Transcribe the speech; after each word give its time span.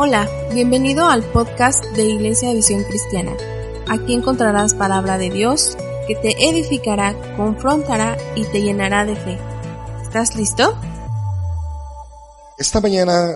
Hola, 0.00 0.30
bienvenido 0.54 1.06
al 1.06 1.24
podcast 1.24 1.84
de 1.96 2.04
Iglesia 2.04 2.52
Visión 2.52 2.84
Cristiana. 2.84 3.36
Aquí 3.88 4.14
encontrarás 4.14 4.74
palabra 4.74 5.18
de 5.18 5.28
Dios 5.28 5.76
que 6.06 6.14
te 6.14 6.48
edificará, 6.48 7.16
confrontará 7.36 8.16
y 8.36 8.44
te 8.44 8.62
llenará 8.62 9.04
de 9.04 9.16
fe. 9.16 9.36
¿Estás 10.00 10.36
listo? 10.36 10.78
Esta 12.58 12.80
mañana 12.80 13.28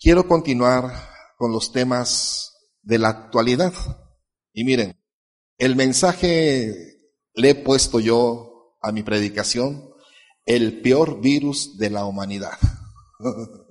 quiero 0.00 0.26
continuar 0.26 0.90
con 1.36 1.52
los 1.52 1.70
temas 1.70 2.56
de 2.82 2.98
la 2.98 3.10
actualidad. 3.10 3.72
Y 4.52 4.64
miren, 4.64 5.00
el 5.58 5.76
mensaje 5.76 6.74
le 7.34 7.50
he 7.50 7.54
puesto 7.54 8.00
yo 8.00 8.74
a 8.82 8.90
mi 8.90 9.04
predicación, 9.04 9.94
el 10.44 10.80
peor 10.80 11.20
virus 11.20 11.78
de 11.78 11.90
la 11.90 12.04
humanidad. 12.04 12.58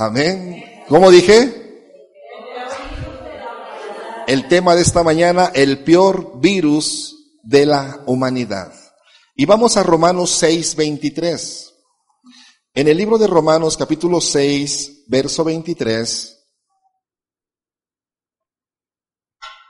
Amén. 0.00 0.84
¿Cómo 0.88 1.10
dije? 1.10 1.90
El 4.28 4.46
tema 4.46 4.76
de 4.76 4.82
esta 4.82 5.02
mañana, 5.02 5.50
el 5.52 5.82
peor 5.82 6.38
virus 6.38 7.40
de 7.42 7.66
la 7.66 8.04
humanidad. 8.06 8.72
Y 9.34 9.44
vamos 9.44 9.76
a 9.76 9.82
Romanos 9.82 10.30
6, 10.38 10.76
23. 10.76 11.74
En 12.74 12.86
el 12.86 12.96
libro 12.96 13.18
de 13.18 13.26
Romanos 13.26 13.76
capítulo 13.76 14.20
6, 14.20 15.06
verso 15.08 15.42
23, 15.42 16.46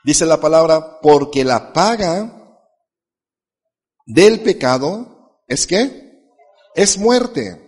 dice 0.05 0.27
la 0.27 0.39
palabra, 0.39 1.01
porque 1.01 1.43
la 1.43 1.73
paga 1.73 2.61
del 4.05 4.43
pecado 4.43 5.41
es 5.47 5.67
que 5.67 6.21
es 6.75 6.99
muerte 6.99 7.68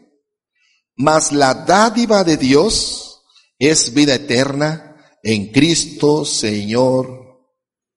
mas 1.01 1.33
la 1.33 1.55
dádiva 1.55 2.25
de 2.25 2.37
Dios 2.37 3.23
es 3.59 3.95
vida 3.95 4.15
eterna 4.15 4.97
en 5.23 5.51
Cristo 5.51 6.27
Señor 6.27 7.41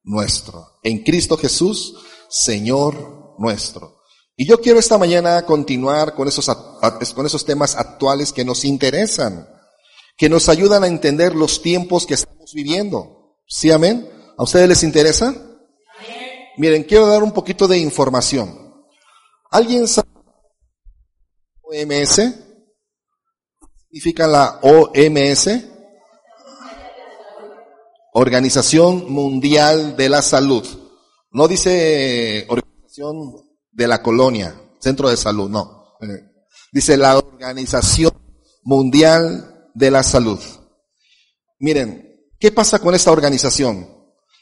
nuestro. 0.03 0.79
En 0.83 1.03
Cristo 1.03 1.37
Jesús, 1.37 1.95
Señor 2.29 3.35
nuestro. 3.39 3.99
Y 4.37 4.47
yo 4.47 4.61
quiero 4.61 4.79
esta 4.79 4.97
mañana 4.97 5.45
continuar 5.45 6.15
con 6.15 6.29
esos, 6.29 6.49
con 7.13 7.25
esos 7.25 7.43
temas 7.43 7.75
actuales 7.75 8.31
que 8.31 8.45
nos 8.45 8.63
interesan, 8.63 9.49
que 10.15 10.29
nos 10.29 10.47
ayudan 10.47 10.85
a 10.85 10.87
entender 10.87 11.35
los 11.35 11.61
tiempos 11.61 12.05
que 12.05 12.13
estamos 12.13 12.53
viviendo. 12.53 13.37
¿Sí, 13.45 13.69
amén? 13.69 14.09
¿A 14.37 14.43
ustedes 14.43 14.69
les 14.69 14.83
interesa? 14.83 15.35
Miren, 16.55 16.83
quiero 16.83 17.07
dar 17.07 17.21
un 17.21 17.33
poquito 17.33 17.67
de 17.67 17.79
información. 17.79 18.57
¿Alguien 19.51 19.89
sabe 19.89 20.07
OMS? 21.63 22.42
Significa 23.93 24.25
la 24.25 24.59
OMS? 24.63 25.49
Organización 28.15 29.11
Mundial 29.11 29.95
de 29.95 30.09
la 30.09 30.23
Salud. 30.23 30.65
No 31.31 31.47
dice 31.47 32.47
Organización 32.49 33.33
de 33.71 33.87
la 33.87 34.01
Colonia, 34.01 34.59
Centro 34.79 35.09
de 35.09 35.17
Salud, 35.17 35.47
no. 35.47 35.95
Eh, 36.01 36.23
dice 36.71 36.97
la 36.97 37.17
Organización 37.17 38.11
Mundial 38.63 39.69
de 39.75 39.91
la 39.91 40.01
Salud. 40.01 40.39
Miren, 41.59 42.19
¿qué 42.39 42.51
pasa 42.51 42.79
con 42.79 42.95
esta 42.95 43.11
organización? 43.11 43.87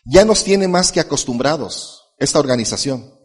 Ya 0.06 0.24
nos 0.24 0.46
tiene 0.46 0.70
más 0.70 0.94
que 0.94 1.02
acostumbrados, 1.02 2.14
esta 2.18 2.40
organización. 2.40 3.20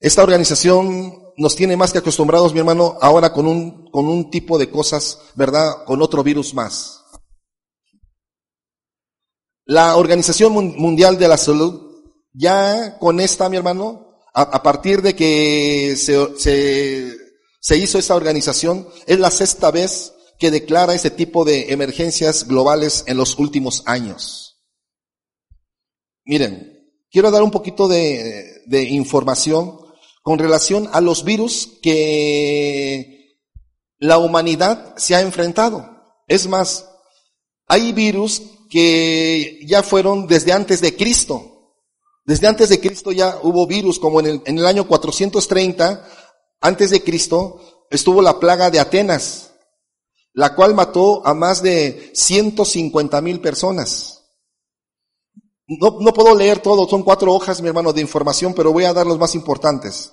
Esta 0.00 0.22
organización 0.22 1.23
nos 1.36 1.56
tiene 1.56 1.76
más 1.76 1.92
que 1.92 1.98
acostumbrados, 1.98 2.52
mi 2.52 2.60
hermano, 2.60 2.96
ahora 3.00 3.32
con 3.32 3.46
un, 3.46 3.90
con 3.90 4.06
un 4.06 4.30
tipo 4.30 4.58
de 4.58 4.70
cosas, 4.70 5.18
¿verdad? 5.34 5.84
Con 5.84 6.02
otro 6.02 6.22
virus 6.22 6.54
más. 6.54 7.02
La 9.66 9.96
Organización 9.96 10.52
Mundial 10.52 11.18
de 11.18 11.28
la 11.28 11.36
Salud, 11.36 11.80
ya 12.32 12.98
con 12.98 13.20
esta, 13.20 13.48
mi 13.48 13.56
hermano, 13.56 14.20
a, 14.34 14.62
partir 14.62 15.00
de 15.00 15.14
que 15.14 15.94
se, 15.96 17.16
se, 17.60 17.76
hizo 17.76 17.98
esta 17.98 18.16
organización, 18.16 18.88
es 19.06 19.18
la 19.18 19.30
sexta 19.30 19.70
vez 19.70 20.12
que 20.38 20.50
declara 20.50 20.94
ese 20.94 21.10
tipo 21.10 21.44
de 21.44 21.72
emergencias 21.72 22.46
globales 22.46 23.04
en 23.06 23.16
los 23.16 23.38
últimos 23.38 23.84
años. 23.86 24.60
Miren, 26.26 26.90
quiero 27.10 27.30
dar 27.30 27.42
un 27.42 27.52
poquito 27.52 27.86
de, 27.86 28.62
de 28.66 28.82
información 28.82 29.83
con 30.24 30.38
relación 30.38 30.88
a 30.92 31.02
los 31.02 31.22
virus 31.22 31.78
que 31.82 33.38
la 33.98 34.16
humanidad 34.16 34.96
se 34.96 35.14
ha 35.14 35.20
enfrentado. 35.20 35.86
Es 36.26 36.48
más, 36.48 36.88
hay 37.66 37.92
virus 37.92 38.42
que 38.70 39.60
ya 39.66 39.82
fueron 39.82 40.26
desde 40.26 40.52
antes 40.52 40.80
de 40.80 40.96
Cristo. 40.96 41.74
Desde 42.24 42.46
antes 42.46 42.70
de 42.70 42.80
Cristo 42.80 43.12
ya 43.12 43.38
hubo 43.42 43.66
virus, 43.66 43.98
como 43.98 44.18
en 44.20 44.26
el, 44.26 44.42
en 44.46 44.58
el 44.58 44.64
año 44.64 44.88
430, 44.88 46.08
antes 46.62 46.88
de 46.88 47.04
Cristo, 47.04 47.60
estuvo 47.90 48.22
la 48.22 48.40
plaga 48.40 48.70
de 48.70 48.80
Atenas, 48.80 49.52
la 50.32 50.54
cual 50.54 50.74
mató 50.74 51.20
a 51.26 51.34
más 51.34 51.62
de 51.62 52.12
150 52.14 53.20
mil 53.20 53.42
personas. 53.42 54.13
No, 55.66 55.98
no 56.00 56.12
puedo 56.12 56.34
leer 56.34 56.60
todo, 56.60 56.86
son 56.88 57.02
cuatro 57.02 57.32
hojas, 57.32 57.62
mi 57.62 57.68
hermano, 57.68 57.92
de 57.92 58.02
información, 58.02 58.52
pero 58.54 58.72
voy 58.72 58.84
a 58.84 58.92
dar 58.92 59.06
los 59.06 59.18
más 59.18 59.34
importantes. 59.34 60.12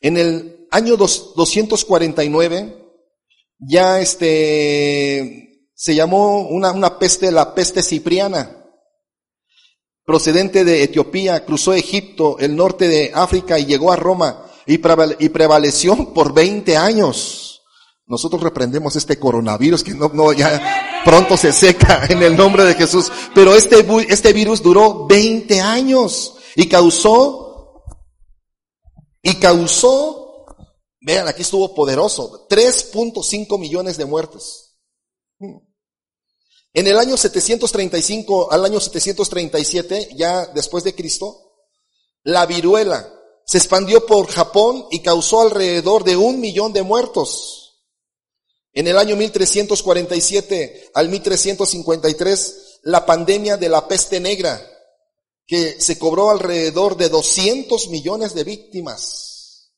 En 0.00 0.16
el 0.16 0.66
año 0.70 0.96
249, 0.96 2.78
ya 3.58 4.00
este, 4.00 5.68
se 5.74 5.94
llamó 5.94 6.48
una, 6.48 6.72
una 6.72 6.98
peste, 6.98 7.32
la 7.32 7.54
peste 7.54 7.82
cipriana, 7.82 8.64
procedente 10.04 10.64
de 10.64 10.84
Etiopía, 10.84 11.44
cruzó 11.44 11.72
Egipto, 11.72 12.36
el 12.38 12.56
norte 12.56 12.88
de 12.88 13.12
África 13.14 13.58
y 13.58 13.66
llegó 13.66 13.92
a 13.92 13.96
Roma 13.96 14.46
y 14.66 14.78
prevaleció 14.78 16.12
por 16.12 16.32
20 16.32 16.76
años. 16.76 17.62
Nosotros 18.06 18.42
reprendemos 18.42 18.94
este 18.96 19.18
coronavirus 19.18 19.82
que 19.82 19.94
no, 19.94 20.10
no, 20.12 20.32
ya, 20.32 20.91
pronto 21.04 21.36
se 21.36 21.52
seca 21.52 22.06
en 22.08 22.22
el 22.22 22.36
nombre 22.36 22.64
de 22.64 22.74
Jesús. 22.74 23.10
Pero 23.34 23.54
este, 23.54 23.86
este 24.08 24.32
virus 24.32 24.62
duró 24.62 25.06
20 25.06 25.60
años 25.60 26.34
y 26.56 26.68
causó, 26.68 27.82
y 29.22 29.34
causó, 29.36 30.46
vean, 31.00 31.28
aquí 31.28 31.42
estuvo 31.42 31.74
poderoso, 31.74 32.46
3.5 32.48 33.58
millones 33.58 33.96
de 33.96 34.04
muertes. 34.04 34.78
En 36.74 36.86
el 36.86 36.98
año 36.98 37.16
735 37.16 38.50
al 38.50 38.64
año 38.64 38.80
737, 38.80 40.10
ya 40.16 40.46
después 40.46 40.84
de 40.84 40.94
Cristo, 40.94 41.52
la 42.24 42.46
viruela 42.46 43.12
se 43.44 43.58
expandió 43.58 44.06
por 44.06 44.28
Japón 44.28 44.86
y 44.90 45.00
causó 45.00 45.42
alrededor 45.42 46.04
de 46.04 46.16
un 46.16 46.40
millón 46.40 46.72
de 46.72 46.82
muertos. 46.82 47.61
En 48.72 48.86
el 48.86 48.96
año 48.96 49.16
1347 49.16 50.90
al 50.94 51.08
1353, 51.08 52.80
la 52.84 53.04
pandemia 53.04 53.56
de 53.56 53.68
la 53.68 53.86
peste 53.86 54.18
negra, 54.18 54.60
que 55.46 55.80
se 55.80 55.98
cobró 55.98 56.30
alrededor 56.30 56.96
de 56.96 57.08
200 57.08 57.88
millones 57.88 58.34
de 58.34 58.44
víctimas. 58.44 59.72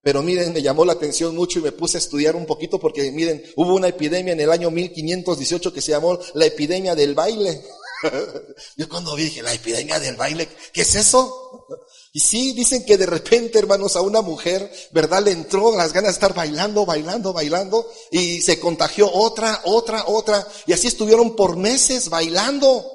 Pero 0.00 0.22
miren, 0.22 0.52
me 0.52 0.62
llamó 0.62 0.84
la 0.84 0.92
atención 0.92 1.34
mucho 1.34 1.58
y 1.58 1.62
me 1.62 1.72
puse 1.72 1.96
a 1.96 2.00
estudiar 2.00 2.36
un 2.36 2.46
poquito 2.46 2.78
porque 2.78 3.10
miren, 3.10 3.42
hubo 3.56 3.74
una 3.74 3.88
epidemia 3.88 4.32
en 4.34 4.40
el 4.40 4.50
año 4.50 4.70
1518 4.70 5.72
que 5.72 5.80
se 5.80 5.92
llamó 5.92 6.18
la 6.34 6.46
epidemia 6.46 6.94
del 6.94 7.14
baile. 7.14 7.62
Yo 8.76 8.88
cuando 8.88 9.14
vi 9.14 9.24
dije, 9.24 9.42
la 9.42 9.54
epidemia 9.54 9.98
del 9.98 10.16
baile, 10.16 10.48
¿qué 10.72 10.82
es 10.82 10.94
eso? 10.94 11.66
Y 12.14 12.20
sí, 12.20 12.54
dicen 12.54 12.86
que 12.86 12.96
de 12.96 13.04
repente, 13.04 13.58
hermanos, 13.58 13.96
a 13.96 14.00
una 14.00 14.22
mujer, 14.22 14.72
¿verdad? 14.92 15.22
Le 15.22 15.32
entró 15.32 15.76
las 15.76 15.92
ganas 15.92 16.12
de 16.12 16.14
estar 16.14 16.32
bailando, 16.32 16.86
bailando, 16.86 17.34
bailando, 17.34 17.86
y 18.10 18.40
se 18.40 18.58
contagió 18.58 19.12
otra, 19.12 19.60
otra, 19.64 20.04
otra, 20.06 20.46
y 20.66 20.72
así 20.72 20.86
estuvieron 20.86 21.36
por 21.36 21.56
meses 21.56 22.08
bailando. 22.08 22.90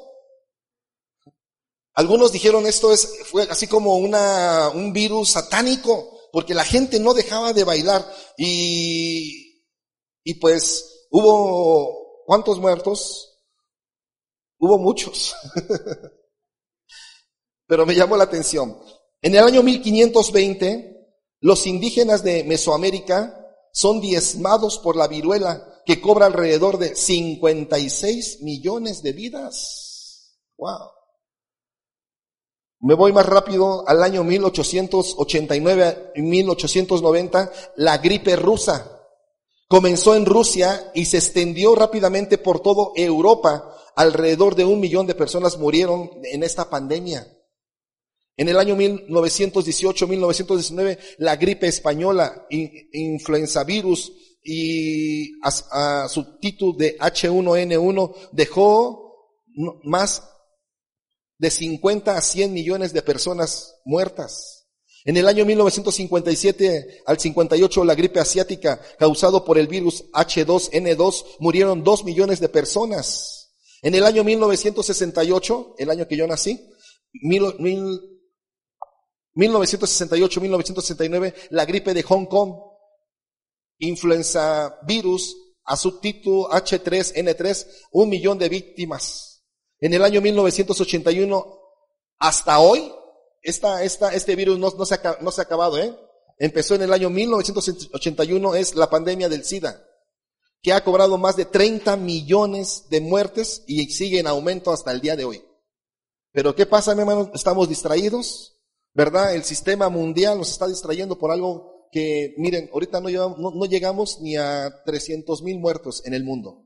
Algunos 1.93 2.31
dijeron 2.31 2.65
esto 2.65 2.91
es, 2.91 3.07
fue 3.25 3.43
así 3.51 3.67
como 3.67 3.97
una, 3.97 4.69
un 4.69 4.91
virus 4.93 5.31
satánico, 5.31 6.17
porque 6.31 6.55
la 6.55 6.63
gente 6.63 6.99
no 6.99 7.13
dejaba 7.13 7.53
de 7.53 7.63
bailar, 7.63 8.11
y, 8.37 9.61
y 10.23 10.33
pues 10.35 11.07
hubo 11.11 12.09
¿Cuántos 12.29 12.59
muertos? 12.59 13.39
Hubo 14.59 14.77
muchos. 14.77 15.35
Pero 17.65 17.87
me 17.87 17.95
llamó 17.95 18.15
la 18.15 18.25
atención. 18.25 18.79
En 19.21 19.35
el 19.35 19.43
año 19.43 19.63
1520, 19.63 20.89
los 21.41 21.67
indígenas 21.67 22.23
de 22.23 22.43
Mesoamérica 22.45 23.35
son 23.73 23.99
diezmados 23.99 24.79
por 24.79 24.95
la 24.95 25.07
viruela 25.07 25.81
que 25.85 25.99
cobra 25.99 26.27
alrededor 26.27 26.77
de 26.77 26.95
56 26.95 28.41
millones 28.41 29.03
de 29.03 29.11
vidas. 29.13 30.37
Wow. 30.57 30.91
Me 32.81 32.93
voy 32.93 33.11
más 33.11 33.25
rápido 33.25 33.87
al 33.87 34.03
año 34.03 34.23
1889 34.23 36.11
y 36.15 36.21
1890, 36.21 37.51
la 37.75 37.97
gripe 37.97 38.37
rusa. 38.37 39.01
Comenzó 39.67 40.15
en 40.15 40.25
Rusia 40.25 40.91
y 40.95 41.05
se 41.05 41.17
extendió 41.17 41.75
rápidamente 41.75 42.37
por 42.37 42.61
toda 42.61 42.91
Europa. 42.95 43.75
Alrededor 43.95 44.55
de 44.55 44.63
un 44.63 44.79
millón 44.79 45.07
de 45.07 45.15
personas 45.15 45.57
murieron 45.57 46.09
en 46.23 46.43
esta 46.43 46.69
pandemia. 46.69 47.38
En 48.39 48.47
el 48.47 48.57
año 48.57 48.75
1918-1919, 48.77 50.97
la 51.17 51.35
gripe 51.35 51.67
española, 51.67 52.47
influenza 52.93 53.65
virus 53.65 54.13
y 54.41 55.33
a, 55.41 56.07
su 56.07 56.39
título 56.39 56.77
de 56.77 56.97
H1N1 56.99 58.29
dejó 58.31 59.43
más 59.83 60.23
de 61.37 61.51
50 61.51 62.15
a 62.15 62.21
100 62.21 62.53
millones 62.53 62.93
de 62.93 63.01
personas 63.01 63.75
muertas. 63.83 64.69
En 65.03 65.17
el 65.17 65.27
año 65.27 65.43
1957 65.43 67.01
al 67.07 67.19
58, 67.19 67.83
la 67.83 67.93
gripe 67.93 68.21
asiática 68.21 68.79
causado 68.97 69.43
por 69.43 69.57
el 69.57 69.67
virus 69.67 70.05
H2N2 70.13 71.25
murieron 71.39 71.83
2 71.83 72.05
millones 72.05 72.39
de 72.39 72.47
personas. 72.47 73.51
En 73.81 73.95
el 73.95 74.05
año 74.05 74.23
1968, 74.23 75.75
el 75.77 75.89
año 75.89 76.07
que 76.07 76.15
yo 76.15 76.25
nací, 76.25 76.57
1968-1969, 79.35 81.33
la 81.51 81.65
gripe 81.65 81.93
de 81.93 82.03
Hong 82.03 82.25
Kong, 82.25 82.53
influenza 83.79 84.79
virus 84.83 85.35
a 85.63 85.75
subtítulo 85.77 86.49
H3N3, 86.49 87.67
un 87.91 88.09
millón 88.09 88.37
de 88.39 88.49
víctimas. 88.49 89.43
En 89.79 89.93
el 89.93 90.03
año 90.03 90.19
1981 90.21 91.59
hasta 92.17 92.59
hoy, 92.59 92.91
esta, 93.41 93.83
esta, 93.83 94.13
este 94.13 94.35
virus 94.35 94.59
no, 94.59 94.69
no, 94.71 94.85
se 94.85 94.95
ha, 94.95 95.17
no 95.21 95.31
se 95.31 95.41
ha 95.41 95.45
acabado, 95.45 95.77
¿eh? 95.77 95.95
Empezó 96.37 96.75
en 96.75 96.81
el 96.83 96.93
año 96.93 97.09
1981, 97.09 98.55
es 98.55 98.75
la 98.75 98.89
pandemia 98.89 99.29
del 99.29 99.43
SIDA, 99.45 99.85
que 100.61 100.73
ha 100.73 100.83
cobrado 100.83 101.17
más 101.17 101.35
de 101.35 101.45
30 101.45 101.97
millones 101.97 102.85
de 102.89 103.01
muertes 103.01 103.63
y 103.67 103.89
sigue 103.91 104.19
en 104.19 104.27
aumento 104.27 104.71
hasta 104.71 104.91
el 104.91 105.01
día 105.01 105.15
de 105.15 105.25
hoy. 105.25 105.43
Pero 106.31 106.55
¿qué 106.55 106.65
pasa, 106.65 106.93
mi 106.95 107.01
hermano? 107.01 107.31
Estamos 107.33 107.67
distraídos, 107.67 108.58
¿verdad? 108.93 109.35
El 109.35 109.43
sistema 109.43 109.89
mundial 109.89 110.37
nos 110.37 110.51
está 110.51 110.67
distrayendo 110.67 111.17
por 111.17 111.31
algo 111.31 111.87
que, 111.91 112.33
miren, 112.37 112.69
ahorita 112.73 113.01
no, 113.01 113.09
llevamos, 113.09 113.39
no, 113.39 113.51
no 113.51 113.65
llegamos 113.65 114.19
ni 114.21 114.35
a 114.35 114.83
300 114.85 115.41
mil 115.43 115.59
muertos 115.59 116.05
en 116.05 116.13
el 116.13 116.23
mundo. 116.23 116.65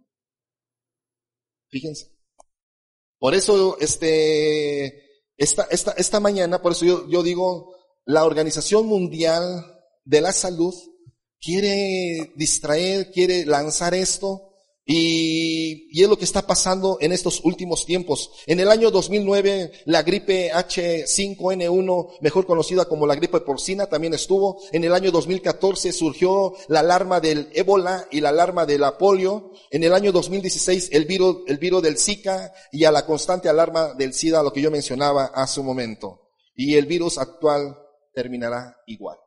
Fíjense. 1.70 2.12
Por 3.20 3.34
eso, 3.34 3.78
este, 3.80 5.04
esta, 5.38 5.64
esta, 5.72 5.92
esta 5.92 6.20
mañana, 6.20 6.62
por 6.62 6.74
eso 6.74 6.86
yo, 6.86 7.10
yo 7.10 7.24
digo, 7.24 7.75
la 8.06 8.26
Organización 8.26 8.86
Mundial 8.86 9.66
de 10.04 10.22
la 10.22 10.34
Salud 10.34 10.74
quiere 11.40 12.34
distraer, 12.36 13.12
quiere 13.12 13.46
lanzar 13.46 13.94
esto 13.94 14.54
y, 14.86 15.53
y, 15.90 16.04
es 16.04 16.10
lo 16.10 16.18
que 16.18 16.25
está 16.25 16.46
pasando 16.46 16.98
en 17.02 17.12
estos 17.12 17.42
últimos 17.44 17.86
tiempos. 17.86 18.31
En 18.46 18.60
el 18.60 18.70
año 18.70 18.92
2009, 18.92 19.72
la 19.86 20.04
gripe 20.04 20.52
H5N1, 20.52 22.18
mejor 22.22 22.46
conocida 22.46 22.86
como 22.86 23.08
la 23.08 23.16
gripe 23.16 23.40
porcina, 23.40 23.88
también 23.88 24.14
estuvo. 24.14 24.62
En 24.72 24.84
el 24.84 24.94
año 24.94 25.12
2014 25.12 25.92
surgió 25.92 26.54
la 26.68 26.81
alarma 26.81 27.20
del 27.20 27.50
ébola 27.54 28.08
y 28.12 28.22
la 28.22 28.30
alarma 28.30 28.66
de 28.66 28.80
la 28.80 28.98
polio. 28.98 29.52
En 29.72 29.84
el 29.84 29.94
año 29.94 30.12
2016, 30.12 30.90
el 30.92 31.06
virus, 31.06 31.44
el 31.48 31.58
virus 31.58 31.81
del 31.81 31.98
Zika 31.98 32.54
y 32.72 32.86
a 32.86 32.92
la 32.92 33.06
constante 33.06 33.50
alarma 33.50 33.94
del 33.94 34.14
SIDA, 34.14 34.44
lo 34.44 34.54
que 34.54 34.62
yo 34.62 34.72
mencionaba 34.72 35.26
hace 35.34 35.60
un 35.60 35.66
momento. 35.66 36.31
Y 36.56 36.76
el 36.76 36.86
virus 36.86 37.18
actual 37.18 37.78
terminará 38.14 38.78
igual. 38.88 39.18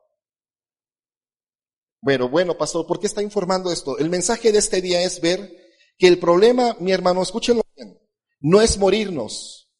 Bueno, 2.01 2.29
bueno, 2.29 2.57
pastor, 2.57 2.85
¿por 2.85 2.99
qué 2.99 3.07
está 3.07 3.21
informando 3.21 3.71
esto? 3.71 3.97
El 3.97 4.09
mensaje 4.09 4.51
de 4.51 4.59
este 4.59 4.81
día 4.81 5.01
es 5.01 5.19
ver 5.19 5.66
que 5.97 6.07
el 6.07 6.19
problema, 6.19 6.75
mi 6.79 6.91
hermano, 6.91 7.23
escúchenlo 7.23 7.63
bien, 7.75 7.99
no 8.39 8.61
es 8.61 8.77
morirnos 8.77 9.71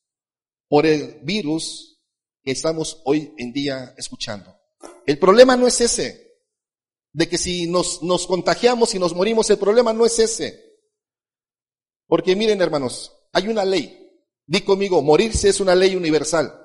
por 0.68 0.86
el 0.86 1.20
virus 1.24 2.02
que 2.44 2.52
estamos 2.52 3.02
hoy 3.06 3.34
en 3.38 3.54
día 3.54 3.94
escuchando. 3.98 4.58
El 5.06 5.20
problema 5.20 5.56
no 5.56 5.68
es 5.68 5.80
ese, 5.82 6.28
de 7.14 7.28
que 7.30 7.38
si 7.38 7.68
nos, 7.68 8.04
nos 8.04 8.28
contagiamos 8.28 8.94
y 8.96 9.00
nos 9.00 9.16
morimos, 9.16 9.50
el 9.50 9.58
problema 9.58 9.94
no 9.94 10.06
es 10.06 10.20
ese. 10.20 10.68
Porque 12.08 12.36
miren, 12.36 12.62
hermanos, 12.62 13.12
hay 13.34 13.48
una 13.48 13.66
ley. 13.66 14.04
Di 14.46 14.62
conmigo, 14.62 15.02
morirse 15.02 15.50
es 15.50 15.60
una 15.60 15.76
ley 15.76 15.96
universal. 15.96 16.64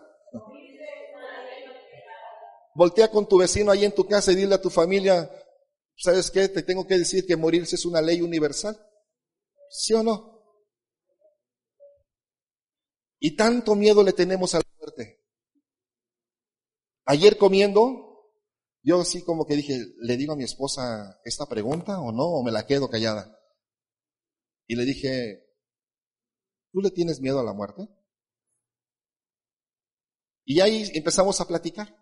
Voltea 2.75 3.11
con 3.11 3.29
tu 3.29 3.39
vecino 3.39 3.71
ahí 3.71 3.85
en 3.85 3.95
tu 3.95 4.07
casa 4.07 4.33
y 4.33 4.37
dile 4.37 4.55
a 4.55 4.61
tu 4.61 4.71
familia, 4.71 5.31
¿sabes 5.97 6.31
qué? 6.31 6.49
Te 6.49 6.63
tengo 6.63 6.87
que 6.87 6.97
decir 6.97 7.27
que 7.27 7.37
morirse 7.37 7.77
es 7.77 7.85
una 7.85 8.01
ley 8.01 8.23
universal. 8.23 8.79
¿Sí 9.73 9.95
o 9.95 10.03
no? 10.03 10.39
Y 13.19 13.37
tanto 13.37 13.75
miedo 13.75 14.03
le 14.03 14.13
tenemos 14.13 14.55
a 14.55 14.59
la 14.59 14.65
muerte. 14.79 15.25
Ayer 17.07 17.39
comiendo, 17.39 18.35
yo 18.83 19.01
así 19.01 19.25
como 19.25 19.47
que 19.47 19.57
dije, 19.57 19.79
¿le 19.99 20.17
digo 20.19 20.35
a 20.35 20.37
mi 20.37 20.45
esposa 20.45 21.21
esta 21.25 21.47
pregunta 21.47 22.01
o 22.01 22.13
no? 22.13 22.25
¿O 22.25 22.45
me 22.45 22.53
la 22.53 22.67
quedo 22.67 22.91
callada? 22.91 23.35
Y 24.67 24.77
le 24.77 24.85
dije, 24.85 25.43
¿tú 26.71 26.81
le 26.83 26.91
tienes 26.91 27.21
miedo 27.21 27.41
a 27.41 27.45
la 27.45 27.55
muerte? 27.55 27.89
Y 30.45 30.61
ahí 30.61 30.91
empezamos 30.93 31.41
a 31.41 31.49
platicar. 31.49 31.97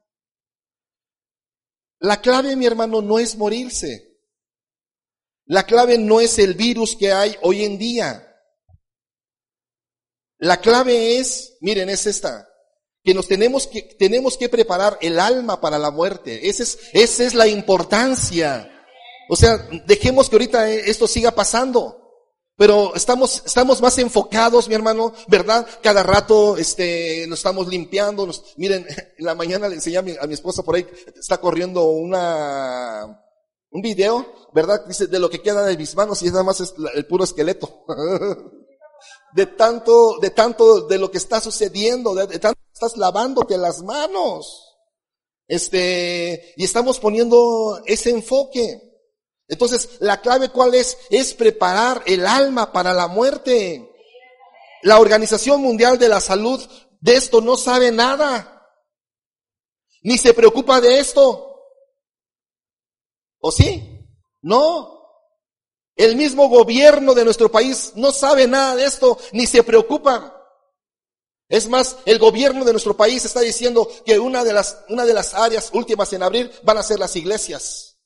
La 2.01 2.21
clave, 2.21 2.57
mi 2.57 2.67
hermano, 2.67 3.01
no 3.01 3.21
es 3.21 3.37
morirse. 3.37 4.10
La 5.51 5.65
clave 5.65 5.99
no 5.99 6.21
es 6.21 6.39
el 6.39 6.55
virus 6.55 6.95
que 6.95 7.11
hay 7.13 7.35
hoy 7.43 7.65
en 7.65 7.77
día. 7.77 8.25
La 10.39 10.61
clave 10.61 11.19
es, 11.19 11.57
miren, 11.61 11.91
es 11.91 12.07
esta, 12.07 12.49
que 13.03 13.15
nos 13.15 13.27
tenemos 13.27 13.67
que, 13.67 13.83
tenemos 13.83 14.37
que 14.37 14.49
preparar 14.49 14.97
el 15.01 15.19
alma 15.19 15.61
para 15.61 15.77
la 15.77 15.91
muerte. 15.91 16.49
Esa 16.49 16.63
es, 16.63 16.79
esa 16.93 17.25
es 17.25 17.35
la 17.35 17.49
importancia. 17.49 18.71
O 19.29 19.35
sea, 19.35 19.57
dejemos 19.87 20.31
que 20.31 20.37
ahorita 20.37 20.71
esto 20.71 21.09
siga 21.09 21.33
pasando. 21.33 21.97
Pero 22.57 22.95
estamos, 22.95 23.43
estamos 23.45 23.81
más 23.81 23.99
enfocados, 23.99 24.69
mi 24.69 24.77
hermano, 24.77 25.13
¿verdad? 25.27 25.67
Cada 25.83 26.05
rato, 26.05 26.59
este, 26.59 27.27
nos 27.27 27.41
estamos 27.41 27.67
limpiando. 27.67 28.25
Nos, 28.25 28.55
miren, 28.57 28.87
en 29.19 29.25
la 29.25 29.35
mañana 29.35 29.69
le 29.69 29.75
enseñé 29.75 29.97
a 29.97 30.03
mi, 30.03 30.15
a 30.17 30.29
mi 30.29 30.35
esposa 30.35 30.63
por 30.63 30.77
ahí, 30.77 30.87
está 31.17 31.39
corriendo 31.39 31.91
una, 31.91 33.21
un 33.71 33.83
video, 33.83 34.27
¿verdad? 34.53 34.85
Dice, 34.87 35.07
de 35.07 35.19
lo 35.19 35.31
que 35.31 35.43
queda 35.43 35.65
de 35.65 35.77
mis 35.77 35.95
manos 35.95 36.23
y 36.23 36.27
es 36.27 36.33
nada 36.33 36.45
más 36.45 36.61
el 36.95 37.07
puro 37.07 37.25
esqueleto. 37.25 37.85
de 39.35 39.47
tanto, 39.47 40.19
de 40.19 40.31
tanto 40.31 40.83
de 40.83 40.99
lo 40.99 41.11
que 41.11 41.19
está 41.19 41.41
sucediendo, 41.41 42.15
de, 42.15 42.39
tanto 42.39 42.61
estás 42.73 42.97
lavándote 42.97 43.57
las 43.57 43.83
manos. 43.83 44.67
Este, 45.47 46.55
y 46.57 46.65
estamos 46.65 46.99
poniendo 46.99 47.81
ese 47.87 48.11
enfoque. 48.11 48.83
Entonces, 49.49 49.91
la 50.01 50.21
clave 50.21 50.51
cuál 50.51 50.75
es? 50.75 50.97
Es 51.11 51.35
preparar 51.35 52.03
el 52.07 52.27
alma 52.27 52.73
para 52.73 52.93
la 52.93 53.09
muerte. 53.09 53.87
La 54.83 55.01
Organización 55.01 55.61
Mundial 55.61 55.99
de 55.99 56.09
la 56.09 56.21
Salud 56.21 56.61
de 57.01 57.17
esto 57.17 57.41
no 57.41 57.57
sabe 57.57 57.91
nada. 57.91 58.69
Ni 60.03 60.19
se 60.19 60.35
preocupa 60.35 60.81
de 60.81 61.01
esto. 61.01 61.50
¿O 63.41 63.51
sí? 63.51 64.07
No. 64.43 65.01
El 65.97 66.17
mismo 66.17 66.49
gobierno 66.49 67.15
de 67.15 67.25
nuestro 67.25 67.51
país 67.51 67.93
no 67.97 68.13
sabe 68.13 68.47
nada 68.47 68.77
de 68.77 68.85
esto, 68.85 69.19
ni 69.33 69.47
se 69.47 69.63
preocupa. 69.63 70.37
Es 71.49 71.69
más, 71.69 71.97
el 72.05 72.19
gobierno 72.19 72.65
de 72.65 72.73
nuestro 72.73 72.97
país 72.97 73.25
está 73.25 73.41
diciendo 73.41 73.91
que 74.07 74.19
una 74.19 74.45
de 74.45 74.53
las, 74.53 74.85
una 74.89 75.05
de 75.05 75.13
las 75.13 75.35
áreas 75.35 75.71
últimas 75.73 76.13
en 76.13 76.23
abrir 76.23 76.51
van 76.63 76.79
a 76.79 76.83
ser 76.83 76.99
las 77.01 77.17
iglesias. 77.17 77.99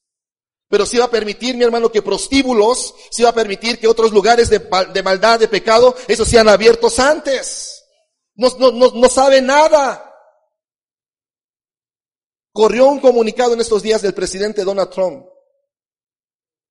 Pero 0.68 0.86
si 0.86 0.96
va 0.96 1.04
a 1.04 1.10
permitir, 1.10 1.56
mi 1.56 1.64
hermano, 1.64 1.92
que 1.92 2.00
prostíbulos, 2.00 2.94
si 3.10 3.22
va 3.22 3.28
a 3.28 3.34
permitir 3.34 3.78
que 3.78 3.86
otros 3.86 4.12
lugares 4.12 4.48
de, 4.48 5.02
maldad, 5.02 5.38
de 5.38 5.46
pecado, 5.48 5.94
esos 6.08 6.26
sean 6.26 6.48
abiertos 6.48 6.98
antes. 6.98 7.84
No, 8.34 8.48
no, 8.58 8.72
no, 8.72 8.90
no 8.92 9.08
sabe 9.08 9.42
nada. 9.42 10.13
Corrió 12.54 12.86
un 12.86 13.00
comunicado 13.00 13.52
en 13.52 13.60
estos 13.60 13.82
días 13.82 14.00
del 14.00 14.14
presidente 14.14 14.62
Donald 14.62 14.90
Trump. 14.90 15.26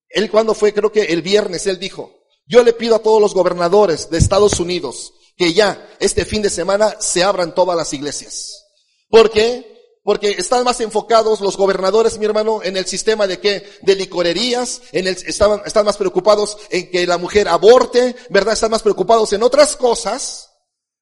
Él 0.08 0.32
cuando 0.32 0.54
fue, 0.54 0.74
creo 0.74 0.94
que 0.94 1.02
el 1.02 1.22
viernes, 1.22 1.68
él 1.68 1.78
dijo, 1.78 2.24
Yo 2.48 2.64
le 2.64 2.72
pido 2.72 2.96
a 2.96 3.00
todos 3.00 3.20
los 3.22 3.34
gobernadores 3.34 4.10
de 4.10 4.18
Estados 4.18 4.62
Unidos 4.62 5.14
que 5.36 5.52
ya 5.54 5.94
este 6.00 6.24
fin 6.24 6.42
de 6.42 6.50
semana 6.50 6.96
se 7.02 7.22
abran 7.22 7.54
todas 7.54 7.76
las 7.76 7.92
iglesias. 7.92 8.66
¿Por 9.10 9.30
qué? 9.30 10.00
Porque 10.04 10.30
están 10.30 10.64
más 10.64 10.80
enfocados 10.80 11.42
los 11.42 11.58
gobernadores, 11.58 12.18
mi 12.18 12.26
hermano, 12.26 12.64
en 12.64 12.78
el 12.78 12.86
sistema 12.86 13.28
de 13.28 13.42
qué? 13.42 13.70
De 13.82 13.98
licorerías, 13.98 14.84
en 14.94 15.08
el, 15.08 15.16
están, 15.16 15.64
están 15.66 15.86
más 15.86 15.98
preocupados 15.98 16.58
en 16.70 16.92
que 16.92 17.06
la 17.06 17.18
mujer 17.18 17.50
aborte, 17.50 18.16
¿verdad? 18.30 18.54
Están 18.54 18.72
más 18.72 18.84
preocupados 18.84 19.34
en 19.34 19.44
otras 19.44 19.76
cosas. 19.76 20.50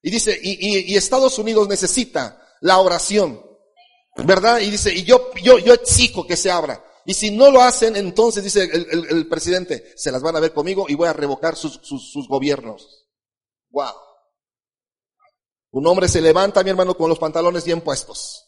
Y 0.02 0.10
dice, 0.10 0.36
y, 0.42 0.92
y, 0.92 0.96
Estados 0.96 1.38
Unidos 1.38 1.68
necesita 1.68 2.42
la 2.60 2.78
oración, 2.78 3.40
¿verdad? 4.16 4.60
Y 4.60 4.70
dice, 4.70 4.92
y 4.92 5.04
yo, 5.04 5.30
yo, 5.42 5.58
yo 5.58 5.74
exijo 5.74 6.26
que 6.26 6.36
se 6.36 6.50
abra. 6.50 6.84
Y 7.04 7.14
si 7.14 7.30
no 7.30 7.50
lo 7.50 7.62
hacen, 7.62 7.96
entonces 7.96 8.44
dice 8.44 8.62
el, 8.62 8.86
el, 8.90 9.06
el, 9.10 9.28
presidente, 9.28 9.92
se 9.96 10.12
las 10.12 10.22
van 10.22 10.36
a 10.36 10.40
ver 10.40 10.52
conmigo 10.52 10.86
y 10.88 10.94
voy 10.94 11.08
a 11.08 11.12
revocar 11.12 11.56
sus, 11.56 11.80
sus, 11.82 12.12
sus 12.12 12.28
gobiernos. 12.28 13.06
Wow. 13.70 13.92
Un 15.72 15.86
hombre 15.86 16.08
se 16.08 16.20
levanta, 16.20 16.62
mi 16.62 16.70
hermano, 16.70 16.96
con 16.96 17.08
los 17.08 17.18
pantalones 17.18 17.64
bien 17.64 17.80
puestos. 17.80 18.44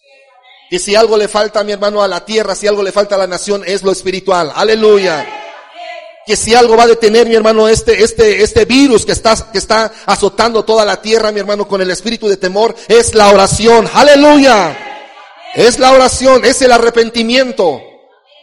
Que 0.71 0.79
si 0.79 0.95
algo 0.95 1.17
le 1.17 1.27
falta, 1.27 1.65
mi 1.65 1.73
hermano, 1.73 2.03
a 2.03 2.09
la 2.09 2.25
tierra, 2.25 2.55
si 2.55 2.67
algo 2.67 2.83
le 2.83 2.93
falta 2.93 3.17
a 3.17 3.19
la 3.19 3.27
nación, 3.27 3.65
es 3.67 3.83
lo 3.83 3.91
espiritual. 3.91 4.53
Aleluya. 4.55 5.27
Que 6.27 6.37
si 6.37 6.55
algo 6.55 6.77
va 6.77 6.85
a 6.85 6.89
detener, 6.89 7.29
mi 7.29 7.35
hermano, 7.35 7.69
este, 7.69 8.03
este, 8.03 8.43
este 8.43 8.65
virus 8.67 9.05
que 9.05 9.13
está, 9.13 9.51
que 9.51 9.59
está 9.59 9.93
azotando 10.07 10.65
toda 10.65 10.85
la 10.85 11.03
tierra, 11.03 11.33
mi 11.33 11.41
hermano, 11.41 11.67
con 11.67 11.83
el 11.83 11.91
espíritu 11.91 12.29
de 12.29 12.37
temor, 12.37 12.75
es 12.89 13.15
la 13.15 13.31
oración. 13.31 13.89
Aleluya. 13.93 14.94
Es 15.55 15.79
la 15.79 15.93
oración, 15.93 16.45
es 16.45 16.61
el 16.63 16.73
arrepentimiento. 16.73 17.81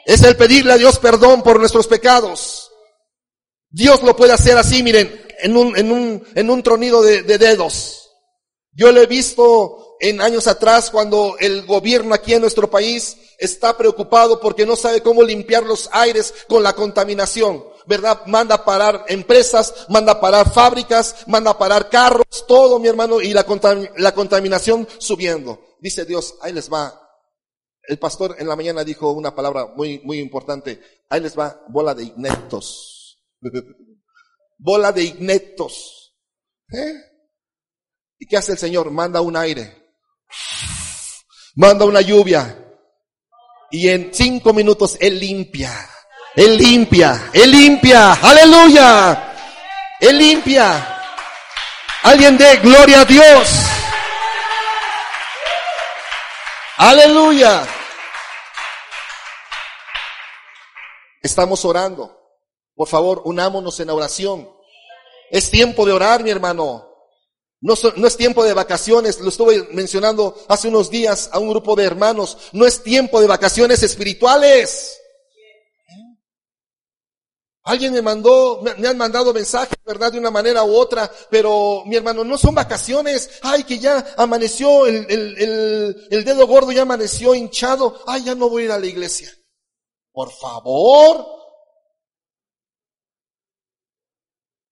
Es 0.05 0.23
el 0.23 0.35
pedirle 0.35 0.73
a 0.73 0.77
Dios 0.77 0.97
perdón 0.99 1.43
por 1.43 1.59
nuestros 1.59 1.87
pecados. 1.87 2.71
Dios 3.69 4.01
lo 4.03 4.15
puede 4.15 4.33
hacer 4.33 4.57
así, 4.57 4.81
miren, 4.81 5.25
en 5.41 5.57
un, 5.57 5.77
en 5.77 5.91
un, 5.91 6.27
en 6.35 6.49
un 6.49 6.63
tronido 6.63 7.01
de, 7.01 7.23
de 7.23 7.37
dedos. 7.37 8.09
Yo 8.73 8.91
lo 8.91 9.01
he 9.01 9.05
visto 9.05 9.97
en 9.99 10.21
años 10.21 10.47
atrás 10.47 10.89
cuando 10.89 11.35
el 11.39 11.65
gobierno 11.65 12.15
aquí 12.15 12.33
en 12.33 12.41
nuestro 12.41 12.69
país 12.69 13.17
está 13.37 13.77
preocupado 13.77 14.39
porque 14.39 14.65
no 14.65 14.75
sabe 14.75 15.01
cómo 15.01 15.21
limpiar 15.23 15.63
los 15.63 15.89
aires 15.91 16.33
con 16.47 16.63
la 16.63 16.73
contaminación. 16.73 17.65
¿Verdad? 17.87 18.21
Manda 18.27 18.63
parar 18.63 19.05
empresas, 19.07 19.73
manda 19.89 20.21
parar 20.21 20.51
fábricas, 20.53 21.15
manda 21.25 21.57
parar 21.57 21.89
carros, 21.89 22.45
todo 22.47 22.77
mi 22.77 22.87
hermano, 22.87 23.19
y 23.19 23.33
la, 23.33 23.45
la 23.97 24.13
contaminación 24.13 24.87
subiendo. 24.99 25.59
Dice 25.79 26.05
Dios, 26.05 26.35
ahí 26.41 26.53
les 26.53 26.71
va. 26.71 27.00
El 27.91 27.99
pastor 27.99 28.37
en 28.39 28.47
la 28.47 28.55
mañana 28.55 28.85
dijo 28.85 29.11
una 29.11 29.35
palabra 29.35 29.67
muy, 29.75 29.99
muy 30.05 30.19
importante. 30.19 31.03
Ahí 31.09 31.19
les 31.19 31.37
va, 31.37 31.61
bola 31.67 31.93
de 31.93 32.05
ineptos. 32.05 33.21
bola 34.57 34.93
de 34.93 35.03
ineptos. 35.03 36.15
¿Eh? 36.71 36.93
¿Y 38.17 38.27
qué 38.27 38.37
hace 38.37 38.53
el 38.53 38.57
Señor? 38.57 38.91
Manda 38.91 39.19
un 39.19 39.35
aire 39.35 39.81
manda 41.55 41.85
una 41.85 42.01
lluvia 42.01 42.57
y 43.69 43.89
en 43.89 44.13
cinco 44.13 44.53
minutos 44.53 44.97
Él 44.99 45.19
limpia, 45.19 45.71
Él 46.35 46.57
limpia, 46.57 47.29
Él 47.33 47.51
limpia, 47.51 48.13
aleluya, 48.13 49.35
Él 49.99 50.17
limpia. 50.17 50.87
Alguien 52.03 52.37
de 52.37 52.57
gloria 52.57 53.01
a 53.01 53.05
Dios. 53.05 53.49
Aleluya. 56.77 57.63
Estamos 61.21 61.63
orando. 61.65 62.17
Por 62.75 62.87
favor, 62.87 63.21
unámonos 63.25 63.79
en 63.79 63.89
oración. 63.89 64.49
Es 65.29 65.51
tiempo 65.51 65.85
de 65.85 65.93
orar, 65.93 66.23
mi 66.23 66.29
hermano. 66.29 66.91
No, 67.61 67.75
es 67.75 68.17
tiempo 68.17 68.43
de 68.43 68.55
vacaciones, 68.55 69.19
lo 69.19 69.29
estuve 69.29 69.67
mencionando 69.71 70.35
hace 70.47 70.67
unos 70.67 70.89
días 70.89 71.29
a 71.31 71.37
un 71.37 71.49
grupo 71.49 71.75
de 71.75 71.85
hermanos, 71.85 72.35
no 72.53 72.65
es 72.65 72.81
tiempo 72.81 73.21
de 73.21 73.27
vacaciones 73.27 73.83
espirituales. 73.83 74.97
Alguien 77.63 77.93
me 77.93 78.01
mandó, 78.01 78.63
me, 78.63 78.87
han 78.87 78.97
mandado 78.97 79.31
mensajes, 79.31 79.77
¿verdad? 79.85 80.11
De 80.11 80.17
una 80.17 80.31
manera 80.31 80.63
u 80.63 80.73
otra, 80.73 81.11
pero 81.29 81.83
mi 81.85 81.95
hermano, 81.95 82.23
no 82.23 82.35
son 82.35 82.55
vacaciones. 82.55 83.29
Ay, 83.43 83.63
que 83.63 83.77
ya 83.77 84.15
amaneció, 84.17 84.87
el, 84.87 85.05
el, 85.07 86.07
el 86.09 86.23
dedo 86.25 86.47
gordo 86.47 86.71
ya 86.71 86.81
amaneció 86.81 87.35
hinchado. 87.35 88.01
Ay, 88.07 88.23
ya 88.23 88.33
no 88.33 88.49
voy 88.49 88.63
a 88.63 88.65
ir 88.65 88.71
a 88.71 88.79
la 88.79 88.87
iglesia. 88.87 89.31
Por 90.11 90.31
favor, 90.31 91.41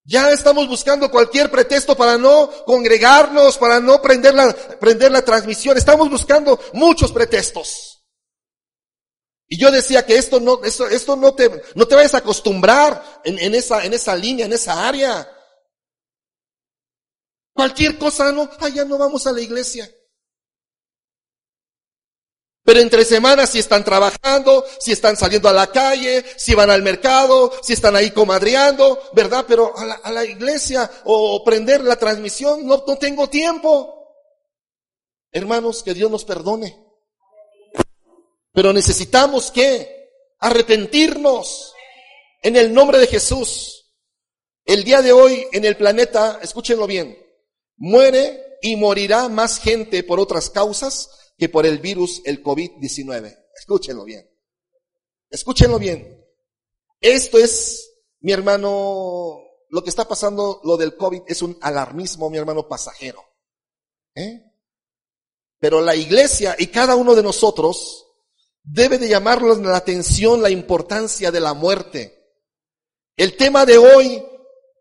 Ya 0.10 0.32
estamos 0.32 0.68
buscando 0.68 1.12
cualquier 1.12 1.52
pretexto 1.52 1.96
para 1.96 2.18
no 2.18 2.50
congregarnos, 2.66 3.60
para 3.60 3.80
no 3.80 4.02
prender 4.02 4.34
la, 4.34 4.52
prender 4.80 5.12
la 5.12 5.22
transmisión. 5.22 5.78
Estamos 5.78 6.10
buscando 6.10 6.60
muchos 6.74 7.12
pretextos. 7.12 8.04
Y 9.48 9.60
yo 9.60 9.70
decía 9.70 10.04
que 10.08 10.18
esto 10.18 10.40
no, 10.40 10.64
esto, 10.64 10.88
esto 10.88 11.16
no 11.16 11.36
te, 11.36 11.62
no 11.76 11.88
te 11.88 11.94
vayas 11.94 12.16
a 12.16 12.20
acostumbrar 12.20 13.22
en, 13.24 13.38
en 13.38 13.54
esa, 13.54 13.86
en 13.86 13.94
esa 13.94 14.16
línea, 14.16 14.48
en 14.48 14.54
esa 14.54 14.88
área. 14.88 15.30
Cualquier 17.54 18.00
cosa, 18.00 18.32
no, 18.32 18.50
ah, 18.60 18.70
ya 18.70 18.86
no 18.86 18.98
vamos 18.98 19.28
a 19.28 19.32
la 19.32 19.42
iglesia. 19.42 19.88
Pero 22.70 22.82
entre 22.82 23.04
semanas 23.04 23.50
si 23.50 23.58
están 23.58 23.84
trabajando, 23.84 24.64
si 24.80 24.92
están 24.92 25.18
saliendo 25.18 25.50
a 25.50 25.54
la 25.54 25.72
calle, 25.72 26.24
si 26.38 26.54
van 26.54 26.70
al 26.70 26.84
mercado, 26.84 27.52
si 27.64 27.74
están 27.74 27.96
ahí 27.96 28.12
comadreando, 28.12 29.10
¿verdad? 29.14 29.44
Pero 29.48 29.74
a 29.76 30.12
la, 30.12 30.24
iglesia 30.24 30.88
o 31.06 31.44
prender 31.44 31.84
la 31.84 31.96
transmisión, 31.96 32.68
no, 32.68 32.84
no 32.86 32.96
tengo 33.00 33.28
tiempo. 33.28 34.14
Hermanos, 35.32 35.82
que 35.82 35.96
Dios 35.96 36.12
nos 36.12 36.24
perdone. 36.26 36.78
Pero 38.54 38.72
necesitamos 38.72 39.50
que 39.50 40.12
arrepentirnos 40.38 41.74
en 42.44 42.56
el 42.56 42.72
nombre 42.72 43.00
de 43.00 43.08
Jesús. 43.08 43.96
El 44.64 44.84
día 44.84 45.02
de 45.02 45.12
hoy 45.12 45.48
en 45.54 45.66
el 45.66 45.76
planeta, 45.76 46.38
escúchenlo 46.40 46.86
bien, 46.86 47.18
muere 47.78 48.60
y 48.62 48.76
morirá 48.76 49.28
más 49.28 49.60
gente 49.60 50.04
por 50.04 50.20
otras 50.20 50.52
causas 50.52 51.16
que 51.40 51.50
por 51.50 51.66
el 51.66 51.80
virus, 51.80 52.22
el 52.26 52.44
COVID-19. 52.44 53.46
Escúchenlo 53.58 54.04
bien. 54.04 54.30
Escúchenlo 55.30 55.80
bien. 55.80 56.24
Esto 57.00 57.38
es, 57.38 57.94
mi 58.20 58.34
hermano, 58.34 59.40
lo 59.70 59.84
que 59.84 59.90
está 59.90 60.06
pasando, 60.06 60.60
lo 60.66 60.76
del 60.76 60.98
COVID 60.98 61.22
es 61.28 61.42
un 61.42 61.58
alarmismo, 61.62 62.30
mi 62.30 62.38
hermano, 62.38 62.68
pasajero. 62.68 63.24
¿Eh? 64.16 64.44
Pero 65.60 65.80
la 65.80 65.96
iglesia 65.96 66.56
y 66.60 66.68
cada 66.68 66.96
uno 66.98 67.16
de 67.16 67.24
nosotros 67.24 68.06
debe 68.62 68.98
de 68.98 69.08
llamarnos 69.08 69.60
la 69.60 69.78
atención 69.78 70.42
la 70.42 70.50
importancia 70.50 71.32
de 71.32 71.40
la 71.40 71.54
muerte. 71.54 72.20
El 73.16 73.38
tema 73.38 73.66
de 73.66 73.78
hoy 73.78 74.22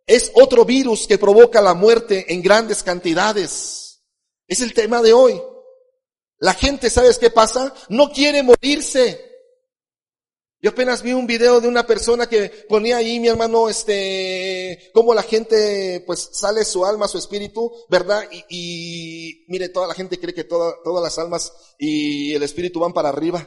es 0.06 0.32
otro 0.34 0.64
virus 0.64 1.06
que 1.06 1.18
provoca 1.18 1.60
la 1.60 1.74
muerte 1.74 2.32
en 2.32 2.42
grandes 2.42 2.82
cantidades. 2.82 4.02
Es 4.48 4.60
el 4.60 4.74
tema 4.74 5.02
de 5.02 5.12
hoy. 5.12 5.40
La 6.38 6.54
gente, 6.54 6.88
¿sabes 6.90 7.18
qué 7.18 7.30
pasa? 7.30 7.74
No 7.88 8.10
quiere 8.10 8.42
morirse. 8.42 9.28
Yo 10.60 10.70
apenas 10.70 11.02
vi 11.02 11.12
un 11.12 11.26
video 11.26 11.60
de 11.60 11.68
una 11.68 11.86
persona 11.86 12.28
que 12.28 12.48
ponía 12.68 12.96
ahí, 12.96 13.20
mi 13.20 13.28
hermano, 13.28 13.68
este, 13.68 14.90
cómo 14.92 15.14
la 15.14 15.22
gente, 15.22 16.02
pues, 16.04 16.30
sale 16.32 16.64
su 16.64 16.84
alma, 16.84 17.06
su 17.06 17.18
espíritu, 17.18 17.72
¿verdad? 17.88 18.24
Y, 18.30 18.44
y 18.48 19.44
mire, 19.48 19.68
toda 19.68 19.86
la 19.86 19.94
gente 19.94 20.18
cree 20.18 20.34
que 20.34 20.44
todas 20.44 21.02
las 21.02 21.18
almas 21.18 21.52
y 21.78 22.34
el 22.34 22.42
espíritu 22.42 22.80
van 22.80 22.92
para 22.92 23.08
arriba. 23.08 23.46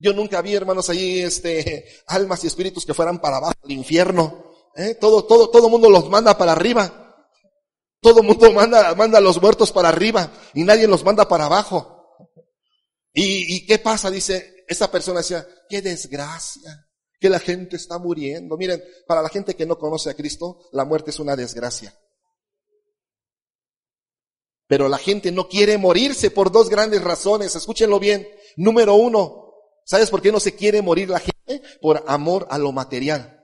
Yo 0.00 0.12
nunca 0.12 0.42
vi, 0.42 0.54
hermanos, 0.54 0.90
ahí, 0.90 1.20
este, 1.20 1.86
almas 2.06 2.42
y 2.42 2.48
espíritus 2.48 2.84
que 2.84 2.94
fueran 2.94 3.20
para 3.20 3.36
abajo, 3.36 3.54
al 3.62 3.70
infierno. 3.70 4.44
¿eh? 4.74 4.96
Todo, 5.00 5.24
todo, 5.24 5.50
todo 5.50 5.68
mundo 5.68 5.88
los 5.88 6.08
manda 6.08 6.36
para 6.36 6.52
arriba. 6.52 7.00
Todo 8.00 8.22
mundo 8.22 8.50
manda, 8.50 8.94
manda 8.94 9.18
a 9.18 9.20
los 9.20 9.40
muertos 9.40 9.72
para 9.72 9.90
arriba 9.90 10.32
y 10.54 10.64
nadie 10.64 10.88
los 10.88 11.04
manda 11.04 11.28
para 11.28 11.46
abajo. 11.46 11.89
¿Y, 13.12 13.66
qué 13.66 13.78
pasa? 13.78 14.10
Dice, 14.10 14.64
esa 14.68 14.90
persona 14.90 15.20
decía, 15.20 15.46
qué 15.68 15.82
desgracia, 15.82 16.88
que 17.18 17.28
la 17.28 17.38
gente 17.38 17.76
está 17.76 17.98
muriendo. 17.98 18.56
Miren, 18.56 18.82
para 19.06 19.22
la 19.22 19.28
gente 19.28 19.54
que 19.54 19.66
no 19.66 19.78
conoce 19.78 20.10
a 20.10 20.14
Cristo, 20.14 20.68
la 20.72 20.84
muerte 20.84 21.10
es 21.10 21.18
una 21.18 21.36
desgracia. 21.36 21.94
Pero 24.66 24.88
la 24.88 24.98
gente 24.98 25.32
no 25.32 25.48
quiere 25.48 25.76
morirse 25.78 26.30
por 26.30 26.52
dos 26.52 26.68
grandes 26.68 27.02
razones. 27.02 27.56
Escúchenlo 27.56 27.98
bien. 27.98 28.28
Número 28.56 28.94
uno, 28.94 29.52
¿sabes 29.84 30.08
por 30.10 30.22
qué 30.22 30.30
no 30.30 30.38
se 30.38 30.54
quiere 30.54 30.80
morir 30.80 31.10
la 31.10 31.18
gente? 31.18 31.62
Por 31.80 32.04
amor 32.06 32.46
a 32.50 32.56
lo 32.56 32.70
material. 32.70 33.36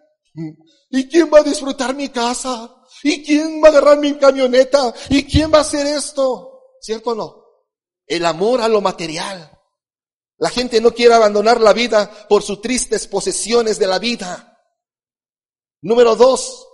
¿Y 0.91 1.09
quién 1.09 1.29
va 1.33 1.41
a 1.41 1.43
disfrutar 1.43 1.95
mi 1.95 2.11
casa? 2.11 2.73
¿Y 3.03 3.25
quién 3.25 3.61
va 3.63 3.69
a 3.69 3.71
agarrar 3.73 3.99
mi 3.99 4.15
camioneta? 4.15 4.95
¿Y 5.09 5.25
quién 5.25 5.53
va 5.53 5.59
a 5.59 5.63
hacer 5.63 5.87
esto? 5.87 6.61
¿Cierto 6.81 7.11
o 7.11 7.15
no? 7.15 7.45
El 8.07 8.25
amor 8.25 8.61
a 8.61 8.69
lo 8.69 8.81
material. 8.81 9.56
La 10.39 10.51
gente 10.51 10.81
no 10.81 10.93
quiere 10.93 11.15
abandonar 11.15 11.61
la 11.61 11.73
vida 11.73 12.27
por 12.29 12.43
sus 12.43 12.61
tristes 12.61 13.07
posesiones 13.07 13.79
de 13.79 13.87
la 13.87 13.99
vida. 13.99 14.59
Número 15.81 16.17
dos, 16.17 16.67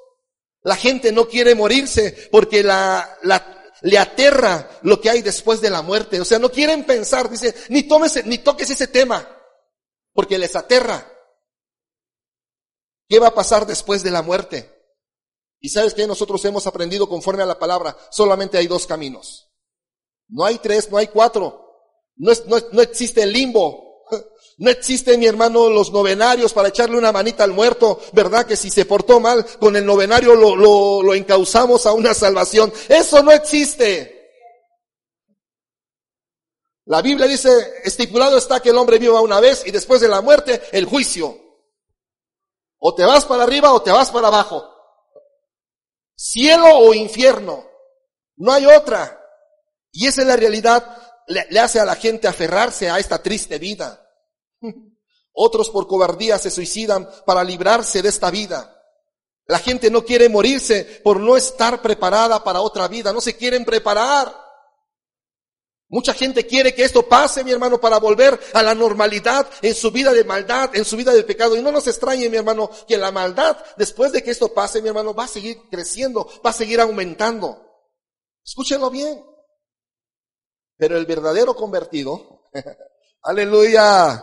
La 0.64 0.76
gente 0.76 1.10
no 1.10 1.26
quiere 1.26 1.54
morirse 1.54 2.28
porque 2.30 2.62
la, 2.62 3.18
la, 3.22 3.74
le 3.82 3.98
aterra 3.98 4.78
lo 4.82 5.00
que 5.00 5.10
hay 5.10 5.22
después 5.22 5.60
de 5.60 5.70
la 5.70 5.82
muerte. 5.82 6.20
O 6.20 6.24
sea, 6.24 6.38
no 6.38 6.50
quieren 6.50 6.84
pensar, 6.84 7.28
dice, 7.28 7.54
ni 7.68 7.82
tomes, 7.84 8.24
ni 8.26 8.38
toques 8.38 8.70
ese 8.70 8.86
tema, 8.86 9.28
porque 10.12 10.38
les 10.38 10.54
aterra. 10.54 11.04
¿Qué 13.08 13.18
va 13.18 13.28
a 13.28 13.34
pasar 13.34 13.66
después 13.66 14.02
de 14.02 14.10
la 14.10 14.22
muerte? 14.22 14.72
Y 15.58 15.68
sabes 15.68 15.94
que 15.94 16.06
nosotros 16.06 16.44
hemos 16.44 16.66
aprendido 16.66 17.08
conforme 17.08 17.42
a 17.42 17.46
la 17.46 17.58
palabra, 17.58 17.96
solamente 18.10 18.56
hay 18.56 18.66
dos 18.66 18.86
caminos. 18.86 19.50
No 20.28 20.44
hay 20.44 20.58
tres, 20.58 20.90
no 20.90 20.96
hay 20.96 21.08
cuatro. 21.08 21.71
No, 22.16 22.32
no, 22.46 22.56
no 22.72 22.82
existe 22.82 23.22
el 23.22 23.32
limbo. 23.32 24.04
No 24.58 24.70
existe, 24.70 25.16
mi 25.16 25.26
hermano, 25.26 25.70
los 25.70 25.90
novenarios 25.90 26.52
para 26.52 26.68
echarle 26.68 26.96
una 26.96 27.10
manita 27.10 27.42
al 27.42 27.52
muerto, 27.52 28.00
¿verdad? 28.12 28.46
Que 28.46 28.54
si 28.54 28.70
se 28.70 28.84
portó 28.84 29.18
mal, 29.18 29.44
con 29.58 29.74
el 29.74 29.84
novenario 29.84 30.36
lo, 30.36 30.54
lo, 30.54 31.02
lo 31.02 31.14
encauzamos 31.14 31.86
a 31.86 31.92
una 31.92 32.14
salvación. 32.14 32.72
Eso 32.88 33.22
no 33.22 33.32
existe. 33.32 34.22
La 36.84 37.00
Biblia 37.00 37.26
dice, 37.26 37.80
estipulado 37.84 38.36
está 38.36 38.60
que 38.60 38.68
el 38.68 38.76
hombre 38.76 38.98
viva 38.98 39.20
una 39.20 39.40
vez 39.40 39.62
y 39.66 39.70
después 39.70 40.00
de 40.00 40.08
la 40.08 40.20
muerte, 40.20 40.62
el 40.72 40.84
juicio. 40.84 41.38
O 42.78 42.94
te 42.94 43.04
vas 43.04 43.24
para 43.24 43.44
arriba 43.44 43.72
o 43.72 43.82
te 43.82 43.90
vas 43.90 44.10
para 44.10 44.28
abajo. 44.28 44.68
Cielo 46.16 46.66
o 46.78 46.92
infierno. 46.94 47.64
No 48.36 48.52
hay 48.52 48.66
otra. 48.66 49.20
Y 49.92 50.06
esa 50.06 50.22
es 50.22 50.26
la 50.26 50.36
realidad, 50.36 50.84
le, 51.32 51.60
hace 51.60 51.80
a 51.80 51.84
la 51.84 51.96
gente 51.96 52.28
aferrarse 52.28 52.90
a 52.90 52.98
esta 52.98 53.22
triste 53.22 53.58
vida. 53.58 54.06
Otros 55.32 55.70
por 55.70 55.86
cobardía 55.86 56.38
se 56.38 56.50
suicidan 56.50 57.08
para 57.24 57.42
librarse 57.42 58.02
de 58.02 58.08
esta 58.08 58.30
vida. 58.30 58.78
La 59.46 59.58
gente 59.58 59.90
no 59.90 60.04
quiere 60.04 60.28
morirse 60.28 61.00
por 61.02 61.18
no 61.18 61.36
estar 61.36 61.82
preparada 61.82 62.44
para 62.44 62.60
otra 62.60 62.86
vida, 62.88 63.12
no 63.12 63.20
se 63.20 63.36
quieren 63.36 63.64
preparar. 63.64 64.42
Mucha 65.88 66.14
gente 66.14 66.46
quiere 66.46 66.74
que 66.74 66.84
esto 66.84 67.06
pase, 67.06 67.44
mi 67.44 67.50
hermano, 67.50 67.78
para 67.78 67.98
volver 67.98 68.40
a 68.54 68.62
la 68.62 68.74
normalidad 68.74 69.46
en 69.60 69.74
su 69.74 69.90
vida 69.90 70.14
de 70.14 70.24
maldad, 70.24 70.74
en 70.74 70.86
su 70.86 70.96
vida 70.96 71.12
de 71.12 71.22
pecado. 71.22 71.54
Y 71.54 71.60
no 71.60 71.70
nos 71.70 71.86
extrañe, 71.86 72.30
mi 72.30 72.38
hermano, 72.38 72.70
que 72.88 72.96
la 72.96 73.10
maldad, 73.10 73.58
después 73.76 74.10
de 74.10 74.22
que 74.22 74.30
esto 74.30 74.54
pase, 74.54 74.80
mi 74.80 74.88
hermano, 74.88 75.12
va 75.12 75.24
a 75.24 75.28
seguir 75.28 75.58
creciendo, 75.70 76.26
va 76.44 76.48
a 76.48 76.54
seguir 76.54 76.80
aumentando. 76.80 77.62
Escúchenlo 78.42 78.88
bien. 78.88 79.22
Pero 80.82 80.96
el 80.96 81.06
verdadero 81.06 81.54
convertido, 81.54 82.48
aleluya, 83.22 84.20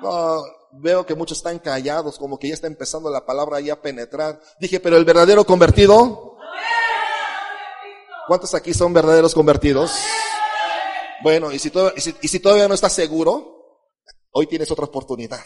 no, 0.00 0.44
veo 0.74 1.04
que 1.04 1.16
muchos 1.16 1.38
están 1.38 1.58
callados, 1.58 2.18
como 2.18 2.38
que 2.38 2.46
ya 2.46 2.54
está 2.54 2.68
empezando 2.68 3.10
la 3.10 3.26
palabra 3.26 3.58
a 3.58 3.82
penetrar. 3.82 4.40
Dije, 4.60 4.78
pero 4.78 4.96
el 4.96 5.04
verdadero 5.04 5.44
convertido. 5.44 6.38
¿Cuántos 8.28 8.54
aquí 8.54 8.72
son 8.72 8.94
verdaderos 8.94 9.34
convertidos? 9.34 9.90
Bueno, 11.24 11.50
y 11.50 11.58
si, 11.58 11.72
y 12.20 12.28
si 12.28 12.38
todavía 12.38 12.68
no 12.68 12.74
estás 12.74 12.92
seguro, 12.92 13.88
hoy 14.30 14.46
tienes 14.46 14.70
otra 14.70 14.84
oportunidad. 14.84 15.44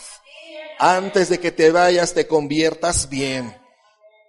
Antes 0.78 1.30
de 1.30 1.40
que 1.40 1.50
te 1.50 1.70
vayas, 1.70 2.12
te 2.12 2.26
conviertas 2.26 3.08
bien. 3.08 3.58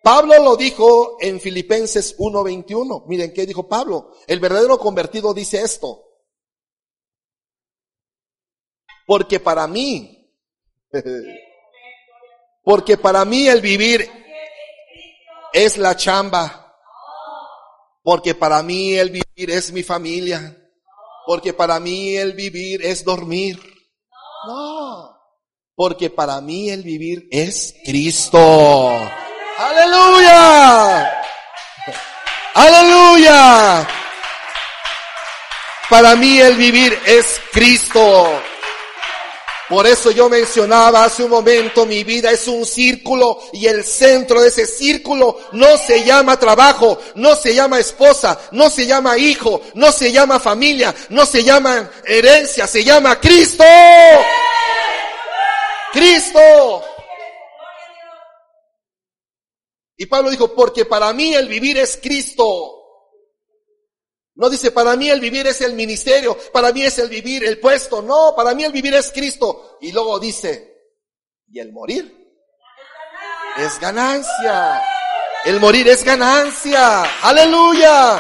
Pablo 0.04 0.44
lo 0.44 0.56
dijo 0.56 1.18
en 1.20 1.40
Filipenses 1.40 2.16
1:21. 2.18 3.06
Miren 3.08 3.34
qué 3.34 3.46
dijo 3.46 3.68
Pablo. 3.68 4.14
El 4.28 4.40
verdadero 4.40 4.80
convertido 4.80 5.34
dice 5.34 5.62
esto. 5.62 6.04
Porque 9.06 9.40
para 9.40 9.68
mí, 9.68 10.34
porque 12.64 12.98
para 12.98 13.26
mí 13.26 13.48
el 13.48 13.62
vivir 13.62 14.10
es 15.54 15.78
la 15.78 15.96
chamba. 15.96 16.58
Porque 18.04 18.34
para 18.34 18.64
mí 18.64 18.96
el 18.96 19.12
vivir 19.12 19.52
es 19.52 19.72
mi 19.72 19.84
familia. 19.84 20.58
Porque 21.28 21.54
para 21.54 21.80
mí 21.80 22.16
el 22.16 22.34
vivir 22.34 22.84
es 22.84 23.04
dormir. 23.04 23.60
No. 24.48 25.16
Porque 25.76 26.10
para 26.10 26.42
mí 26.42 26.72
el 26.72 26.82
vivir 26.82 27.28
es 27.30 27.76
Cristo. 27.86 28.40
Aleluya. 29.62 31.22
Aleluya. 32.56 33.88
Para 35.88 36.16
mí 36.16 36.40
el 36.40 36.56
vivir 36.56 37.00
es 37.06 37.40
Cristo. 37.52 38.42
Por 39.70 39.86
eso 39.86 40.10
yo 40.10 40.30
mencionaba 40.30 41.04
hace 41.04 41.24
un 41.24 41.30
momento, 41.30 41.86
mi 41.86 42.04
vida 42.04 42.32
es 42.32 42.48
un 42.48 42.66
círculo 42.66 43.40
y 43.54 43.68
el 43.68 43.86
centro 43.86 44.42
de 44.42 44.48
ese 44.48 44.66
círculo 44.66 45.40
no 45.52 45.78
se 45.78 46.04
llama 46.04 46.40
trabajo, 46.40 47.00
no 47.16 47.36
se 47.36 47.54
llama 47.54 47.80
esposa, 47.80 48.40
no 48.52 48.70
se 48.70 48.88
llama 48.88 49.16
hijo, 49.18 49.62
no 49.76 49.92
se 49.92 50.12
llama 50.12 50.40
familia, 50.40 50.94
no 51.10 51.24
se 51.26 51.44
llama 51.44 51.88
herencia, 52.04 52.66
se 52.66 52.84
llama 52.84 53.20
Cristo. 53.20 53.64
Cristo. 55.94 56.91
Y 60.02 60.08
Pablo 60.08 60.32
dijo, 60.32 60.56
porque 60.56 60.86
para 60.86 61.14
mí 61.14 61.36
el 61.36 61.48
vivir 61.48 61.78
es 61.78 62.00
Cristo. 62.02 62.76
No 64.34 64.50
dice, 64.50 64.72
para 64.72 64.96
mí 64.96 65.12
el 65.12 65.20
vivir 65.20 65.46
es 65.46 65.62
el 65.62 65.74
ministerio, 65.74 66.36
para 66.52 66.74
mí 66.74 66.82
es 66.82 66.98
el 66.98 67.08
vivir 67.08 67.44
el 67.44 67.60
puesto. 67.60 68.02
No, 68.02 68.34
para 68.36 68.56
mí 68.56 68.64
el 68.64 68.72
vivir 68.72 68.96
es 68.96 69.12
Cristo. 69.12 69.78
Y 69.80 69.92
luego 69.92 70.20
dice, 70.20 70.96
y 71.50 71.60
el 71.60 71.72
morir 71.72 72.36
es 73.60 73.80
ganancia. 73.80 74.82
El 75.46 75.60
morir 75.60 75.88
es 75.88 76.04
ganancia. 76.04 77.04
Aleluya. 77.22 78.20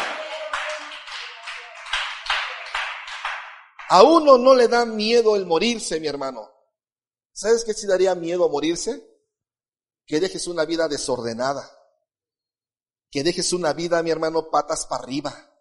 A 3.89 4.04
uno 4.04 4.38
no 4.38 4.54
le 4.54 4.67
da 4.67 4.86
miedo 4.86 5.36
el 5.36 5.48
morirse, 5.48 6.00
mi 6.00 6.06
hermano. 6.06 6.48
¿Sabes 7.34 7.63
qué 7.65 7.74
si 7.74 7.88
daría 7.88 8.13
miedo 8.13 8.48
morirse? 8.50 9.11
Que 10.06 10.20
dejes 10.20 10.48
una 10.48 10.66
vida 10.66 10.88
desordenada. 10.88 11.70
Que 13.10 13.24
dejes 13.24 13.54
una 13.54 13.74
vida, 13.74 14.02
mi 14.04 14.12
hermano, 14.12 14.50
patas 14.50 14.86
para 14.86 15.04
arriba 15.04 15.52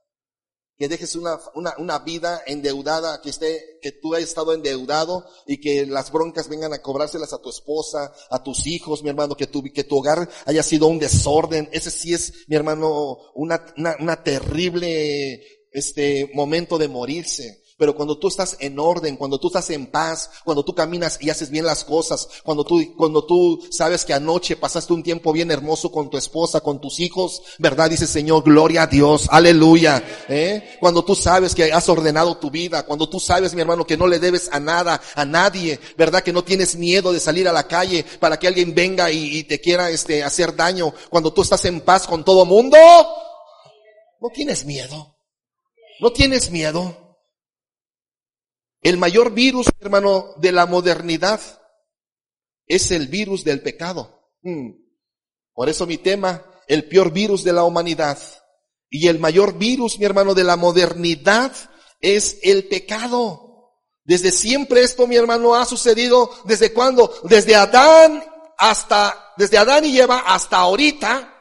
que 0.80 0.88
dejes 0.88 1.14
una, 1.14 1.38
una, 1.54 1.74
una, 1.76 1.98
vida 1.98 2.42
endeudada, 2.46 3.20
que 3.20 3.28
esté, 3.28 3.78
que 3.82 3.92
tú 3.92 4.14
hayas 4.14 4.30
estado 4.30 4.54
endeudado 4.54 5.26
y 5.46 5.60
que 5.60 5.84
las 5.84 6.10
broncas 6.10 6.48
vengan 6.48 6.72
a 6.72 6.80
cobrárselas 6.80 7.34
a 7.34 7.42
tu 7.42 7.50
esposa, 7.50 8.14
a 8.30 8.42
tus 8.42 8.66
hijos, 8.66 9.02
mi 9.02 9.10
hermano, 9.10 9.36
que 9.36 9.46
tu, 9.46 9.62
que 9.62 9.84
tu 9.84 9.98
hogar 9.98 10.26
haya 10.46 10.62
sido 10.62 10.86
un 10.86 10.98
desorden. 10.98 11.68
Ese 11.70 11.90
sí 11.90 12.14
es, 12.14 12.32
mi 12.48 12.56
hermano, 12.56 13.18
una, 13.34 13.62
una, 13.76 13.94
una 14.00 14.24
terrible, 14.24 15.44
este, 15.70 16.30
momento 16.32 16.78
de 16.78 16.88
morirse. 16.88 17.59
Pero 17.80 17.94
cuando 17.94 18.18
tú 18.18 18.28
estás 18.28 18.58
en 18.60 18.78
orden, 18.78 19.16
cuando 19.16 19.40
tú 19.40 19.46
estás 19.46 19.70
en 19.70 19.86
paz, 19.86 20.28
cuando 20.44 20.62
tú 20.62 20.74
caminas 20.74 21.16
y 21.18 21.30
haces 21.30 21.48
bien 21.48 21.64
las 21.64 21.82
cosas, 21.82 22.28
cuando 22.44 22.62
tú, 22.62 22.94
cuando 22.94 23.24
tú 23.24 23.58
sabes 23.70 24.04
que 24.04 24.12
anoche 24.12 24.54
pasaste 24.54 24.92
un 24.92 25.02
tiempo 25.02 25.32
bien 25.32 25.50
hermoso 25.50 25.90
con 25.90 26.10
tu 26.10 26.18
esposa, 26.18 26.60
con 26.60 26.78
tus 26.78 27.00
hijos, 27.00 27.40
¿verdad? 27.58 27.88
Dice 27.88 28.06
Señor, 28.06 28.44
gloria 28.44 28.82
a 28.82 28.86
Dios, 28.86 29.28
aleluya. 29.30 30.04
¿eh? 30.28 30.76
Cuando 30.78 31.02
tú 31.06 31.14
sabes 31.14 31.54
que 31.54 31.72
has 31.72 31.88
ordenado 31.88 32.36
tu 32.36 32.50
vida, 32.50 32.82
cuando 32.84 33.08
tú 33.08 33.18
sabes, 33.18 33.54
mi 33.54 33.62
hermano, 33.62 33.86
que 33.86 33.96
no 33.96 34.06
le 34.06 34.18
debes 34.18 34.50
a 34.52 34.60
nada, 34.60 35.00
a 35.14 35.24
nadie, 35.24 35.80
¿verdad? 35.96 36.22
Que 36.22 36.34
no 36.34 36.44
tienes 36.44 36.76
miedo 36.76 37.14
de 37.14 37.20
salir 37.20 37.48
a 37.48 37.52
la 37.52 37.66
calle 37.66 38.04
para 38.20 38.38
que 38.38 38.46
alguien 38.46 38.74
venga 38.74 39.10
y, 39.10 39.38
y 39.38 39.44
te 39.44 39.58
quiera, 39.58 39.88
este, 39.88 40.22
hacer 40.22 40.54
daño. 40.54 40.92
Cuando 41.08 41.32
tú 41.32 41.40
estás 41.40 41.64
en 41.64 41.80
paz 41.80 42.06
con 42.06 42.26
todo 42.26 42.44
mundo, 42.44 42.76
no 44.20 44.28
tienes 44.34 44.66
miedo. 44.66 45.16
No 45.98 46.12
tienes 46.12 46.50
miedo. 46.50 46.99
El 48.82 48.96
mayor 48.96 49.32
virus, 49.32 49.66
hermano, 49.80 50.34
de 50.36 50.52
la 50.52 50.66
modernidad 50.66 51.40
es 52.66 52.90
el 52.92 53.08
virus 53.08 53.44
del 53.44 53.60
pecado. 53.60 54.30
Hmm. 54.42 54.70
Por 55.52 55.68
eso 55.68 55.86
mi 55.86 55.98
tema, 55.98 56.44
el 56.66 56.88
peor 56.88 57.12
virus 57.12 57.44
de 57.44 57.52
la 57.52 57.64
humanidad. 57.64 58.18
Y 58.88 59.08
el 59.08 59.18
mayor 59.18 59.58
virus, 59.58 59.98
mi 59.98 60.06
hermano, 60.06 60.34
de 60.34 60.44
la 60.44 60.56
modernidad 60.56 61.52
es 62.00 62.38
el 62.42 62.68
pecado. 62.68 63.74
Desde 64.04 64.30
siempre 64.30 64.82
esto, 64.82 65.06
mi 65.06 65.16
hermano, 65.16 65.54
ha 65.54 65.66
sucedido. 65.66 66.30
¿Desde 66.44 66.72
cuándo? 66.72 67.12
Desde 67.24 67.54
Adán 67.54 68.24
hasta, 68.56 69.34
desde 69.36 69.58
Adán 69.58 69.84
y 69.84 69.98
Eva 69.98 70.24
hasta 70.26 70.56
ahorita. 70.56 71.34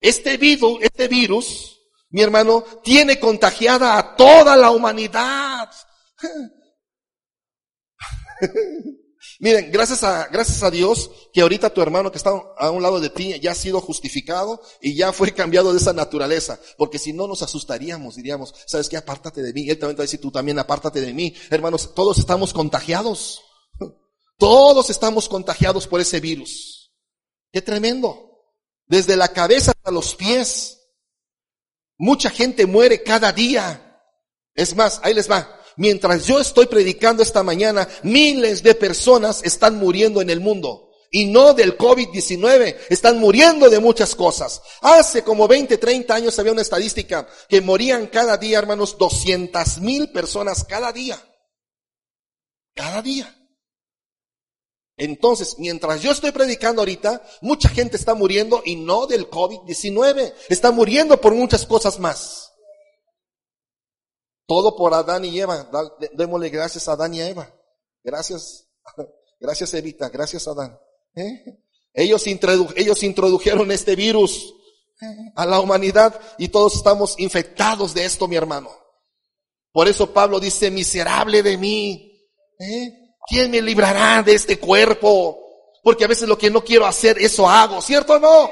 Este 0.00 0.36
virus, 0.36 0.78
este 0.82 1.08
virus, 1.08 1.80
mi 2.10 2.20
hermano, 2.22 2.64
tiene 2.82 3.20
contagiada 3.20 3.96
a 3.96 4.16
toda 4.16 4.56
la 4.56 4.70
humanidad. 4.70 5.70
Miren, 9.40 9.70
gracias 9.72 10.04
a, 10.04 10.28
gracias 10.28 10.62
a 10.62 10.70
Dios 10.70 11.10
que 11.32 11.40
ahorita 11.40 11.72
tu 11.72 11.80
hermano 11.80 12.10
que 12.10 12.18
está 12.18 12.30
a 12.58 12.70
un 12.70 12.82
lado 12.82 13.00
de 13.00 13.10
ti 13.10 13.38
ya 13.40 13.52
ha 13.52 13.54
sido 13.54 13.80
justificado 13.80 14.60
y 14.80 14.94
ya 14.94 15.12
fue 15.12 15.32
cambiado 15.32 15.72
de 15.72 15.78
esa 15.78 15.92
naturaleza. 15.92 16.60
Porque 16.76 16.98
si 16.98 17.12
no 17.12 17.26
nos 17.26 17.42
asustaríamos, 17.42 18.16
diríamos, 18.16 18.54
¿sabes 18.66 18.88
qué? 18.88 18.96
Apártate 18.96 19.42
de 19.42 19.52
mí. 19.52 19.68
Él 19.68 19.78
también 19.78 19.96
te 19.96 20.00
va 20.00 20.04
a 20.04 20.06
decir, 20.06 20.20
tú 20.20 20.30
también 20.30 20.58
apártate 20.58 21.00
de 21.00 21.12
mí. 21.12 21.34
Hermanos, 21.50 21.94
todos 21.94 22.18
estamos 22.18 22.52
contagiados. 22.52 23.42
Todos 24.36 24.90
estamos 24.90 25.28
contagiados 25.28 25.86
por 25.86 26.00
ese 26.00 26.18
virus. 26.18 26.92
Qué 27.52 27.62
tremendo. 27.62 28.30
desde 28.86 29.16
la 29.16 29.28
cabeza 29.28 29.70
hasta 29.70 29.90
los 29.90 30.14
pies. 30.16 30.80
Mucha 31.96 32.30
gente 32.30 32.66
muere 32.66 33.02
cada 33.02 33.32
día. 33.32 34.02
Es 34.54 34.74
más, 34.74 35.00
ahí 35.02 35.14
les 35.14 35.30
va. 35.30 35.60
Mientras 35.76 36.26
yo 36.26 36.40
estoy 36.40 36.66
predicando 36.66 37.22
esta 37.22 37.42
mañana, 37.42 37.88
miles 38.02 38.62
de 38.62 38.74
personas 38.74 39.42
están 39.42 39.76
muriendo 39.76 40.20
en 40.20 40.30
el 40.30 40.40
mundo. 40.40 40.90
Y 41.10 41.26
no 41.26 41.54
del 41.54 41.78
COVID-19, 41.78 42.76
están 42.88 43.18
muriendo 43.18 43.70
de 43.70 43.78
muchas 43.78 44.16
cosas. 44.16 44.60
Hace 44.80 45.22
como 45.22 45.46
20, 45.46 45.78
30 45.78 46.12
años 46.12 46.38
había 46.38 46.52
una 46.52 46.62
estadística 46.62 47.28
que 47.48 47.60
morían 47.60 48.08
cada 48.08 48.36
día, 48.36 48.58
hermanos, 48.58 48.98
200 48.98 49.78
mil 49.78 50.10
personas 50.10 50.64
cada 50.64 50.92
día. 50.92 51.16
Cada 52.74 53.00
día. 53.00 53.32
Entonces, 54.96 55.56
mientras 55.58 56.02
yo 56.02 56.12
estoy 56.12 56.30
predicando 56.30 56.82
ahorita, 56.82 57.22
mucha 57.40 57.68
gente 57.68 57.96
está 57.96 58.14
muriendo 58.14 58.62
y 58.64 58.76
no 58.76 59.06
del 59.06 59.28
COVID-19, 59.28 60.34
está 60.48 60.70
muriendo 60.70 61.20
por 61.20 61.34
muchas 61.34 61.66
cosas 61.66 61.98
más. 61.98 62.43
Todo 64.46 64.76
por 64.76 64.92
Adán 64.94 65.24
y 65.24 65.40
Eva. 65.40 65.70
Démosle 66.12 66.50
gracias 66.50 66.88
a 66.88 66.92
Adán 66.92 67.14
y 67.14 67.20
a 67.20 67.28
Eva. 67.28 67.50
Gracias. 68.02 68.66
Gracias 69.40 69.74
Evita. 69.74 70.08
Gracias 70.08 70.48
Adán. 70.48 70.78
¿Eh? 71.14 71.58
Ellos, 71.92 72.24
ellos 72.26 73.02
introdujeron 73.02 73.70
este 73.70 73.94
virus 73.94 74.54
a 75.34 75.44
la 75.46 75.60
humanidad 75.60 76.18
y 76.38 76.48
todos 76.48 76.76
estamos 76.76 77.14
infectados 77.18 77.94
de 77.94 78.04
esto, 78.04 78.26
mi 78.26 78.36
hermano. 78.36 78.70
Por 79.72 79.88
eso 79.88 80.12
Pablo 80.12 80.40
dice, 80.40 80.70
miserable 80.70 81.42
de 81.42 81.58
mí. 81.58 82.20
¿Eh? 82.58 83.16
¿Quién 83.26 83.50
me 83.50 83.60
librará 83.60 84.22
de 84.22 84.34
este 84.34 84.58
cuerpo? 84.58 85.72
Porque 85.82 86.04
a 86.04 86.08
veces 86.08 86.28
lo 86.28 86.38
que 86.38 86.50
no 86.50 86.64
quiero 86.64 86.86
hacer, 86.86 87.18
eso 87.18 87.48
hago, 87.48 87.80
¿cierto 87.82 88.14
o 88.14 88.18
no? 88.18 88.50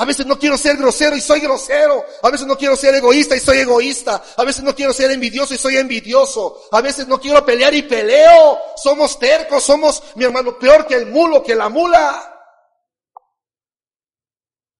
A 0.00 0.06
veces 0.06 0.24
no 0.24 0.38
quiero 0.38 0.56
ser 0.56 0.78
grosero 0.78 1.14
y 1.14 1.20
soy 1.20 1.40
grosero. 1.40 2.02
A 2.22 2.30
veces 2.30 2.46
no 2.46 2.56
quiero 2.56 2.74
ser 2.74 2.94
egoísta 2.94 3.36
y 3.36 3.38
soy 3.38 3.58
egoísta. 3.58 4.24
A 4.34 4.44
veces 4.44 4.64
no 4.64 4.74
quiero 4.74 4.94
ser 4.94 5.10
envidioso 5.10 5.52
y 5.52 5.58
soy 5.58 5.76
envidioso. 5.76 6.68
A 6.72 6.80
veces 6.80 7.06
no 7.06 7.20
quiero 7.20 7.44
pelear 7.44 7.74
y 7.74 7.82
peleo. 7.82 8.58
Somos 8.76 9.18
tercos, 9.18 9.62
somos, 9.62 10.02
mi 10.14 10.24
hermano, 10.24 10.58
peor 10.58 10.86
que 10.86 10.94
el 10.94 11.04
mulo, 11.04 11.42
que 11.42 11.54
la 11.54 11.68
mula. 11.68 12.34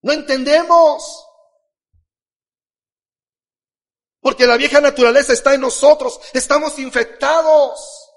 No 0.00 0.12
entendemos. 0.14 1.26
Porque 4.22 4.46
la 4.46 4.56
vieja 4.56 4.80
naturaleza 4.80 5.35
está 5.35 5.52
en 5.52 5.61
nosotros. 5.61 6.18
Estamos 6.33 6.78
infectados. 6.78 8.09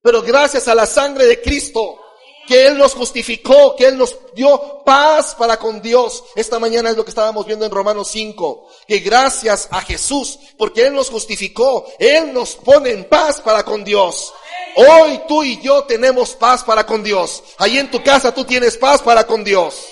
Pero 0.00 0.22
gracias 0.22 0.68
a 0.68 0.74
la 0.74 0.86
sangre 0.86 1.26
de 1.26 1.42
Cristo, 1.42 2.00
que 2.46 2.66
Él 2.66 2.78
nos 2.78 2.94
justificó, 2.94 3.76
que 3.76 3.86
Él 3.86 3.98
nos 3.98 4.16
dio 4.34 4.82
paz 4.84 5.34
para 5.34 5.58
con 5.58 5.80
Dios. 5.80 6.24
Esta 6.34 6.58
mañana 6.58 6.90
es 6.90 6.96
lo 6.96 7.04
que 7.04 7.10
estábamos 7.10 7.46
viendo 7.46 7.64
en 7.64 7.70
Romanos 7.72 8.08
5, 8.08 8.68
que 8.86 8.98
gracias 8.98 9.68
a 9.70 9.80
Jesús, 9.82 10.38
porque 10.58 10.86
Él 10.86 10.94
nos 10.94 11.10
justificó, 11.10 11.86
Él 11.98 12.32
nos 12.32 12.56
pone 12.56 12.90
en 12.90 13.08
paz 13.08 13.40
para 13.40 13.64
con 13.64 13.84
Dios. 13.84 14.32
Hoy 14.76 15.22
tú 15.28 15.44
y 15.44 15.60
yo 15.60 15.84
tenemos 15.84 16.34
paz 16.34 16.64
para 16.64 16.86
con 16.86 17.02
Dios. 17.02 17.42
Ahí 17.58 17.78
en 17.78 17.90
tu 17.90 18.02
casa 18.02 18.32
tú 18.32 18.44
tienes 18.44 18.76
paz 18.76 19.02
para 19.02 19.26
con 19.26 19.44
Dios. 19.44 19.86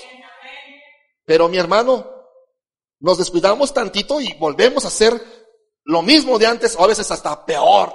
Pero 1.24 1.48
mi 1.48 1.58
hermano, 1.58 2.10
nos 2.98 3.18
descuidamos 3.18 3.72
tantito 3.72 4.20
y 4.20 4.32
volvemos 4.34 4.84
a 4.84 4.88
hacer 4.88 5.20
lo 5.84 6.02
mismo 6.02 6.38
de 6.38 6.46
antes, 6.46 6.76
o 6.76 6.84
a 6.84 6.86
veces 6.86 7.10
hasta 7.10 7.44
peor, 7.44 7.94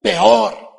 peor. 0.00 0.70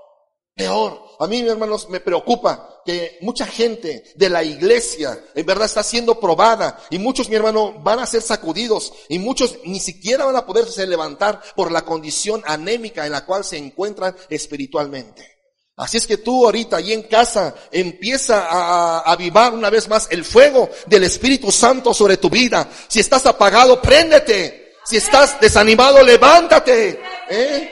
Peor. 0.55 1.01
A 1.19 1.27
mí, 1.27 1.39
hermanos, 1.41 1.89
me 1.89 1.99
preocupa 1.99 2.70
que 2.85 3.17
mucha 3.21 3.45
gente 3.45 4.03
de 4.15 4.29
la 4.29 4.43
iglesia 4.43 5.23
en 5.35 5.45
verdad 5.45 5.65
está 5.65 5.83
siendo 5.83 6.19
probada 6.19 6.79
y 6.89 6.99
muchos, 6.99 7.29
mi 7.29 7.35
hermano, 7.35 7.73
van 7.81 7.99
a 7.99 8.05
ser 8.05 8.21
sacudidos 8.21 8.93
y 9.09 9.19
muchos 9.19 9.59
ni 9.65 9.79
siquiera 9.79 10.25
van 10.25 10.35
a 10.35 10.45
poderse 10.45 10.85
levantar 10.87 11.41
por 11.55 11.71
la 11.71 11.83
condición 11.83 12.41
anémica 12.45 13.05
en 13.05 13.11
la 13.11 13.25
cual 13.25 13.43
se 13.43 13.57
encuentran 13.57 14.15
espiritualmente. 14.29 15.31
Así 15.77 15.97
es 15.97 16.05
que 16.05 16.17
tú 16.17 16.45
ahorita 16.45 16.77
ahí 16.77 16.93
en 16.93 17.03
casa 17.03 17.55
empieza 17.71 18.47
a 18.47 18.99
avivar 18.99 19.53
una 19.53 19.69
vez 19.69 19.87
más 19.87 20.07
el 20.11 20.23
fuego 20.23 20.69
del 20.85 21.03
Espíritu 21.03 21.51
Santo 21.51 21.93
sobre 21.93 22.17
tu 22.17 22.29
vida. 22.29 22.69
Si 22.87 22.99
estás 22.99 23.25
apagado, 23.25 23.81
préndete. 23.81 24.73
Si 24.85 24.97
estás 24.97 25.39
desanimado, 25.39 26.03
levántate. 26.03 27.01
¿eh? 27.29 27.71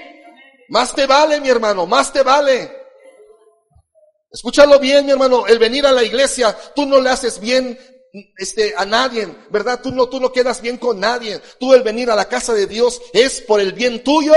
Más 0.70 0.94
te 0.96 1.06
vale, 1.06 1.40
mi 1.42 1.50
hermano, 1.50 1.86
más 1.86 2.14
te 2.14 2.24
vale. 2.24 2.79
Escúchalo 4.32 4.80
bien, 4.80 5.06
mi 5.06 5.12
hermano, 5.12 5.48
el 5.48 5.58
venir 5.58 5.86
a 5.86 5.92
la 5.92 6.04
iglesia, 6.04 6.56
tú 6.76 6.86
no 6.86 7.02
le 7.02 7.10
haces 7.10 7.40
bien 7.40 7.78
este, 8.38 8.74
a 8.78 8.86
nadie, 8.86 9.28
¿verdad? 9.50 9.82
Tú 9.82 9.92
no, 9.92 10.08
tú 10.08 10.20
no 10.20 10.32
quedas 10.32 10.62
bien 10.62 10.78
con 10.78 11.00
nadie. 11.00 11.40
Tú 11.60 11.74
el 11.74 11.84
venir 11.84 12.10
a 12.10 12.16
la 12.16 12.28
casa 12.28 12.54
de 12.54 12.68
Dios 12.68 13.02
es 13.14 13.42
por 13.42 13.60
el 13.60 13.74
bien 13.74 14.04
tuyo. 14.04 14.34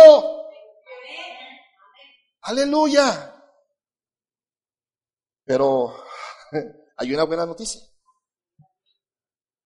Aleluya. 2.42 3.34
Pero 5.44 5.94
hay 6.96 7.14
una 7.14 7.24
buena 7.24 7.46
noticia. 7.46 7.82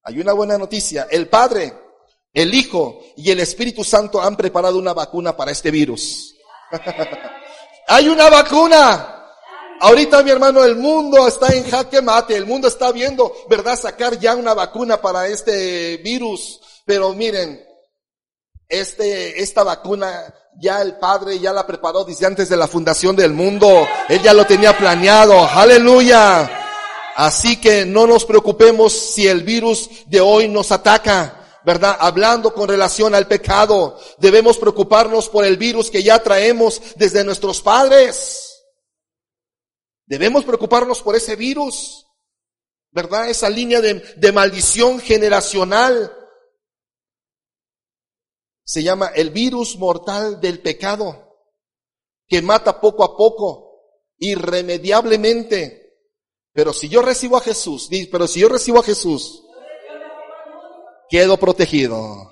Hay 0.03 0.21
una 0.21 0.33
buena 0.33 0.57
noticia. 0.57 1.09
El 1.11 1.29
Padre, 1.29 1.73
el 2.33 2.55
Hijo 2.55 3.01
y 3.17 3.31
el 3.31 3.41
Espíritu 3.41 3.83
Santo 3.83 4.21
han 4.21 4.37
preparado 4.37 4.79
una 4.79 4.93
vacuna 4.93 5.37
para 5.37 5.51
este 5.51 5.71
virus. 5.71 6.37
Hay 7.89 8.09
una 8.09 8.29
vacuna. 8.29 9.16
Ahorita, 9.81 10.23
mi 10.23 10.31
hermano, 10.31 10.65
el 10.65 10.77
mundo 10.77 11.27
está 11.27 11.55
en 11.55 11.69
jaque 11.69 12.01
mate. 12.01 12.37
El 12.37 12.47
mundo 12.47 12.69
está 12.69 12.93
viendo, 12.93 13.33
¿verdad? 13.49 13.79
Sacar 13.79 14.19
ya 14.19 14.35
una 14.35 14.55
vacuna 14.55 15.01
para 15.01 15.29
este 15.29 15.99
virus. 15.99 16.61
Pero 16.85 17.13
miren, 17.13 17.63
este, 18.69 19.43
esta 19.43 19.63
vacuna 19.65 20.35
ya 20.59 20.81
el 20.81 20.97
Padre 20.97 21.39
ya 21.39 21.53
la 21.53 21.67
preparó 21.67 22.05
desde 22.05 22.27
antes 22.27 22.49
de 22.49 22.57
la 22.57 22.67
fundación 22.67 23.15
del 23.15 23.33
mundo. 23.33 23.87
Él 24.09 24.23
ya 24.23 24.33
lo 24.33 24.47
tenía 24.47 24.77
planeado. 24.77 25.47
Aleluya. 25.47 26.51
Así 27.17 27.61
que 27.61 27.85
no 27.85 28.07
nos 28.07 28.25
preocupemos 28.25 28.93
si 28.93 29.27
el 29.27 29.43
virus 29.43 29.91
de 30.07 30.21
hoy 30.21 30.49
nos 30.49 30.73
ataca. 30.73 31.43
¿verdad? 31.65 31.97
Hablando 31.99 32.55
con 32.55 32.69
relación 32.69 33.13
al 33.13 33.27
pecado, 33.27 33.99
debemos 34.19 34.57
preocuparnos 34.57 35.29
por 35.29 35.45
el 35.45 35.57
virus 35.57 35.91
que 35.91 36.01
ya 36.01 36.23
traemos 36.23 36.81
desde 36.95 37.25
nuestros 37.25 37.61
padres. 37.61 38.46
Debemos 40.07 40.45
preocuparnos 40.45 41.03
por 41.03 41.17
ese 41.17 41.35
virus, 41.35 42.07
¿verdad? 42.93 43.29
Esa 43.29 43.51
línea 43.51 43.81
de, 43.81 44.33
maldición 44.33 45.01
generacional. 45.01 46.13
Se 48.65 48.83
llama 48.83 49.09
el 49.09 49.31
virus 49.31 49.77
mortal 49.77 50.41
del 50.41 50.61
pecado, 50.61 51.37
que 52.27 52.41
mata 52.41 52.81
poco 52.81 53.03
a 53.03 53.17
poco, 53.17 53.81
irremediablemente. 54.19 55.83
Pero 56.53 56.73
si 56.73 56.89
yo 56.89 57.03
recibo 57.03 57.37
a 57.37 57.41
Jesús, 57.41 57.89
pero 58.11 58.29
si 58.29 58.41
yo 58.41 58.49
recibo 58.49 58.79
a 58.79 58.85
Jesús, 58.85 59.43
quedo 61.09 61.37
protegido. 61.37 62.31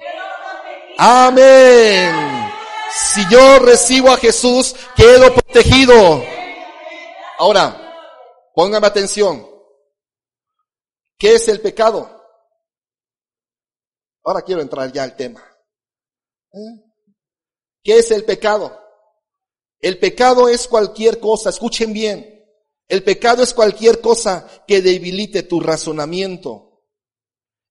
Amén. 0.97 2.53
Si 2.91 3.21
yo 3.29 3.59
recibo 3.59 4.11
a 4.11 4.17
Jesús, 4.17 4.77
quedo 4.97 5.35
protegido. 5.35 6.23
Ahora, 7.39 8.51
póngame 8.55 8.87
atención. 8.87 9.49
¿Qué 11.19 11.35
es 11.35 11.49
el 11.49 11.61
pecado? 11.61 12.11
Ahora 14.25 14.43
quiero 14.43 14.63
entrar 14.63 14.91
ya 14.93 15.03
al 15.03 15.17
tema. 15.17 15.43
¿Eh? 16.53 16.85
¿Qué 17.83 17.99
es 17.99 18.11
el 18.11 18.25
pecado? 18.25 18.81
El 19.81 19.99
pecado 19.99 20.49
es 20.49 20.67
cualquier 20.67 21.21
cosa, 21.21 21.51
escuchen 21.51 21.93
bien. 21.93 22.31
El 22.89 23.03
pecado 23.03 23.43
es 23.43 23.53
cualquier 23.53 24.01
cosa 24.01 24.49
que 24.67 24.81
debilite 24.81 25.43
tu 25.43 25.61
razonamiento, 25.61 26.75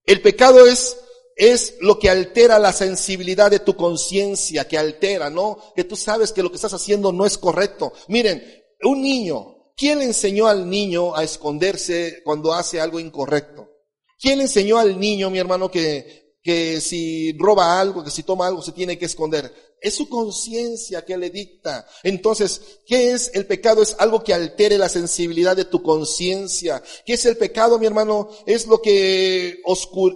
el 0.06 0.20
pecado 0.20 0.66
es, 0.66 0.98
es 1.34 1.76
lo 1.80 1.98
que 1.98 2.10
altera 2.10 2.58
la 2.58 2.72
sensibilidad 2.72 3.50
de 3.50 3.60
tu 3.60 3.74
conciencia, 3.74 4.68
que 4.68 4.76
altera, 4.76 5.30
¿no? 5.30 5.58
Que 5.74 5.84
tú 5.84 5.96
sabes 5.96 6.32
que 6.32 6.42
lo 6.42 6.50
que 6.50 6.56
estás 6.56 6.74
haciendo 6.74 7.10
no 7.10 7.24
es 7.24 7.38
correcto. 7.38 7.92
Miren, 8.08 8.44
un 8.82 9.00
niño, 9.00 9.53
¿quién 9.76 9.98
le 9.98 10.04
enseñó 10.06 10.46
al 10.46 10.68
niño 10.68 11.16
a 11.16 11.22
esconderse 11.22 12.22
cuando 12.24 12.54
hace 12.54 12.80
algo 12.80 13.00
incorrecto? 13.00 13.70
¿Quién 14.18 14.38
le 14.38 14.44
enseñó 14.44 14.78
al 14.78 14.98
niño, 14.98 15.30
mi 15.30 15.38
hermano, 15.38 15.70
que, 15.70 16.23
que 16.44 16.78
si 16.82 17.34
roba 17.38 17.80
algo, 17.80 18.04
que 18.04 18.10
si 18.10 18.22
toma 18.22 18.46
algo, 18.46 18.60
se 18.60 18.72
tiene 18.72 18.98
que 18.98 19.06
esconder? 19.06 19.50
Es 19.80 19.94
su 19.94 20.10
conciencia 20.10 21.02
que 21.02 21.16
le 21.16 21.30
dicta. 21.30 21.86
Entonces, 22.02 22.60
¿qué 22.86 23.12
es 23.12 23.30
el 23.32 23.46
pecado? 23.46 23.82
Es 23.82 23.96
algo 23.98 24.22
que 24.22 24.34
altere 24.34 24.76
la 24.76 24.90
sensibilidad 24.90 25.56
de 25.56 25.64
tu 25.64 25.82
conciencia. 25.82 26.82
¿Qué 27.06 27.14
es 27.14 27.24
el 27.24 27.38
pecado, 27.38 27.78
mi 27.78 27.86
hermano? 27.86 28.28
Es 28.44 28.66
lo 28.66 28.82
que 28.82 29.62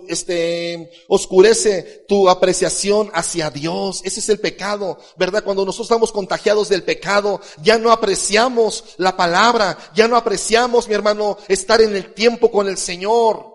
este, 0.08 0.90
oscurece 1.08 2.04
tu 2.06 2.28
apreciación 2.28 3.10
hacia 3.14 3.50
Dios. 3.50 4.02
Ese 4.04 4.20
es 4.20 4.28
el 4.28 4.38
pecado, 4.38 4.98
¿verdad? 5.16 5.44
Cuando 5.44 5.64
nosotros 5.64 5.86
estamos 5.86 6.12
contagiados 6.12 6.68
del 6.68 6.82
pecado, 6.82 7.40
ya 7.62 7.78
no 7.78 7.90
apreciamos 7.90 8.84
la 8.98 9.16
palabra, 9.16 9.78
ya 9.94 10.08
no 10.08 10.16
apreciamos, 10.16 10.88
mi 10.88 10.94
hermano, 10.94 11.38
estar 11.48 11.80
en 11.80 11.96
el 11.96 12.12
tiempo 12.12 12.50
con 12.50 12.68
el 12.68 12.76
Señor. 12.76 13.54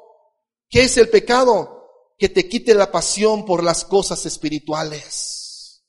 ¿Qué 0.69 0.83
es 0.83 0.97
el 0.97 1.09
pecado? 1.09 1.82
Que 2.17 2.29
te 2.29 2.47
quite 2.47 2.73
la 2.73 2.91
pasión 2.91 3.45
por 3.45 3.63
las 3.63 3.85
cosas 3.85 4.25
espirituales. 4.25 5.83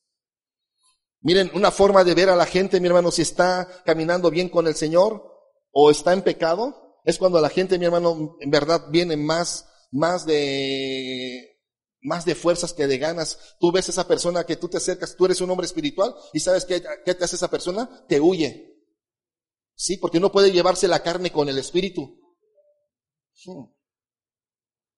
Miren, 1.20 1.50
una 1.54 1.70
forma 1.70 2.04
de 2.04 2.14
ver 2.14 2.28
a 2.28 2.36
la 2.36 2.44
gente, 2.44 2.80
mi 2.80 2.86
hermano, 2.86 3.10
si 3.10 3.22
está 3.22 3.66
caminando 3.84 4.30
bien 4.30 4.48
con 4.48 4.66
el 4.66 4.74
Señor 4.74 5.24
o 5.70 5.90
está 5.90 6.12
en 6.12 6.22
pecado, 6.22 7.00
es 7.04 7.18
cuando 7.18 7.40
la 7.40 7.48
gente, 7.48 7.78
mi 7.78 7.86
hermano, 7.86 8.36
en 8.40 8.50
verdad 8.50 8.86
viene 8.90 9.16
más, 9.16 9.66
más 9.90 10.26
de, 10.26 11.60
más 12.02 12.26
de 12.26 12.34
fuerzas 12.34 12.74
que 12.74 12.86
de 12.86 12.98
ganas. 12.98 13.56
Tú 13.58 13.72
ves 13.72 13.88
a 13.88 13.92
esa 13.92 14.06
persona 14.06 14.44
que 14.44 14.56
tú 14.56 14.68
te 14.68 14.76
acercas, 14.76 15.16
tú 15.16 15.24
eres 15.24 15.40
un 15.40 15.50
hombre 15.50 15.66
espiritual 15.66 16.14
y 16.34 16.40
sabes 16.40 16.66
qué, 16.66 16.82
qué 17.04 17.14
te 17.14 17.24
hace 17.24 17.36
esa 17.36 17.50
persona? 17.50 18.04
Te 18.06 18.20
huye. 18.20 18.74
Sí, 19.74 19.96
porque 19.96 20.20
no 20.20 20.30
puede 20.30 20.52
llevarse 20.52 20.88
la 20.88 21.02
carne 21.02 21.32
con 21.32 21.48
el 21.48 21.58
espíritu. 21.58 22.20
Hmm. 23.46 23.64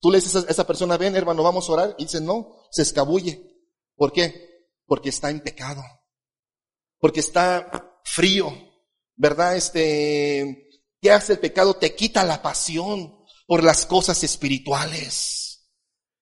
Tú 0.00 0.10
le 0.10 0.18
dices 0.18 0.36
a 0.36 0.50
esa 0.50 0.66
persona, 0.66 0.96
ven 0.96 1.16
hermano, 1.16 1.42
vamos 1.42 1.68
a 1.68 1.72
orar, 1.72 1.94
y 1.98 2.04
dice, 2.04 2.20
no, 2.20 2.56
se 2.70 2.82
escabulle. 2.82 3.42
¿Por 3.94 4.12
qué? 4.12 4.68
Porque 4.86 5.08
está 5.08 5.30
en 5.30 5.40
pecado 5.40 5.82
porque 6.98 7.20
está 7.20 8.00
frío, 8.04 8.52
¿verdad? 9.14 9.56
Este, 9.56 10.68
¿qué 11.00 11.10
hace 11.10 11.34
el 11.34 11.38
pecado? 11.38 11.74
Te 11.74 11.94
quita 11.94 12.24
la 12.24 12.42
pasión 12.42 13.24
por 13.46 13.62
las 13.62 13.86
cosas 13.86 14.22
espirituales. 14.24 15.70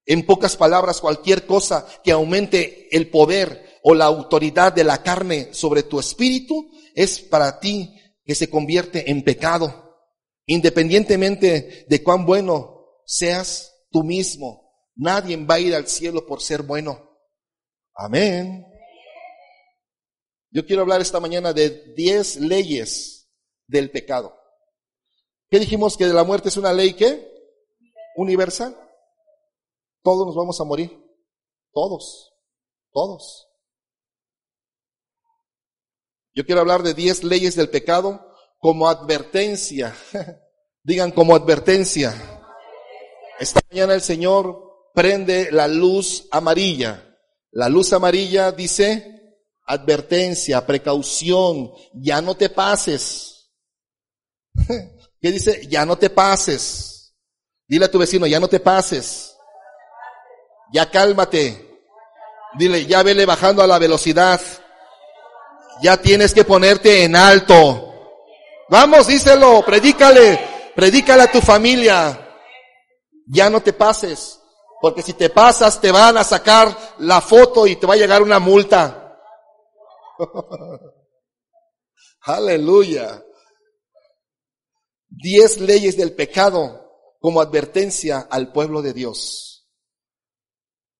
En 0.06 0.26
pocas 0.26 0.56
palabras, 0.56 1.00
cualquier 1.00 1.46
cosa 1.46 1.86
que 2.02 2.12
aumente 2.12 2.94
el 2.94 3.08
poder 3.08 3.80
o 3.82 3.94
la 3.94 4.04
autoridad 4.04 4.72
de 4.72 4.84
la 4.84 5.02
carne 5.02 5.48
sobre 5.52 5.82
tu 5.82 5.98
espíritu 5.98 6.70
es 6.94 7.20
para 7.20 7.58
ti 7.58 7.94
que 8.24 8.34
se 8.34 8.50
convierte 8.50 9.10
en 9.10 9.22
pecado. 9.22 9.82
Independientemente 10.46 11.86
de 11.88 12.02
cuán 12.02 12.26
bueno 12.26 12.73
seas 13.06 13.72
tú 13.90 14.02
mismo, 14.02 14.72
nadie 14.94 15.36
va 15.36 15.56
a 15.56 15.60
ir 15.60 15.74
al 15.74 15.86
cielo 15.86 16.26
por 16.26 16.40
ser 16.40 16.62
bueno. 16.62 17.10
Amén. 17.94 18.66
Yo 20.50 20.64
quiero 20.64 20.82
hablar 20.82 21.00
esta 21.00 21.20
mañana 21.20 21.52
de 21.52 21.94
10 21.94 22.36
leyes 22.36 23.28
del 23.66 23.90
pecado. 23.90 24.36
¿Qué 25.50 25.58
dijimos 25.58 25.96
que 25.96 26.06
de 26.06 26.14
la 26.14 26.24
muerte 26.24 26.48
es 26.48 26.56
una 26.56 26.72
ley 26.72 26.94
que? 26.94 27.32
Universal. 28.16 28.76
Todos 30.02 30.26
nos 30.26 30.36
vamos 30.36 30.60
a 30.60 30.64
morir. 30.64 30.90
Todos. 31.72 32.32
Todos. 32.92 33.48
Yo 36.34 36.44
quiero 36.44 36.60
hablar 36.60 36.82
de 36.82 36.94
10 36.94 37.24
leyes 37.24 37.56
del 37.56 37.70
pecado 37.70 38.34
como 38.58 38.88
advertencia. 38.88 39.96
Digan 40.82 41.12
como 41.12 41.34
advertencia. 41.34 42.33
Esta 43.38 43.60
mañana 43.70 43.94
el 43.94 44.02
Señor 44.02 44.90
prende 44.94 45.50
la 45.50 45.66
luz 45.68 46.28
amarilla. 46.30 47.18
La 47.50 47.68
luz 47.68 47.92
amarilla 47.92 48.52
dice, 48.52 49.38
advertencia, 49.66 50.66
precaución, 50.66 51.72
ya 51.94 52.20
no 52.20 52.36
te 52.36 52.48
pases. 52.48 53.50
¿Qué 55.20 55.32
dice? 55.32 55.66
Ya 55.68 55.84
no 55.84 55.96
te 55.96 56.10
pases. 56.10 57.14
Dile 57.66 57.86
a 57.86 57.90
tu 57.90 57.98
vecino, 57.98 58.26
ya 58.26 58.38
no 58.38 58.48
te 58.48 58.60
pases. 58.60 59.36
Ya 60.72 60.90
cálmate. 60.90 61.80
Dile, 62.58 62.86
ya 62.86 63.02
vele 63.02 63.26
bajando 63.26 63.62
a 63.62 63.66
la 63.66 63.78
velocidad. 63.78 64.40
Ya 65.82 65.96
tienes 65.96 66.34
que 66.34 66.44
ponerte 66.44 67.04
en 67.04 67.16
alto. 67.16 67.92
Vamos, 68.68 69.06
díselo, 69.06 69.64
predícale, 69.64 70.40
predícale 70.74 71.22
a 71.24 71.32
tu 71.32 71.40
familia. 71.40 72.23
Ya 73.26 73.50
no 73.50 73.62
te 73.62 73.72
pases, 73.72 74.40
porque 74.80 75.02
si 75.02 75.14
te 75.14 75.30
pasas 75.30 75.80
te 75.80 75.90
van 75.90 76.16
a 76.18 76.24
sacar 76.24 76.76
la 76.98 77.20
foto 77.20 77.66
y 77.66 77.76
te 77.76 77.86
va 77.86 77.94
a 77.94 77.98
llegar 77.98 78.22
una 78.22 78.38
multa. 78.38 79.18
Aleluya. 82.20 83.24
Diez 85.08 85.58
leyes 85.60 85.96
del 85.96 86.14
pecado 86.14 86.84
como 87.20 87.40
advertencia 87.40 88.26
al 88.30 88.52
pueblo 88.52 88.82
de 88.82 88.92
Dios. 88.92 89.70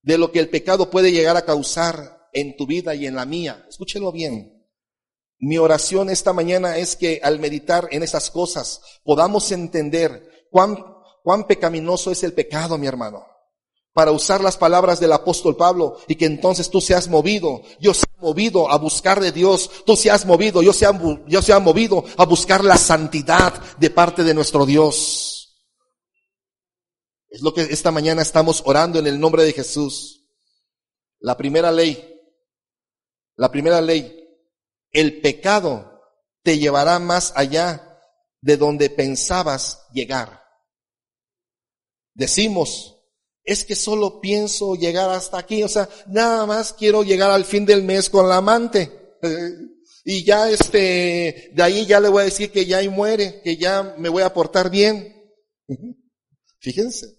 De 0.02 0.18
lo 0.18 0.32
que 0.32 0.38
el 0.38 0.48
pecado 0.48 0.90
puede 0.90 1.12
llegar 1.12 1.36
a 1.36 1.44
causar 1.44 2.28
en 2.32 2.56
tu 2.56 2.66
vida 2.66 2.94
y 2.94 3.06
en 3.06 3.14
la 3.14 3.24
mía. 3.24 3.66
Escúchenlo 3.68 4.12
bien. 4.12 4.66
Mi 5.38 5.58
oración 5.58 6.10
esta 6.10 6.32
mañana 6.32 6.78
es 6.78 6.96
que 6.96 7.20
al 7.22 7.38
meditar 7.38 7.88
en 7.90 8.02
esas 8.02 8.30
cosas 8.30 8.80
podamos 9.02 9.50
entender 9.52 10.46
cuán, 10.50 10.76
cuán 11.24 11.48
pecaminoso 11.48 12.12
es 12.12 12.22
el 12.22 12.34
pecado, 12.34 12.78
mi 12.78 12.86
hermano 12.86 13.34
para 13.94 14.10
usar 14.10 14.42
las 14.42 14.56
palabras 14.56 14.98
del 14.98 15.12
apóstol 15.12 15.56
Pablo 15.56 15.98
y 16.08 16.16
que 16.16 16.26
entonces 16.26 16.68
tú 16.68 16.80
seas 16.80 17.08
movido, 17.08 17.62
yo 17.78 17.94
sea 17.94 18.10
movido 18.18 18.70
a 18.70 18.76
buscar 18.76 19.20
de 19.20 19.30
Dios, 19.30 19.70
tú 19.86 19.96
seas 19.96 20.26
movido, 20.26 20.62
yo 20.62 20.72
sea, 20.72 20.90
yo 21.28 21.60
movido 21.60 22.04
a 22.18 22.26
buscar 22.26 22.64
la 22.64 22.76
santidad 22.76 23.54
de 23.78 23.90
parte 23.90 24.24
de 24.24 24.34
nuestro 24.34 24.66
Dios. 24.66 25.64
Es 27.28 27.40
lo 27.40 27.54
que 27.54 27.62
esta 27.62 27.92
mañana 27.92 28.20
estamos 28.20 28.62
orando 28.66 28.98
en 28.98 29.06
el 29.06 29.18
nombre 29.18 29.44
de 29.44 29.52
Jesús. 29.52 30.26
La 31.20 31.36
primera 31.36 31.70
ley, 31.70 32.20
la 33.36 33.50
primera 33.50 33.80
ley, 33.80 34.28
el 34.90 35.20
pecado 35.20 36.00
te 36.42 36.58
llevará 36.58 36.98
más 36.98 37.32
allá 37.36 38.00
de 38.40 38.56
donde 38.56 38.90
pensabas 38.90 39.86
llegar. 39.92 40.43
Decimos, 42.14 42.96
es 43.42 43.64
que 43.64 43.76
solo 43.76 44.20
pienso 44.20 44.74
llegar 44.74 45.10
hasta 45.10 45.38
aquí, 45.38 45.62
o 45.62 45.68
sea, 45.68 45.88
nada 46.06 46.46
más 46.46 46.72
quiero 46.72 47.02
llegar 47.02 47.30
al 47.30 47.44
fin 47.44 47.66
del 47.66 47.82
mes 47.82 48.08
con 48.08 48.28
la 48.28 48.36
amante. 48.36 49.16
y 50.04 50.24
ya 50.24 50.48
este, 50.50 51.50
de 51.52 51.62
ahí 51.62 51.86
ya 51.86 52.00
le 52.00 52.08
voy 52.08 52.22
a 52.22 52.26
decir 52.26 52.50
que 52.50 52.64
ya 52.64 52.82
y 52.82 52.88
muere, 52.88 53.42
que 53.42 53.56
ya 53.56 53.94
me 53.98 54.08
voy 54.08 54.22
a 54.22 54.32
portar 54.32 54.70
bien. 54.70 55.14
Fíjense. 56.60 57.18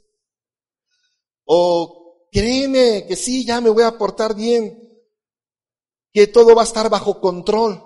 O 1.44 2.28
créeme 2.32 3.06
que 3.08 3.16
sí, 3.16 3.46
ya 3.46 3.62
me 3.62 3.70
voy 3.70 3.84
a 3.84 3.98
portar 3.98 4.36
bien, 4.36 4.82
que 6.12 6.28
todo 6.28 6.56
va 6.56 6.64
a 6.64 6.66
estar 6.66 6.90
bajo 6.90 7.22
control. 7.22 7.84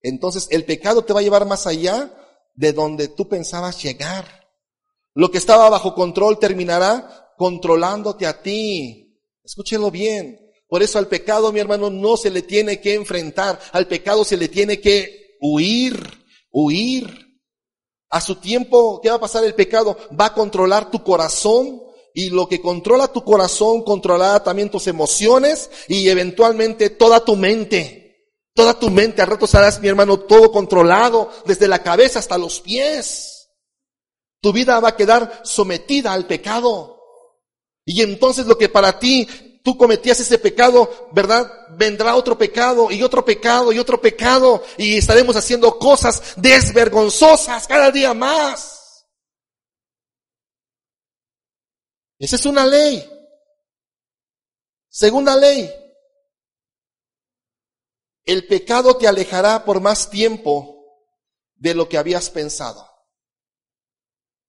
Entonces 0.00 0.48
el 0.50 0.64
pecado 0.64 1.04
te 1.04 1.12
va 1.12 1.20
a 1.20 1.22
llevar 1.22 1.46
más 1.46 1.66
allá 1.66 2.14
de 2.54 2.72
donde 2.72 3.08
tú 3.08 3.28
pensabas 3.28 3.82
llegar. 3.82 4.43
Lo 5.14 5.30
que 5.30 5.38
estaba 5.38 5.70
bajo 5.70 5.94
control 5.94 6.38
terminará 6.38 7.32
controlándote 7.36 8.26
a 8.26 8.42
ti. 8.42 9.16
Escúchenlo 9.42 9.90
bien. 9.90 10.40
Por 10.68 10.82
eso 10.82 10.98
al 10.98 11.06
pecado, 11.06 11.52
mi 11.52 11.60
hermano, 11.60 11.88
no 11.90 12.16
se 12.16 12.30
le 12.30 12.42
tiene 12.42 12.80
que 12.80 12.94
enfrentar. 12.94 13.60
Al 13.72 13.86
pecado 13.86 14.24
se 14.24 14.36
le 14.36 14.48
tiene 14.48 14.80
que 14.80 15.36
huir, 15.40 15.96
huir. 16.50 17.24
A 18.10 18.20
su 18.20 18.36
tiempo, 18.36 19.00
¿qué 19.00 19.10
va 19.10 19.16
a 19.16 19.20
pasar 19.20 19.44
el 19.44 19.54
pecado? 19.54 19.96
Va 20.18 20.26
a 20.26 20.34
controlar 20.34 20.90
tu 20.90 21.02
corazón 21.02 21.82
y 22.12 22.30
lo 22.30 22.48
que 22.48 22.60
controla 22.60 23.12
tu 23.12 23.24
corazón 23.24 23.82
controlará 23.82 24.42
también 24.42 24.70
tus 24.70 24.86
emociones 24.86 25.68
y 25.88 26.08
eventualmente 26.08 26.90
toda 26.90 27.24
tu 27.24 27.34
mente. 27.34 28.04
Toda 28.54 28.78
tu 28.78 28.88
mente, 28.88 29.20
al 29.20 29.28
rato 29.28 29.48
serás, 29.48 29.80
mi 29.80 29.88
hermano, 29.88 30.20
todo 30.20 30.52
controlado, 30.52 31.28
desde 31.44 31.66
la 31.66 31.82
cabeza 31.82 32.20
hasta 32.20 32.38
los 32.38 32.60
pies. 32.60 33.33
Tu 34.44 34.52
vida 34.52 34.78
va 34.78 34.90
a 34.90 34.96
quedar 34.96 35.40
sometida 35.42 36.12
al 36.12 36.26
pecado. 36.26 37.00
Y 37.82 38.02
entonces 38.02 38.44
lo 38.44 38.58
que 38.58 38.68
para 38.68 38.98
ti 38.98 39.26
tú 39.64 39.78
cometías 39.78 40.20
ese 40.20 40.38
pecado, 40.38 41.08
¿verdad? 41.12 41.50
Vendrá 41.70 42.14
otro 42.14 42.36
pecado 42.36 42.90
y 42.90 43.02
otro 43.02 43.24
pecado 43.24 43.72
y 43.72 43.78
otro 43.78 43.98
pecado 44.02 44.62
y 44.76 44.98
estaremos 44.98 45.34
haciendo 45.34 45.78
cosas 45.78 46.34
desvergonzosas 46.36 47.66
cada 47.66 47.90
día 47.90 48.12
más. 48.12 49.06
Esa 52.18 52.36
es 52.36 52.44
una 52.44 52.66
ley. 52.66 53.02
Segunda 54.90 55.36
ley. 55.36 55.72
El 58.26 58.46
pecado 58.46 58.98
te 58.98 59.08
alejará 59.08 59.64
por 59.64 59.80
más 59.80 60.10
tiempo 60.10 60.84
de 61.54 61.74
lo 61.74 61.88
que 61.88 61.96
habías 61.96 62.28
pensado. 62.28 62.93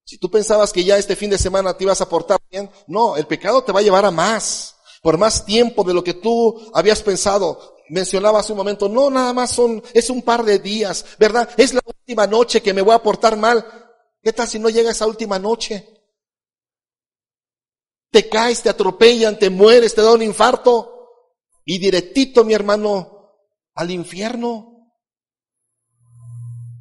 Si 0.05 0.19
tú 0.19 0.29
pensabas 0.29 0.71
que 0.71 0.83
ya 0.83 0.97
este 0.97 1.15
fin 1.15 1.31
de 1.31 1.37
semana 1.37 1.75
te 1.75 1.83
ibas 1.83 1.99
a 1.99 2.07
portar 2.07 2.39
bien, 2.51 2.69
no, 2.85 3.17
el 3.17 3.25
pecado 3.25 3.63
te 3.63 3.71
va 3.71 3.79
a 3.79 3.83
llevar 3.83 4.05
a 4.05 4.11
más. 4.11 4.73
por 5.01 5.17
más 5.19 5.45
tiempo 5.45 5.83
de 5.83 5.93
lo 5.93 6.03
que 6.03 6.15
tú 6.15 6.71
habías 6.73 7.03
pensado. 7.03 7.77
Mencionaba 7.89 8.39
hace 8.39 8.53
un 8.53 8.57
momento, 8.57 8.89
no 8.89 9.11
nada 9.11 9.33
más 9.33 9.51
son, 9.51 9.83
es 9.93 10.09
un 10.09 10.23
par 10.23 10.43
de 10.43 10.57
días, 10.57 11.05
¿verdad? 11.19 11.47
Es 11.57 11.75
la 11.75 11.81
última 11.85 12.25
noche 12.25 12.61
que 12.61 12.73
me 12.73 12.81
voy 12.81 12.95
a 12.95 13.03
portar 13.03 13.37
mal. 13.37 13.63
¿Qué 14.23 14.33
tal 14.33 14.47
si 14.47 14.57
no 14.57 14.69
llega 14.69 14.89
esa 14.89 15.05
última 15.05 15.37
noche? 15.37 15.87
Te 18.09 18.27
caes, 18.27 18.63
te 18.63 18.69
atropellan, 18.69 19.37
te 19.37 19.51
mueres, 19.51 19.93
te 19.93 20.01
da 20.01 20.11
un 20.13 20.23
infarto. 20.23 20.91
Y 21.65 21.77
directito, 21.77 22.43
mi 22.43 22.53
hermano, 22.55 23.35
al 23.75 23.91
infierno. 23.91 24.91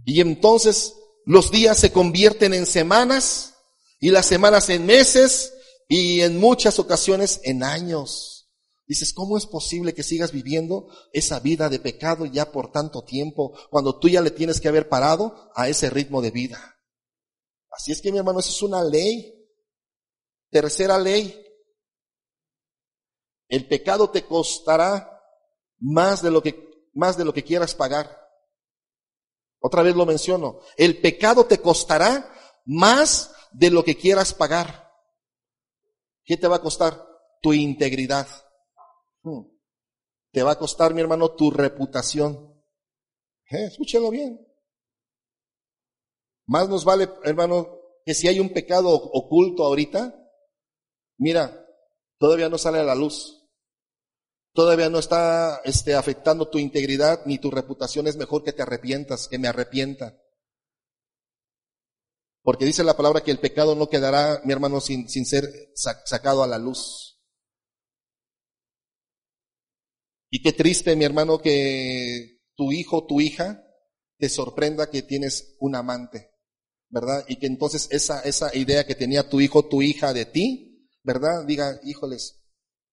Y 0.06 0.20
entonces 0.22 0.94
los 1.24 1.50
días 1.50 1.78
se 1.78 1.92
convierten 1.92 2.54
en 2.54 2.66
semanas 2.66 3.54
y 3.98 4.10
las 4.10 4.26
semanas 4.26 4.68
en 4.68 4.86
meses 4.86 5.54
y 5.88 6.20
en 6.20 6.38
muchas 6.38 6.78
ocasiones 6.78 7.40
en 7.44 7.62
años. 7.62 8.50
Dices, 8.86 9.14
¿cómo 9.14 9.38
es 9.38 9.46
posible 9.46 9.94
que 9.94 10.02
sigas 10.02 10.30
viviendo 10.30 10.88
esa 11.12 11.40
vida 11.40 11.70
de 11.70 11.78
pecado 11.78 12.26
ya 12.26 12.52
por 12.52 12.70
tanto 12.70 13.02
tiempo 13.02 13.58
cuando 13.70 13.98
tú 13.98 14.08
ya 14.08 14.20
le 14.20 14.30
tienes 14.30 14.60
que 14.60 14.68
haber 14.68 14.88
parado 14.90 15.50
a 15.54 15.68
ese 15.68 15.88
ritmo 15.88 16.20
de 16.20 16.30
vida? 16.30 16.78
Así 17.70 17.92
es 17.92 18.02
que 18.02 18.12
mi 18.12 18.18
hermano, 18.18 18.40
eso 18.40 18.50
es 18.50 18.62
una 18.62 18.84
ley. 18.84 19.34
Tercera 20.50 20.98
ley. 20.98 21.40
El 23.48 23.66
pecado 23.66 24.10
te 24.10 24.24
costará 24.24 25.22
más 25.78 26.22
de 26.22 26.30
lo 26.30 26.42
que, 26.42 26.88
más 26.92 27.16
de 27.16 27.24
lo 27.24 27.32
que 27.32 27.42
quieras 27.42 27.74
pagar. 27.74 28.23
Otra 29.66 29.82
vez 29.82 29.96
lo 29.96 30.04
menciono. 30.04 30.60
El 30.76 31.00
pecado 31.00 31.46
te 31.46 31.58
costará 31.58 32.30
más 32.66 33.34
de 33.50 33.70
lo 33.70 33.82
que 33.82 33.96
quieras 33.96 34.34
pagar. 34.34 34.92
¿Qué 36.22 36.36
te 36.36 36.46
va 36.46 36.56
a 36.56 36.60
costar? 36.60 37.02
Tu 37.40 37.54
integridad. 37.54 38.28
Hmm. 39.22 39.46
Te 40.32 40.42
va 40.42 40.52
a 40.52 40.58
costar, 40.58 40.92
mi 40.92 41.00
hermano, 41.00 41.34
tu 41.34 41.50
reputación. 41.50 42.62
¿Eh? 43.50 43.64
Escúchalo 43.64 44.10
bien. 44.10 44.38
Más 46.44 46.68
nos 46.68 46.84
vale, 46.84 47.08
hermano, 47.22 47.78
que 48.04 48.12
si 48.12 48.28
hay 48.28 48.40
un 48.40 48.52
pecado 48.52 48.90
oculto 48.90 49.64
ahorita, 49.64 50.14
mira, 51.16 51.66
todavía 52.18 52.50
no 52.50 52.58
sale 52.58 52.80
a 52.80 52.84
la 52.84 52.94
luz. 52.94 53.43
Todavía 54.54 54.88
no 54.88 55.00
está 55.00 55.60
este, 55.64 55.94
afectando 55.94 56.48
tu 56.48 56.58
integridad 56.58 57.26
ni 57.26 57.38
tu 57.38 57.50
reputación. 57.50 58.06
Es 58.06 58.16
mejor 58.16 58.44
que 58.44 58.52
te 58.52 58.62
arrepientas, 58.62 59.26
que 59.26 59.38
me 59.38 59.48
arrepienta. 59.48 60.16
Porque 62.40 62.64
dice 62.64 62.84
la 62.84 62.96
palabra 62.96 63.22
que 63.22 63.32
el 63.32 63.40
pecado 63.40 63.74
no 63.74 63.88
quedará, 63.88 64.40
mi 64.44 64.52
hermano, 64.52 64.80
sin, 64.80 65.08
sin 65.08 65.26
ser 65.26 65.44
sacado 65.74 66.44
a 66.44 66.46
la 66.46 66.58
luz. 66.58 67.20
Y 70.30 70.40
qué 70.40 70.52
triste, 70.52 70.94
mi 70.94 71.04
hermano, 71.04 71.38
que 71.38 72.42
tu 72.54 72.70
hijo, 72.70 73.06
tu 73.06 73.20
hija, 73.20 73.64
te 74.18 74.28
sorprenda 74.28 74.88
que 74.88 75.02
tienes 75.02 75.56
un 75.58 75.74
amante, 75.74 76.30
¿verdad? 76.90 77.24
Y 77.26 77.36
que 77.36 77.46
entonces 77.46 77.88
esa, 77.90 78.20
esa 78.20 78.54
idea 78.56 78.86
que 78.86 78.94
tenía 78.94 79.28
tu 79.28 79.40
hijo, 79.40 79.66
tu 79.66 79.82
hija 79.82 80.12
de 80.12 80.26
ti, 80.26 80.90
¿verdad? 81.02 81.44
Diga, 81.44 81.80
híjoles, 81.82 82.43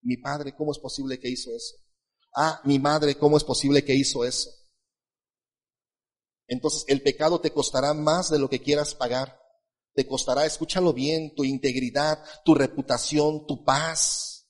mi 0.02 0.16
padre, 0.16 0.54
¿cómo 0.54 0.72
es 0.72 0.78
posible 0.78 1.18
que 1.18 1.28
hizo 1.28 1.50
eso? 1.54 1.76
Ah, 2.36 2.60
mi 2.64 2.78
madre, 2.78 3.16
¿cómo 3.16 3.36
es 3.36 3.44
posible 3.44 3.84
que 3.84 3.94
hizo 3.94 4.24
eso? 4.24 4.50
Entonces 6.46 6.84
el 6.88 7.02
pecado 7.02 7.40
te 7.40 7.52
costará 7.52 7.94
más 7.94 8.30
de 8.30 8.38
lo 8.38 8.48
que 8.48 8.60
quieras 8.60 8.94
pagar 8.94 9.42
te 9.94 10.06
costará, 10.06 10.46
escúchalo 10.46 10.92
bien, 10.92 11.34
tu 11.34 11.44
integridad, 11.44 12.24
tu 12.44 12.54
reputación, 12.54 13.46
tu 13.46 13.64
paz. 13.64 14.48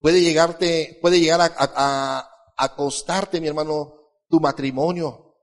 Puede 0.00 0.20
llegarte, 0.20 0.98
puede 1.00 1.20
llegar 1.20 1.40
a, 1.40 1.52
a, 1.56 2.30
a 2.56 2.76
costarte, 2.76 3.40
mi 3.40 3.46
hermano, 3.46 3.94
tu 4.28 4.40
matrimonio. 4.40 5.36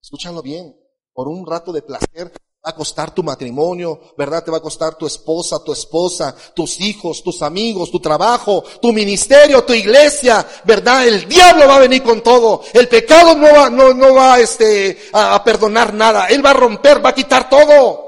Escúchalo 0.00 0.42
bien, 0.42 0.76
por 1.12 1.28
un 1.28 1.46
rato 1.46 1.72
de 1.72 1.82
placer 1.82 2.32
va 2.66 2.70
a 2.70 2.74
costar 2.74 3.14
tu 3.14 3.22
matrimonio, 3.22 4.00
¿verdad? 4.18 4.42
Te 4.42 4.50
va 4.50 4.56
a 4.56 4.60
costar 4.60 4.96
tu 4.96 5.06
esposa, 5.06 5.62
tu 5.62 5.72
esposa, 5.72 6.34
tus 6.52 6.80
hijos, 6.80 7.22
tus 7.22 7.40
amigos, 7.42 7.92
tu 7.92 8.00
trabajo, 8.00 8.64
tu 8.82 8.92
ministerio, 8.92 9.62
tu 9.64 9.72
iglesia, 9.72 10.44
¿verdad? 10.64 11.06
El 11.06 11.28
diablo 11.28 11.68
va 11.68 11.76
a 11.76 11.80
venir 11.80 12.02
con 12.02 12.22
todo. 12.22 12.62
El 12.72 12.88
pecado 12.88 13.36
no 13.36 13.52
va, 13.52 13.70
no, 13.70 13.94
no 13.94 14.14
va 14.14 14.40
este, 14.40 14.98
a, 15.12 15.36
a 15.36 15.44
perdonar 15.44 15.94
nada. 15.94 16.26
Él 16.26 16.44
va 16.44 16.50
a 16.50 16.54
romper, 16.54 17.04
va 17.04 17.10
a 17.10 17.14
quitar 17.14 17.48
todo. 17.48 18.04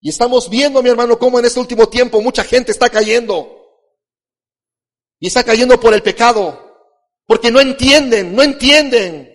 Y 0.00 0.08
estamos 0.08 0.48
viendo, 0.48 0.82
mi 0.82 0.88
hermano, 0.88 1.18
cómo 1.18 1.38
en 1.38 1.44
este 1.44 1.60
último 1.60 1.90
tiempo 1.90 2.22
mucha 2.22 2.42
gente 2.42 2.72
está 2.72 2.88
cayendo. 2.88 3.54
Y 5.18 5.26
está 5.26 5.44
cayendo 5.44 5.78
por 5.78 5.92
el 5.92 6.02
pecado. 6.02 6.58
Porque 7.26 7.50
no 7.50 7.60
entienden, 7.60 8.34
no 8.34 8.42
entienden. 8.42 9.29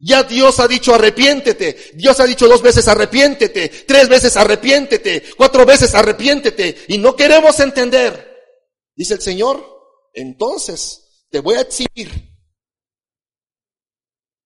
Ya 0.00 0.22
Dios 0.22 0.60
ha 0.60 0.68
dicho 0.68 0.94
arrepiéntete. 0.94 1.92
Dios 1.94 2.20
ha 2.20 2.24
dicho 2.24 2.46
dos 2.46 2.62
veces 2.62 2.86
arrepiéntete, 2.86 3.68
tres 3.86 4.08
veces 4.08 4.36
arrepiéntete, 4.36 5.24
cuatro 5.36 5.66
veces 5.66 5.94
arrepiéntete. 5.94 6.84
Y 6.88 6.98
no 6.98 7.16
queremos 7.16 7.58
entender. 7.58 8.28
Dice 8.94 9.14
el 9.14 9.20
Señor, 9.20 9.64
entonces 10.14 11.24
te 11.30 11.40
voy 11.40 11.56
a 11.56 11.62
exhibir. 11.62 12.28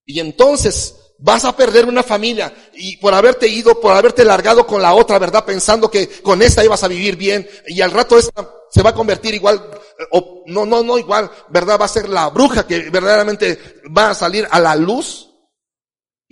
Y 0.05 0.21
entonces 0.21 0.97
vas 1.19 1.45
a 1.45 1.57
perder 1.57 1.87
una 1.87 2.03
familia 2.03 2.53
y 2.75 2.97
por 2.97 3.15
haberte 3.15 3.47
ido, 3.47 3.81
por 3.81 3.93
haberte 3.93 4.25
largado 4.25 4.67
con 4.67 4.83
la 4.83 4.95
otra, 4.95 5.19
¿verdad? 5.19 5.45
Pensando 5.45 5.91
que 5.91 6.09
con 6.21 6.43
esta 6.43 6.65
ibas 6.65 6.83
a 6.83 6.89
vivir 6.89 7.17
bien 7.17 7.49
y 7.67 7.81
al 7.81 7.93
rato 7.93 8.19
esta 8.19 8.51
se 8.71 8.83
va 8.83 8.91
a 8.91 8.95
convertir 8.95 9.35
igual, 9.35 9.63
o 10.11 10.43
no, 10.47 10.67
no, 10.67 10.83
no 10.83 10.99
igual, 10.99 11.31
¿verdad? 11.51 11.79
Va 11.81 11.85
a 11.85 11.89
ser 11.89 12.09
la 12.09 12.29
bruja 12.31 12.67
que 12.67 12.91
verdaderamente 12.91 13.81
va 13.97 14.11
a 14.11 14.15
salir 14.15 14.49
a 14.51 14.59
la 14.59 14.75
luz 14.75 15.32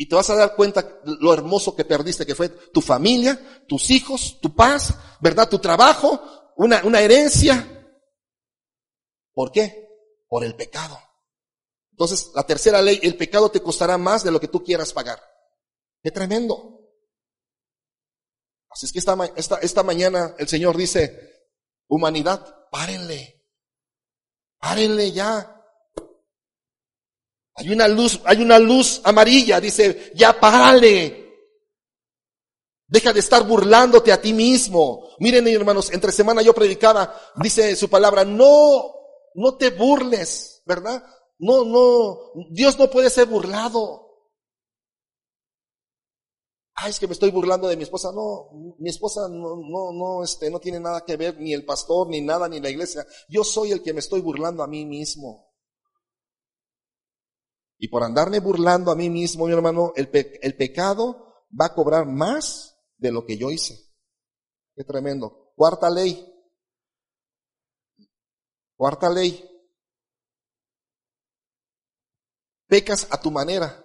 y 0.01 0.07
te 0.07 0.15
vas 0.15 0.31
a 0.31 0.35
dar 0.35 0.57
cuenta 0.57 0.99
lo 1.05 1.35
hermoso 1.35 1.77
que 1.77 1.85
perdiste, 1.85 2.25
que 2.25 2.35
fue 2.35 2.49
tu 2.49 2.81
familia, 2.81 3.39
tus 3.69 3.91
hijos, 3.91 4.41
tu 4.41 4.55
paz, 4.55 4.95
¿verdad? 5.21 5.47
Tu 5.47 5.59
trabajo, 5.59 6.55
una, 6.57 7.01
herencia. 7.03 7.95
¿Por 9.35 9.53
qué? 9.53 9.91
Por 10.27 10.43
el 10.43 10.57
pecado. 10.57 10.99
Entonces, 11.91 12.31
la 12.35 12.45
tercera 12.45 12.81
ley, 12.81 12.99
el 13.03 13.15
pecado 13.19 13.51
te 13.51 13.61
costará 13.61 13.99
más 13.99 14.25
de 14.25 14.31
lo 14.31 14.41
que 14.41 14.49
tú 14.49 14.65
quieras 14.65 14.95
pagar. 14.95 15.21
Qué 16.03 16.11
tremendo. 16.11 16.81
Así 18.71 18.87
es 18.87 18.93
que 18.93 19.01
esta, 19.01 19.19
esta, 19.37 19.57
esta 19.57 19.83
mañana 19.83 20.35
el 20.39 20.49
Señor 20.49 20.79
dice, 20.79 21.45
humanidad, 21.89 22.71
párenle. 22.71 23.45
Párenle 24.59 25.13
ya. 25.13 25.60
Hay 27.57 27.71
una 27.71 27.89
luz, 27.89 28.21
hay 28.25 28.43
una 28.43 28.59
luz 28.59 29.01
amarilla, 29.05 29.61
dice, 29.61 30.13
ya 30.15 30.39
párale. 30.39 31.21
Deja 32.87 33.13
de 33.13 33.21
estar 33.21 33.47
burlándote 33.47 34.13
a 34.13 34.21
ti 34.21 34.33
mismo. 34.33 35.11
Miren, 35.19 35.47
hermanos, 35.47 35.93
entre 35.93 36.11
semana 36.11 36.43
yo 36.43 36.53
predicaba, 36.53 37.15
dice 37.37 37.77
su 37.77 37.89
palabra, 37.89 38.25
no, 38.25 38.95
no 39.35 39.57
te 39.57 39.71
burles, 39.71 40.63
¿verdad? 40.67 41.05
No, 41.39 41.65
no, 41.65 42.19
Dios 42.51 42.79
no 42.79 42.91
puede 42.91 43.11
ser 43.11 43.27
burlado. 43.27 44.09
Ay, 46.75 46.91
es 46.91 46.99
que 46.99 47.07
me 47.07 47.13
estoy 47.13 47.31
burlando 47.31 47.69
de 47.69 47.77
mi 47.77 47.83
esposa. 47.83 48.11
No, 48.13 48.75
mi 48.79 48.89
esposa 48.89 49.29
no, 49.29 49.57
no, 49.57 49.93
no, 49.93 50.25
este, 50.25 50.51
no 50.51 50.59
tiene 50.61 50.81
nada 50.81 51.05
que 51.05 51.17
ver, 51.17 51.39
ni 51.39 51.53
el 51.53 51.65
pastor, 51.65 52.09
ni 52.09 52.23
nada, 52.23 52.49
ni 52.49 52.59
la 52.59 52.71
iglesia. 52.71 53.07
Yo 53.29 53.45
soy 53.45 53.73
el 53.73 53.83
que 53.83 53.93
me 53.93 54.01
estoy 54.01 54.21
burlando 54.21 54.63
a 54.63 54.67
mí 54.67 54.87
mismo. 54.87 55.50
Y 57.83 57.89
por 57.89 58.03
andarme 58.03 58.41
burlando 58.41 58.91
a 58.91 58.95
mí 58.95 59.09
mismo, 59.09 59.47
mi 59.47 59.55
hermano, 59.55 59.95
el, 59.97 60.11
el 60.13 60.55
pecado 60.55 61.47
va 61.59 61.65
a 61.65 61.75
cobrar 61.75 62.05
más 62.05 62.79
de 62.99 63.11
lo 63.11 63.25
que 63.25 63.39
yo 63.39 63.51
hice. 63.51 63.75
Qué 64.77 64.85
tremendo. 64.85 65.55
Cuarta 65.57 65.89
ley. 65.89 66.31
Cuarta 68.77 69.09
ley. 69.09 69.47
Pecas 72.67 73.09
a 73.11 73.19
tu 73.19 73.31
manera, 73.31 73.83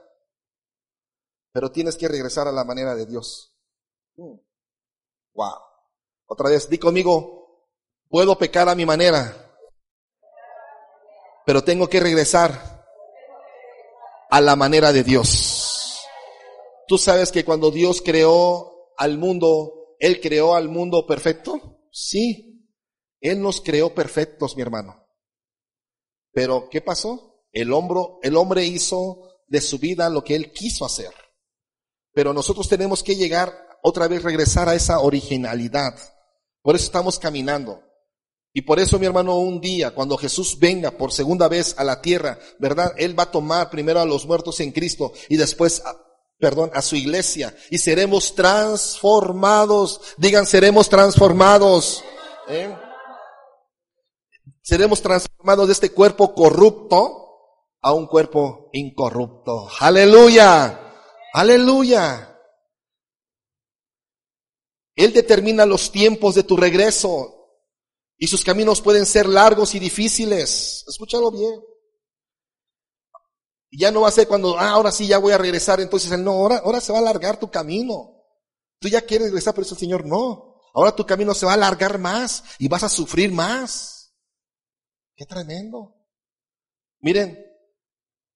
pero 1.53 1.71
tienes 1.71 1.95
que 1.95 2.09
regresar 2.09 2.49
a 2.49 2.51
la 2.51 2.65
manera 2.65 2.95
de 2.95 3.05
Dios. 3.05 3.57
Wow. 4.17 4.35
Mm. 5.33 5.61
Otra 6.27 6.49
vez, 6.49 6.69
di 6.69 6.77
conmigo, 6.77 7.69
puedo 8.09 8.37
pecar 8.37 8.67
a 8.67 8.75
mi 8.75 8.85
manera, 8.85 9.57
pero 11.45 11.63
tengo 11.63 11.87
que 11.87 12.01
regresar 12.01 12.74
a 14.35 14.41
la 14.41 14.57
manera 14.57 14.91
de 14.91 15.05
Dios. 15.05 16.01
Tú 16.89 16.97
sabes 16.97 17.31
que 17.31 17.45
cuando 17.45 17.71
Dios 17.71 18.01
creó 18.01 18.91
al 18.97 19.17
mundo, 19.17 19.95
Él 19.97 20.19
creó 20.19 20.55
al 20.55 20.67
mundo 20.67 21.07
perfecto. 21.07 21.79
Sí, 21.89 22.69
Él 23.21 23.41
nos 23.41 23.61
creó 23.61 23.95
perfectos, 23.95 24.57
mi 24.57 24.61
hermano. 24.61 25.07
Pero, 26.33 26.67
¿qué 26.69 26.81
pasó? 26.81 27.45
El, 27.53 27.71
hombro, 27.71 28.19
el 28.23 28.35
hombre 28.35 28.65
hizo 28.65 29.21
de 29.47 29.61
su 29.61 29.79
vida 29.79 30.09
lo 30.09 30.25
que 30.25 30.35
Él 30.35 30.51
quiso 30.51 30.83
hacer. 30.83 31.13
Pero 32.11 32.33
nosotros 32.33 32.67
tenemos 32.67 33.03
que 33.03 33.15
llegar 33.15 33.53
otra 33.83 34.09
vez, 34.09 34.21
regresar 34.21 34.67
a 34.67 34.75
esa 34.75 34.99
originalidad. 34.99 35.97
Por 36.61 36.75
eso 36.75 36.83
estamos 36.83 37.19
caminando. 37.19 37.81
Y 38.57 38.61
por 38.61 38.79
eso, 38.79 38.97
mi 38.97 39.05
hermano, 39.05 39.35
un 39.35 39.59
día, 39.59 39.93
cuando 39.93 40.17
Jesús 40.17 40.57
venga 40.57 40.91
por 40.91 41.11
segunda 41.11 41.49
vez 41.49 41.75
a 41.77 41.83
la 41.83 42.01
tierra, 42.01 42.39
¿verdad? 42.57 42.93
Él 42.95 43.19
va 43.19 43.23
a 43.23 43.31
tomar 43.31 43.69
primero 43.69 43.99
a 43.99 44.05
los 44.05 44.25
muertos 44.25 44.61
en 44.61 44.71
Cristo 44.71 45.11
y 45.27 45.35
después, 45.35 45.83
perdón, 46.39 46.71
a 46.73 46.81
su 46.81 46.95
iglesia. 46.95 47.53
Y 47.69 47.79
seremos 47.79 48.33
transformados. 48.33 49.99
Digan, 50.15 50.45
seremos 50.45 50.87
transformados. 50.87 52.01
¿eh? 52.47 52.73
Seremos 54.61 55.01
transformados 55.01 55.67
de 55.67 55.73
este 55.73 55.91
cuerpo 55.91 56.33
corrupto 56.33 57.25
a 57.81 57.91
un 57.91 58.07
cuerpo 58.07 58.69
incorrupto. 58.71 59.67
Aleluya. 59.81 60.79
Aleluya. 61.33 62.39
Él 64.95 65.11
determina 65.11 65.65
los 65.65 65.91
tiempos 65.91 66.35
de 66.35 66.43
tu 66.43 66.55
regreso. 66.55 67.34
Y 68.17 68.27
sus 68.27 68.43
caminos 68.43 68.81
pueden 68.81 69.05
ser 69.05 69.27
largos 69.27 69.75
y 69.75 69.79
difíciles. 69.79 70.85
Escúchalo 70.87 71.31
bien. 71.31 71.61
ya 73.71 73.91
no 73.91 74.01
va 74.01 74.07
a 74.07 74.11
ser 74.11 74.27
cuando, 74.27 74.57
ah, 74.57 74.69
ahora 74.69 74.91
sí 74.91 75.05
ya 75.05 75.17
voy 75.17 75.33
a 75.33 75.37
regresar. 75.37 75.81
Entonces, 75.81 76.17
no, 76.17 76.31
ahora, 76.31 76.57
ahora 76.59 76.79
se 76.79 76.93
va 76.93 76.99
a 76.99 77.01
alargar 77.01 77.39
tu 77.39 77.51
camino. 77.51 78.23
Tú 78.79 78.87
ya 78.87 79.01
quieres 79.01 79.27
regresar, 79.27 79.53
pero 79.53 79.65
eso 79.65 79.75
el 79.75 79.79
Señor 79.79 80.05
no. 80.05 80.61
Ahora 80.73 80.95
tu 80.95 81.05
camino 81.05 81.33
se 81.33 81.45
va 81.45 81.53
a 81.53 81.55
alargar 81.55 81.99
más 81.99 82.43
y 82.57 82.67
vas 82.67 82.83
a 82.83 82.89
sufrir 82.89 83.31
más. 83.31 84.13
Qué 85.15 85.25
tremendo. 85.25 85.95
Miren, 86.99 87.45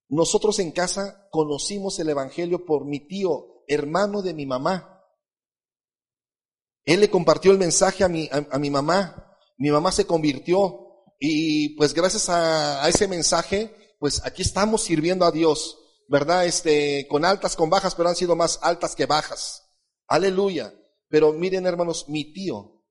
nosotros 0.08 0.58
en 0.58 0.72
casa 0.72 1.28
conocimos 1.30 1.98
el 1.98 2.08
Evangelio 2.08 2.64
por 2.66 2.84
mi 2.84 3.06
tío, 3.06 3.62
hermano 3.66 4.22
de 4.22 4.34
mi 4.34 4.44
mamá. 4.46 5.04
Él 6.84 7.00
le 7.00 7.10
compartió 7.10 7.52
el 7.52 7.58
mensaje 7.58 8.04
a 8.04 8.08
mi, 8.08 8.28
a 8.30 8.58
mi 8.58 8.70
mamá 8.70 9.29
mi 9.60 9.70
mamá 9.70 9.92
se 9.92 10.06
convirtió 10.06 11.04
y 11.18 11.76
pues 11.76 11.92
gracias 11.92 12.30
a, 12.30 12.88
ese 12.88 13.06
mensaje, 13.06 13.94
pues 13.98 14.24
aquí 14.24 14.40
estamos 14.40 14.82
sirviendo 14.82 15.26
a 15.26 15.30
Dios, 15.30 15.76
¿verdad? 16.08 16.46
Este, 16.46 17.06
con 17.08 17.26
altas, 17.26 17.56
con 17.56 17.68
bajas, 17.68 17.94
pero 17.94 18.08
han 18.08 18.16
sido 18.16 18.34
más 18.34 18.58
altas 18.62 18.96
que 18.96 19.04
bajas. 19.04 19.68
Aleluya. 20.08 20.74
Pero 21.08 21.34
miren 21.34 21.66
hermanos, 21.66 22.06
mi 22.08 22.32
tío 22.32 22.86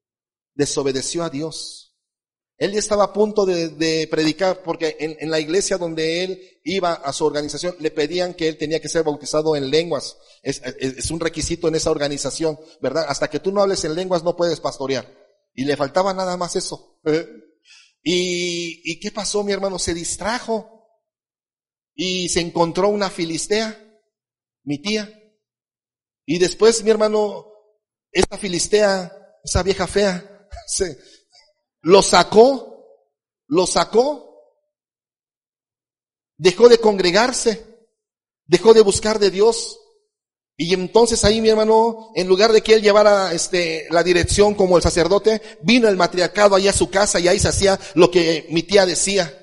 desobedeció 0.54 1.24
a 1.24 1.32
Dios. 1.32 1.98
Él 2.60 2.74
ya 2.74 2.80
estaba 2.80 3.06
a 3.06 3.14
punto 3.14 3.48
de, 3.48 4.08
predicar 4.12 4.62
porque 4.62 4.96
en, 5.00 5.32
la 5.32 5.40
iglesia 5.40 5.80
donde 5.80 6.24
él 6.24 6.60
iba 6.64 6.94
a 6.94 7.14
su 7.14 7.26
organización 7.26 7.76
le 7.80 7.90
pedían 7.90 8.36
que 8.36 8.48
él 8.48 8.58
tenía 8.60 8.80
que 8.80 8.90
ser 8.90 9.04
bautizado 9.04 9.56
en 9.56 9.72
lenguas. 9.72 10.18
Es, 10.44 10.62
es, 10.64 11.10
un 11.10 11.20
requisito 11.20 11.68
en 11.68 11.76
esa 11.76 11.90
organización, 11.90 12.60
¿verdad? 12.80 13.06
Hasta 13.08 13.28
que 13.28 13.40
tú 13.40 13.52
no 13.52 13.62
hables 13.62 13.86
en 13.86 13.96
lenguas 13.96 14.24
no 14.24 14.36
puedes 14.36 14.60
pastorear. 14.60 15.19
Y 15.54 15.66
le 15.66 15.76
faltaba 15.76 16.14
nada 16.14 16.38
más 16.38 16.56
eso. 16.56 17.00
¿Y, 18.02 18.82
¿Y 18.91 19.00
qué 19.00 19.12
pasó, 19.12 19.43
mi 19.43 19.52
hermano? 19.52 19.78
Se 19.80 19.93
distrajo. 19.93 20.88
Y 21.95 22.30
se 22.30 22.39
encontró 22.39 22.89
una 22.89 23.10
filistea, 23.10 23.78
mi 24.64 24.82
tía. 24.82 25.12
Y 26.26 26.38
después, 26.38 26.84
mi 26.84 26.91
hermano, 26.91 27.45
esa 28.12 28.38
filistea, 28.38 29.12
esa 29.43 29.64
vieja 29.64 29.88
fea, 29.88 30.47
se, 30.68 30.97
lo 31.82 32.02
sacó, 32.02 32.86
lo 33.47 33.66
sacó, 33.66 34.30
dejó 36.38 36.70
de 36.70 36.80
congregarse, 36.80 37.88
dejó 38.45 38.74
de 38.74 38.82
buscar 38.82 39.20
de 39.20 39.32
Dios, 39.32 39.80
y 40.62 40.74
entonces 40.74 41.24
ahí 41.24 41.39
mi 41.39 41.47
hermano, 41.47 42.12
en 42.16 42.28
lugar 42.28 42.51
de 42.51 42.62
que 42.62 42.74
él 42.74 42.82
llevara 42.82 43.32
este, 43.32 43.88
la 43.91 44.03
dirección 44.03 44.55
como 44.55 44.76
el 44.76 44.84
sacerdote, 44.84 45.41
vino 45.62 45.88
el 45.88 45.95
matriarcado 45.95 46.53
ahí 46.53 46.68
a 46.68 46.74
su 46.74 46.89
casa 46.89 47.18
y 47.18 47.30
ahí 47.30 47.39
se 47.39 47.47
hacía 47.47 47.80
lo 47.95 48.12
que 48.12 48.45
mi 48.49 48.64
tía 48.64 48.86
decía. 48.86 49.34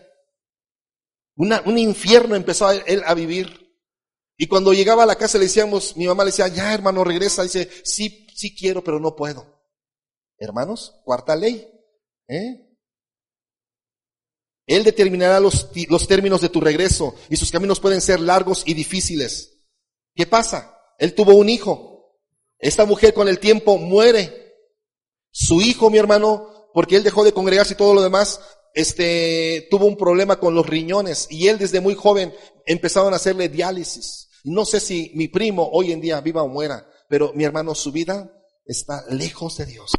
Un 1.34 1.78
infierno 1.78 2.36
empezó 2.36 2.70
él 2.70 3.02
a 3.06 3.14
vivir. 3.14 3.48
Y 4.36 4.46
cuando 4.46 4.74
llegaba 4.74 5.04
a 5.04 5.06
la 5.06 5.16
casa 5.16 5.38
le 5.38 5.44
decíamos, 5.44 5.96
mi 5.96 6.06
mamá 6.06 6.22
le 6.22 6.32
decía, 6.32 6.48
ya 6.48 6.74
hermano, 6.74 7.02
regresa. 7.02 7.44
Dice, 7.44 7.70
sí, 7.82 8.26
sí 8.34 8.54
quiero, 8.54 8.84
pero 8.84 9.00
no 9.00 9.16
puedo. 9.16 9.64
Hermanos, 10.36 11.00
cuarta 11.02 11.34
ley. 11.34 11.66
¿eh? 12.28 12.76
Él 14.66 14.84
determinará 14.84 15.40
los, 15.40 15.70
los 15.88 16.06
términos 16.06 16.42
de 16.42 16.50
tu 16.50 16.60
regreso 16.60 17.14
y 17.30 17.36
sus 17.36 17.50
caminos 17.50 17.80
pueden 17.80 18.02
ser 18.02 18.20
largos 18.20 18.64
y 18.66 18.74
difíciles. 18.74 19.62
¿Qué 20.14 20.26
pasa? 20.26 20.75
Él 20.98 21.14
tuvo 21.14 21.34
un 21.34 21.48
hijo. 21.48 22.16
Esta 22.58 22.84
mujer 22.86 23.14
con 23.14 23.28
el 23.28 23.38
tiempo 23.38 23.78
muere. 23.78 24.54
Su 25.30 25.60
hijo, 25.60 25.90
mi 25.90 25.98
hermano, 25.98 26.70
porque 26.72 26.96
él 26.96 27.02
dejó 27.02 27.24
de 27.24 27.32
congregarse 27.32 27.74
y 27.74 27.76
todo 27.76 27.94
lo 27.94 28.02
demás, 28.02 28.40
este, 28.74 29.66
tuvo 29.70 29.86
un 29.86 29.96
problema 29.96 30.38
con 30.38 30.54
los 30.54 30.66
riñones 30.66 31.26
y 31.30 31.48
él 31.48 31.58
desde 31.58 31.80
muy 31.80 31.94
joven 31.94 32.34
empezaron 32.66 33.12
a 33.12 33.16
hacerle 33.16 33.48
diálisis. 33.48 34.28
No 34.44 34.64
sé 34.64 34.80
si 34.80 35.10
mi 35.14 35.28
primo 35.28 35.68
hoy 35.72 35.92
en 35.92 36.00
día 36.00 36.20
viva 36.20 36.42
o 36.42 36.48
muera, 36.48 36.88
pero 37.08 37.32
mi 37.34 37.44
hermano, 37.44 37.74
su 37.74 37.92
vida 37.92 38.30
está 38.64 39.04
lejos 39.10 39.56
de 39.58 39.66
Dios 39.66 39.92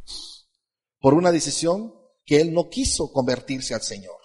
por 0.99 1.13
una 1.13 1.31
decisión 1.31 1.93
que 2.25 2.41
él 2.41 2.53
no 2.53 2.69
quiso 2.69 3.11
convertirse 3.11 3.73
al 3.73 3.81
Señor. 3.81 4.16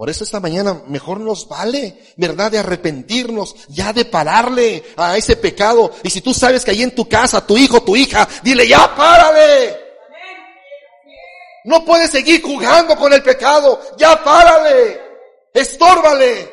Por 0.00 0.08
eso 0.08 0.24
esta 0.24 0.40
mañana 0.40 0.82
mejor 0.86 1.20
nos 1.20 1.46
vale, 1.46 1.94
¿verdad? 2.16 2.50
De 2.50 2.58
arrepentirnos, 2.58 3.54
ya 3.68 3.92
de 3.92 4.06
pararle 4.06 4.82
a 4.96 5.18
ese 5.18 5.36
pecado. 5.36 5.90
Y 6.02 6.08
si 6.08 6.22
tú 6.22 6.32
sabes 6.32 6.64
que 6.64 6.70
ahí 6.70 6.82
en 6.82 6.94
tu 6.94 7.06
casa, 7.06 7.46
tu 7.46 7.58
hijo, 7.58 7.82
tu 7.82 7.94
hija, 7.94 8.26
dile, 8.42 8.66
ya 8.66 8.96
párale. 8.96 9.78
No 11.64 11.84
puedes 11.84 12.10
seguir 12.10 12.40
jugando 12.40 12.96
con 12.96 13.12
el 13.12 13.22
pecado, 13.22 13.78
ya 13.98 14.24
párale. 14.24 15.02
Estórbale, 15.52 16.50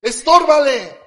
estórbale. 0.00 0.98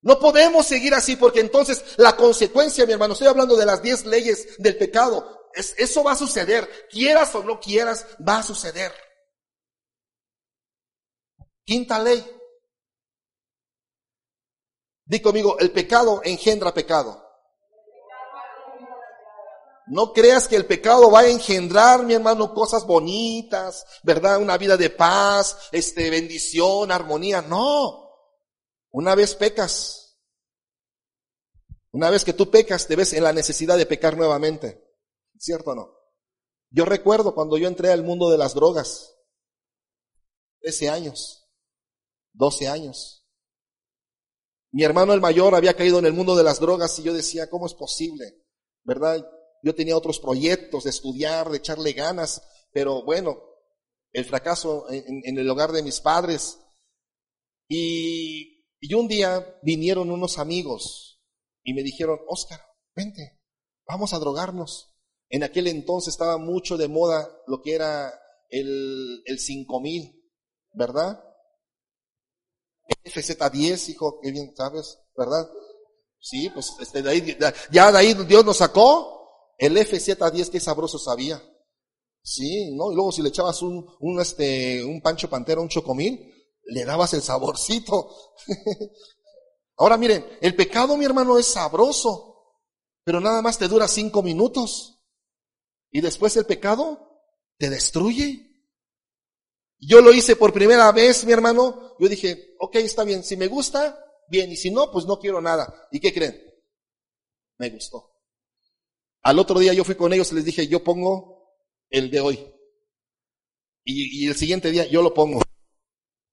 No 0.00 0.18
podemos 0.18 0.64
seguir 0.64 0.94
así 0.94 1.16
porque 1.16 1.40
entonces 1.40 1.84
la 1.98 2.16
consecuencia, 2.16 2.86
mi 2.86 2.94
hermano, 2.94 3.12
estoy 3.12 3.28
hablando 3.28 3.54
de 3.54 3.66
las 3.66 3.82
diez 3.82 4.06
leyes 4.06 4.56
del 4.56 4.78
pecado 4.78 5.35
eso 5.56 6.04
va 6.04 6.12
a 6.12 6.16
suceder. 6.16 6.86
Quieras 6.90 7.34
o 7.34 7.42
no 7.42 7.58
quieras, 7.58 8.06
va 8.26 8.38
a 8.38 8.42
suceder. 8.42 8.92
Quinta 11.64 11.98
ley. 11.98 12.24
Di 15.04 15.20
conmigo, 15.20 15.58
el 15.58 15.72
pecado 15.72 16.20
engendra 16.24 16.74
pecado. 16.74 17.24
No 19.88 20.12
creas 20.12 20.48
que 20.48 20.56
el 20.56 20.66
pecado 20.66 21.10
va 21.12 21.20
a 21.20 21.28
engendrar, 21.28 22.02
mi 22.02 22.14
hermano, 22.14 22.52
cosas 22.52 22.84
bonitas, 22.84 23.86
¿verdad? 24.02 24.40
Una 24.40 24.58
vida 24.58 24.76
de 24.76 24.90
paz, 24.90 25.68
este, 25.70 26.10
bendición, 26.10 26.90
armonía. 26.90 27.40
No. 27.40 28.10
Una 28.90 29.14
vez 29.14 29.36
pecas. 29.36 30.18
Una 31.92 32.10
vez 32.10 32.24
que 32.24 32.32
tú 32.32 32.50
pecas, 32.50 32.86
te 32.88 32.96
ves 32.96 33.12
en 33.12 33.22
la 33.22 33.32
necesidad 33.32 33.78
de 33.78 33.86
pecar 33.86 34.16
nuevamente. 34.16 34.85
¿Cierto 35.46 35.70
o 35.70 35.74
no? 35.76 35.96
Yo 36.70 36.84
recuerdo 36.84 37.32
cuando 37.32 37.56
yo 37.56 37.68
entré 37.68 37.92
al 37.92 38.02
mundo 38.02 38.30
de 38.30 38.36
las 38.36 38.52
drogas, 38.52 39.16
13 40.62 40.88
años, 40.88 41.48
12 42.32 42.66
años. 42.66 43.24
Mi 44.72 44.82
hermano 44.82 45.12
el 45.12 45.20
mayor 45.20 45.54
había 45.54 45.76
caído 45.76 46.00
en 46.00 46.06
el 46.06 46.14
mundo 46.14 46.34
de 46.34 46.42
las 46.42 46.58
drogas 46.58 46.98
y 46.98 47.04
yo 47.04 47.14
decía, 47.14 47.48
¿cómo 47.48 47.66
es 47.66 47.74
posible? 47.74 48.44
¿Verdad? 48.82 49.24
Yo 49.62 49.72
tenía 49.76 49.96
otros 49.96 50.18
proyectos 50.18 50.82
de 50.82 50.90
estudiar, 50.90 51.48
de 51.48 51.58
echarle 51.58 51.92
ganas, 51.92 52.42
pero 52.72 53.04
bueno, 53.04 53.40
el 54.12 54.24
fracaso 54.24 54.90
en, 54.90 55.38
el 55.38 55.48
hogar 55.48 55.70
de 55.70 55.84
mis 55.84 56.00
padres. 56.00 56.58
Y, 57.68 58.64
y 58.80 58.94
un 58.94 59.06
día 59.06 59.60
vinieron 59.62 60.10
unos 60.10 60.40
amigos 60.40 61.22
y 61.62 61.72
me 61.72 61.84
dijeron, 61.84 62.18
Oscar, 62.26 62.60
vente, 62.96 63.40
vamos 63.86 64.12
a 64.12 64.18
drogarnos. 64.18 64.95
En 65.28 65.42
aquel 65.42 65.66
entonces 65.66 66.14
estaba 66.14 66.38
mucho 66.38 66.76
de 66.76 66.88
moda 66.88 67.28
lo 67.46 67.60
que 67.62 67.74
era 67.74 68.12
el, 68.50 69.22
el 69.24 69.38
5000, 69.38 70.22
¿verdad? 70.72 71.20
El 72.86 73.12
FZ10, 73.12 73.88
hijo, 73.90 74.20
qué 74.20 74.30
bien 74.30 74.54
sabes, 74.56 74.98
¿verdad? 75.16 75.48
Sí, 76.20 76.48
pues 76.50 76.72
este, 76.80 77.02
de 77.02 77.10
ahí, 77.10 77.38
ya 77.70 77.92
de 77.92 77.98
ahí 77.98 78.14
Dios 78.14 78.44
nos 78.44 78.58
sacó 78.58 79.52
el 79.58 79.76
FZ10, 79.76 80.50
qué 80.50 80.60
sabroso 80.60 80.98
sabía. 80.98 81.42
Sí, 82.22 82.74
¿no? 82.74 82.90
Y 82.90 82.94
luego 82.96 83.12
si 83.12 83.22
le 83.22 83.28
echabas 83.28 83.62
un, 83.62 83.86
un, 84.00 84.20
este, 84.20 84.84
un 84.84 85.00
pancho 85.00 85.30
pantera, 85.30 85.60
un 85.60 85.68
chocomil, 85.68 86.34
le 86.64 86.84
dabas 86.84 87.14
el 87.14 87.22
saborcito. 87.22 88.10
Ahora 89.76 89.96
miren, 89.96 90.26
el 90.40 90.56
pecado, 90.56 90.96
mi 90.96 91.04
hermano, 91.04 91.38
es 91.38 91.46
sabroso, 91.46 92.62
pero 93.04 93.20
nada 93.20 93.42
más 93.42 93.58
te 93.58 93.68
dura 93.68 93.86
cinco 93.86 94.22
minutos. 94.22 94.95
Y 95.96 96.02
después 96.02 96.36
el 96.36 96.44
pecado 96.44 97.24
te 97.56 97.70
destruye. 97.70 98.54
Yo 99.78 100.02
lo 100.02 100.12
hice 100.12 100.36
por 100.36 100.52
primera 100.52 100.92
vez, 100.92 101.24
mi 101.24 101.32
hermano. 101.32 101.96
Yo 101.98 102.06
dije, 102.06 102.54
ok, 102.58 102.76
está 102.76 103.02
bien. 103.02 103.24
Si 103.24 103.34
me 103.34 103.46
gusta, 103.46 103.98
bien. 104.28 104.52
Y 104.52 104.56
si 104.56 104.70
no, 104.70 104.92
pues 104.92 105.06
no 105.06 105.18
quiero 105.18 105.40
nada. 105.40 105.88
¿Y 105.90 105.98
qué 105.98 106.12
creen? 106.12 106.38
Me 107.56 107.70
gustó. 107.70 108.12
Al 109.22 109.38
otro 109.38 109.58
día 109.58 109.72
yo 109.72 109.84
fui 109.84 109.94
con 109.94 110.12
ellos 110.12 110.30
y 110.32 110.34
les 110.34 110.44
dije, 110.44 110.68
yo 110.68 110.84
pongo 110.84 111.56
el 111.88 112.10
de 112.10 112.20
hoy. 112.20 112.46
Y, 113.82 114.22
y 114.22 114.28
el 114.28 114.36
siguiente 114.36 114.70
día 114.70 114.84
yo 114.86 115.00
lo 115.00 115.14
pongo. 115.14 115.40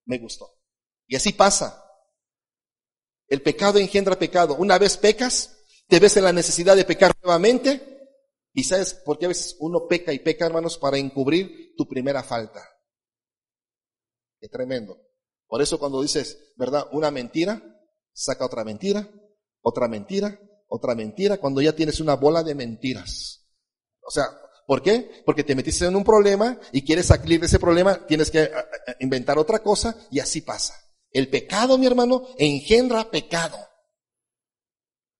Me 0.03 0.17
gustó. 0.17 0.59
Y 1.07 1.15
así 1.15 1.31
pasa. 1.31 1.89
El 3.29 3.41
pecado 3.41 3.79
engendra 3.79 4.19
pecado. 4.19 4.55
Una 4.55 4.77
vez 4.77 4.97
pecas, 4.97 5.57
te 5.87 6.01
ves 6.01 6.17
en 6.17 6.25
la 6.25 6.33
necesidad 6.33 6.75
de 6.75 6.83
pecar 6.83 7.13
nuevamente. 7.23 7.92
Y 8.53 8.63
sabes 8.63 8.93
por 8.93 9.17
qué 9.17 9.25
a 9.25 9.29
veces 9.29 9.57
uno 9.59 9.87
peca 9.87 10.13
y 10.13 10.19
peca, 10.19 10.45
hermanos, 10.45 10.77
para 10.77 10.97
encubrir 10.97 11.73
tu 11.75 11.87
primera 11.87 12.23
falta. 12.23 12.63
Qué 14.39 14.47
tremendo. 14.47 15.01
Por 15.47 15.61
eso 15.61 15.79
cuando 15.79 16.01
dices, 16.01 16.53
¿verdad? 16.55 16.87
Una 16.91 17.09
mentira, 17.09 17.61
saca 18.13 18.45
otra 18.45 18.63
mentira, 18.63 19.09
otra 19.61 19.87
mentira, 19.87 20.39
otra 20.67 20.95
mentira, 20.95 21.37
cuando 21.37 21.61
ya 21.61 21.75
tienes 21.75 21.99
una 21.99 22.15
bola 22.15 22.43
de 22.43 22.55
mentiras. 22.55 23.47
O 24.01 24.11
sea, 24.11 24.25
¿por 24.67 24.81
qué? 24.81 25.23
Porque 25.25 25.43
te 25.43 25.55
metiste 25.55 25.85
en 25.85 25.95
un 25.95 26.03
problema 26.03 26.59
y 26.71 26.83
quieres 26.83 27.07
salir 27.07 27.39
de 27.39 27.47
ese 27.47 27.59
problema, 27.59 28.05
tienes 28.05 28.29
que 28.29 28.51
inventar 28.99 29.37
otra 29.37 29.59
cosa 29.59 29.97
y 30.11 30.19
así 30.19 30.41
pasa. 30.41 30.75
El 31.11 31.29
pecado, 31.29 31.77
mi 31.77 31.85
hermano, 31.85 32.27
engendra 32.37 33.09
pecado. 33.09 33.57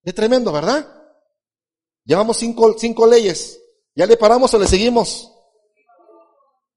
Es 0.04 0.14
tremendo, 0.14 0.52
¿verdad? 0.52 1.03
Llevamos 2.06 2.38
cinco, 2.38 2.76
cinco 2.78 3.08
leyes. 3.08 3.60
¿Ya 3.96 4.06
le 4.06 4.18
paramos 4.18 4.54
o 4.54 4.60
le 4.60 4.68
seguimos? 4.68 5.32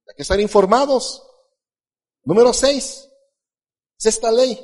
Hay 0.09 0.15
que 0.17 0.23
estar 0.23 0.39
informados. 0.41 1.23
Número 2.23 2.53
seis. 2.53 3.09
Es 3.99 4.07
esta 4.07 4.31
ley. 4.31 4.61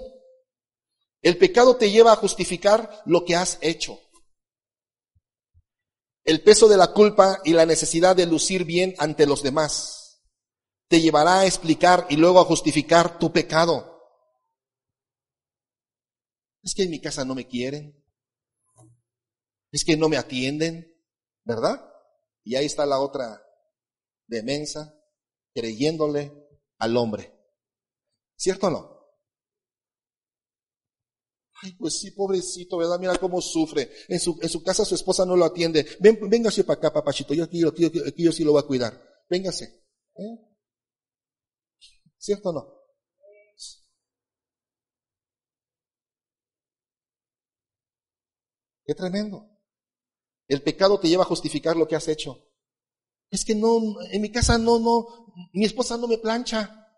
El 1.23 1.39
pecado 1.39 1.77
te 1.77 1.91
lleva 1.91 2.13
a 2.13 2.17
justificar 2.17 3.03
lo 3.07 3.25
que 3.25 3.37
has 3.37 3.59
hecho. 3.61 3.99
El 6.25 6.43
peso 6.43 6.69
de 6.69 6.77
la 6.77 6.93
culpa 6.93 7.41
y 7.45 7.53
la 7.53 7.67
necesidad 7.67 8.15
de 8.15 8.27
lucir 8.27 8.65
bien 8.65 8.95
ante 8.99 9.27
los 9.27 9.43
demás 9.43 10.03
te 10.93 11.01
llevará 11.01 11.41
a 11.41 11.47
explicar 11.47 12.07
y 12.11 12.17
luego 12.17 12.39
a 12.39 12.45
justificar 12.45 13.19
tu 13.19 13.33
pecado. 13.33 13.99
Es 16.63 16.75
que 16.75 16.83
en 16.83 16.91
mi 16.91 17.01
casa 17.01 17.25
no 17.25 17.35
me 17.35 17.49
quieren. 17.49 18.02
Es 19.73 19.85
que 19.85 19.97
no 19.97 20.09
me 20.09 20.19
atienden, 20.19 20.95
¿verdad? 21.45 21.83
Y 22.45 22.57
ahí 22.57 22.67
está 22.67 22.85
la 22.87 23.01
otra 23.01 23.43
demensa, 24.27 24.95
creyéndole 25.55 26.33
al 26.79 26.97
hombre. 26.97 27.33
¿Cierto 28.37 28.67
o 28.67 28.71
no? 28.71 28.93
Ay, 31.63 31.73
pues 31.79 31.99
sí, 32.01 32.11
pobrecito, 32.11 32.77
¿verdad? 32.77 32.99
Mira 32.99 33.17
cómo 33.19 33.41
sufre. 33.41 33.91
En 34.09 34.19
su, 34.19 34.39
en 34.43 34.49
su 34.49 34.63
casa 34.63 34.85
su 34.85 34.97
esposa 34.97 35.25
no 35.25 35.37
lo 35.37 35.45
atiende. 35.45 35.87
Ven, 36.01 36.19
véngase 36.29 36.65
para 36.65 36.79
acá, 36.79 36.93
papachito. 36.93 37.35
Yo 37.35 37.45
aquí, 37.45 37.63
aquí, 37.65 38.25
yo 38.25 38.33
sí 38.33 38.43
lo 38.45 38.53
voy 38.53 38.63
a 38.63 38.67
cuidar. 38.67 39.01
Véngase. 39.31 39.65
¿Eh? 40.17 40.39
¿Cierto 42.19 42.51
o 42.51 42.53
no? 42.53 42.83
Qué 48.85 48.95
tremendo. 48.95 49.52
El 50.53 50.63
pecado 50.63 51.01
te 51.01 51.09
lleva 51.09 51.23
a 51.23 51.27
justificar 51.27 51.77
lo 51.77 51.89
que 51.89 51.97
has 51.97 52.09
hecho. 52.09 52.47
Es 53.31 53.43
que 53.43 53.55
no, 53.55 53.81
en 54.11 54.21
mi 54.21 54.31
casa 54.31 54.59
no, 54.59 54.79
no, 54.79 55.33
mi 55.55 55.65
esposa 55.65 55.97
no 55.97 56.07
me 56.07 56.19
plancha. 56.19 56.91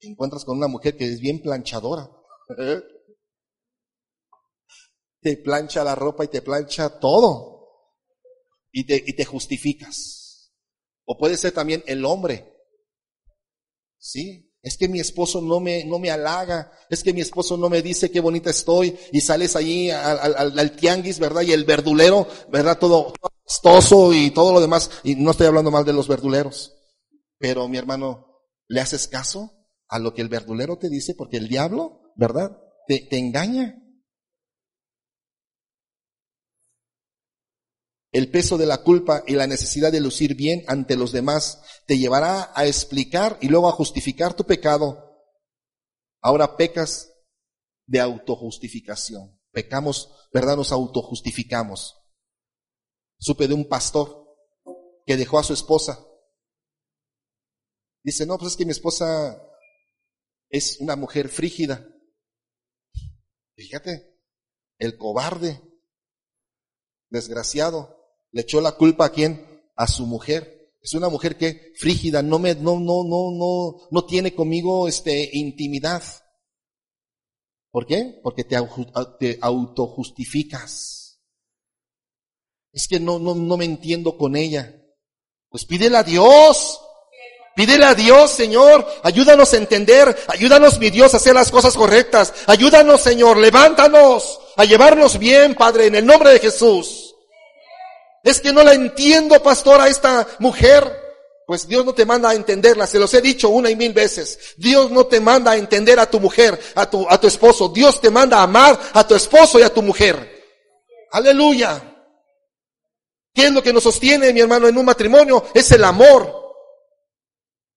Te 0.00 0.08
encuentras 0.08 0.46
con 0.46 0.56
una 0.56 0.68
mujer 0.68 0.96
que 0.96 1.04
es 1.04 1.20
bien 1.20 1.42
planchadora. 1.42 2.10
Te 5.20 5.36
plancha 5.36 5.84
la 5.84 5.96
ropa 5.96 6.24
y 6.24 6.28
te 6.28 6.40
plancha 6.42 7.00
todo. 7.00 7.68
Y 8.70 8.86
te, 8.86 9.02
y 9.04 9.16
te 9.16 9.24
justificas. 9.24 10.54
O 11.04 11.18
puede 11.18 11.36
ser 11.36 11.52
también 11.52 11.82
el 11.86 12.04
hombre. 12.04 12.56
¿Sí? 13.98 14.47
Es 14.62 14.76
que 14.76 14.88
mi 14.88 14.98
esposo 14.98 15.40
no 15.40 15.60
me, 15.60 15.84
no 15.84 15.98
me 15.98 16.10
halaga, 16.10 16.72
es 16.90 17.02
que 17.02 17.12
mi 17.12 17.20
esposo 17.20 17.56
no 17.56 17.70
me 17.70 17.80
dice 17.80 18.10
qué 18.10 18.20
bonita 18.20 18.50
estoy, 18.50 18.96
y 19.12 19.20
sales 19.20 19.54
allí 19.54 19.90
al, 19.90 20.58
al, 20.58 20.72
tianguis, 20.72 21.18
¿verdad? 21.18 21.42
Y 21.42 21.52
el 21.52 21.64
verdulero, 21.64 22.26
¿verdad? 22.50 22.78
Todo 22.78 23.12
costoso 23.44 24.12
y 24.12 24.30
todo 24.30 24.52
lo 24.52 24.60
demás, 24.60 24.90
y 25.04 25.14
no 25.14 25.30
estoy 25.30 25.46
hablando 25.46 25.70
mal 25.70 25.84
de 25.84 25.92
los 25.92 26.08
verduleros, 26.08 26.74
pero 27.38 27.68
mi 27.68 27.78
hermano, 27.78 28.26
¿le 28.66 28.80
haces 28.80 29.06
caso 29.06 29.52
a 29.88 29.98
lo 29.98 30.12
que 30.12 30.22
el 30.22 30.28
verdulero 30.28 30.76
te 30.76 30.88
dice? 30.88 31.14
Porque 31.14 31.36
el 31.36 31.48
diablo, 31.48 32.12
¿verdad? 32.16 32.58
Te, 32.88 33.00
te 33.00 33.18
engaña. 33.18 33.80
El 38.10 38.30
peso 38.30 38.56
de 38.56 38.66
la 38.66 38.82
culpa 38.82 39.22
y 39.26 39.34
la 39.34 39.46
necesidad 39.46 39.92
de 39.92 40.00
lucir 40.00 40.34
bien 40.34 40.64
ante 40.66 40.96
los 40.96 41.12
demás 41.12 41.62
te 41.86 41.98
llevará 41.98 42.52
a 42.54 42.66
explicar 42.66 43.38
y 43.40 43.48
luego 43.48 43.68
a 43.68 43.72
justificar 43.72 44.34
tu 44.34 44.44
pecado. 44.44 45.26
Ahora 46.20 46.56
pecas 46.56 47.12
de 47.86 48.00
autojustificación. 48.00 49.38
Pecamos, 49.50 50.10
¿verdad? 50.32 50.56
Nos 50.56 50.72
autojustificamos. 50.72 51.96
Supe 53.18 53.48
de 53.48 53.54
un 53.54 53.68
pastor 53.68 54.26
que 55.04 55.16
dejó 55.16 55.38
a 55.38 55.44
su 55.44 55.52
esposa. 55.52 56.06
Dice, 58.02 58.24
no, 58.24 58.38
pues 58.38 58.52
es 58.52 58.56
que 58.56 58.64
mi 58.64 58.70
esposa 58.70 59.42
es 60.48 60.78
una 60.80 60.96
mujer 60.96 61.28
frígida. 61.28 61.86
Fíjate, 63.56 64.18
el 64.78 64.96
cobarde, 64.96 65.60
desgraciado, 67.10 67.97
le 68.32 68.42
echó 68.42 68.60
la 68.60 68.72
culpa 68.72 69.06
a 69.06 69.10
quién? 69.10 69.62
A 69.76 69.86
su 69.86 70.06
mujer. 70.06 70.72
Es 70.80 70.94
una 70.94 71.08
mujer 71.08 71.36
que 71.36 71.72
frígida, 71.76 72.22
no 72.22 72.38
me, 72.38 72.54
no, 72.54 72.78
no, 72.78 73.04
no, 73.04 73.30
no, 73.32 73.88
no 73.90 74.04
tiene 74.04 74.34
conmigo 74.34 74.88
este 74.88 75.28
intimidad. 75.32 76.02
¿Por 77.70 77.86
qué? 77.86 78.20
Porque 78.22 78.44
te, 78.44 78.56
te 79.18 79.38
autojustificas. 79.40 81.20
Es 82.72 82.86
que 82.88 83.00
no, 83.00 83.18
no, 83.18 83.34
no 83.34 83.56
me 83.56 83.64
entiendo 83.64 84.16
con 84.16 84.36
ella. 84.36 84.74
Pues 85.48 85.64
pídele 85.64 85.96
a 85.96 86.02
Dios. 86.02 86.80
Pídele 87.56 87.86
a 87.86 87.94
Dios, 87.96 88.30
Señor, 88.30 88.86
ayúdanos 89.02 89.52
a 89.52 89.56
entender, 89.56 90.16
ayúdanos, 90.28 90.78
mi 90.78 90.90
Dios, 90.90 91.12
a 91.12 91.16
hacer 91.16 91.34
las 91.34 91.50
cosas 91.50 91.74
correctas. 91.74 92.32
Ayúdanos, 92.46 93.00
Señor, 93.00 93.36
levántanos 93.36 94.38
a 94.54 94.64
llevarnos 94.64 95.18
bien, 95.18 95.56
Padre, 95.56 95.86
en 95.86 95.96
el 95.96 96.06
nombre 96.06 96.30
de 96.30 96.38
Jesús. 96.38 97.07
Es 98.28 98.42
que 98.42 98.52
no 98.52 98.62
la 98.62 98.74
entiendo, 98.74 99.42
pastor, 99.42 99.80
a 99.80 99.88
esta 99.88 100.26
mujer. 100.38 100.84
Pues 101.46 101.66
Dios 101.66 101.82
no 101.86 101.94
te 101.94 102.04
manda 102.04 102.28
a 102.28 102.34
entenderla, 102.34 102.86
se 102.86 102.98
los 102.98 103.14
he 103.14 103.22
dicho 103.22 103.48
una 103.48 103.70
y 103.70 103.76
mil 103.76 103.94
veces. 103.94 104.54
Dios 104.58 104.90
no 104.90 105.06
te 105.06 105.18
manda 105.18 105.52
a 105.52 105.56
entender 105.56 105.98
a 105.98 106.10
tu 106.10 106.20
mujer, 106.20 106.60
a 106.74 106.90
tu, 106.90 107.08
a 107.08 107.18
tu 107.18 107.26
esposo. 107.26 107.70
Dios 107.70 108.02
te 108.02 108.10
manda 108.10 108.36
a 108.36 108.42
amar 108.42 108.78
a 108.92 109.06
tu 109.08 109.14
esposo 109.14 109.58
y 109.58 109.62
a 109.62 109.72
tu 109.72 109.80
mujer. 109.80 110.44
Aleluya. 111.10 111.82
¿Qué 113.32 113.46
es 113.46 113.50
lo 113.50 113.62
que 113.62 113.72
nos 113.72 113.84
sostiene, 113.84 114.30
mi 114.34 114.40
hermano, 114.40 114.68
en 114.68 114.76
un 114.76 114.84
matrimonio? 114.84 115.46
Es 115.54 115.72
el 115.72 115.82
amor. 115.84 116.54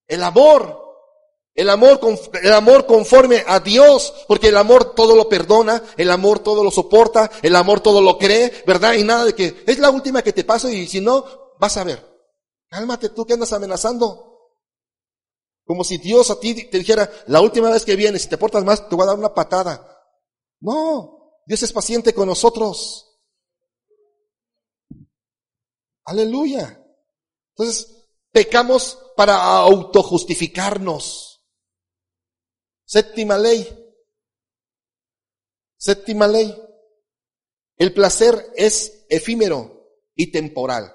El 0.06 0.22
amor. 0.22 0.81
El 1.54 1.70
amor, 1.70 2.00
el 2.42 2.54
amor 2.54 2.86
conforme 2.86 3.44
a 3.46 3.60
Dios, 3.60 4.26
porque 4.28 4.48
el 4.48 4.58
amor 4.58 4.96
todo 4.96 5.16
lo 5.16 5.28
perdona, 5.28 5.84
el 5.98 6.10
amor 6.10 6.40
todo 6.40 6.64
lo 6.64 6.72
soporta, 6.72 7.30
el 7.42 7.56
amor 7.56 7.82
todo 7.82 8.02
lo 8.02 8.18
cree, 8.18 8.64
¿verdad? 8.66 8.94
Y 8.94 9.04
nada 9.04 9.26
de 9.26 9.36
que 9.36 9.64
es 9.68 9.80
la 9.80 9.90
última 9.90 10.22
que 10.22 10.32
te 10.32 10.46
pasa 10.46 10.72
y 10.72 10.88
si 10.88 11.02
no, 11.02 11.26
vas 11.60 11.76
a 11.76 11.84
ver. 11.84 12.04
Cálmate 12.70 13.10
tú 13.10 13.26
que 13.26 13.34
andas 13.34 13.52
amenazando. 13.52 14.32
Como 15.66 15.84
si 15.84 15.98
Dios 15.98 16.32
a 16.32 16.40
ti 16.40 16.70
te 16.70 16.80
dijera, 16.80 17.12
la 17.28 17.42
última 17.42 17.70
vez 17.70 17.84
que 17.84 17.96
vienes, 17.96 18.24
si 18.24 18.30
te 18.30 18.38
portas 18.38 18.64
más, 18.64 18.88
te 18.88 18.96
voy 18.96 19.04
a 19.04 19.08
dar 19.08 19.18
una 19.18 19.34
patada. 19.34 19.88
No, 20.62 21.42
Dios 21.46 21.64
es 21.64 21.74
paciente 21.74 22.14
con 22.14 22.28
nosotros. 22.28 23.20
Aleluya. 26.06 26.82
Entonces, 27.56 28.08
pecamos 28.32 28.98
para 29.16 29.36
autojustificarnos. 29.36 31.31
Séptima 32.92 33.38
ley. 33.38 33.66
Séptima 35.78 36.28
ley. 36.28 36.54
El 37.78 37.94
placer 37.94 38.52
es 38.54 39.06
efímero 39.08 39.96
y 40.14 40.30
temporal. 40.30 40.94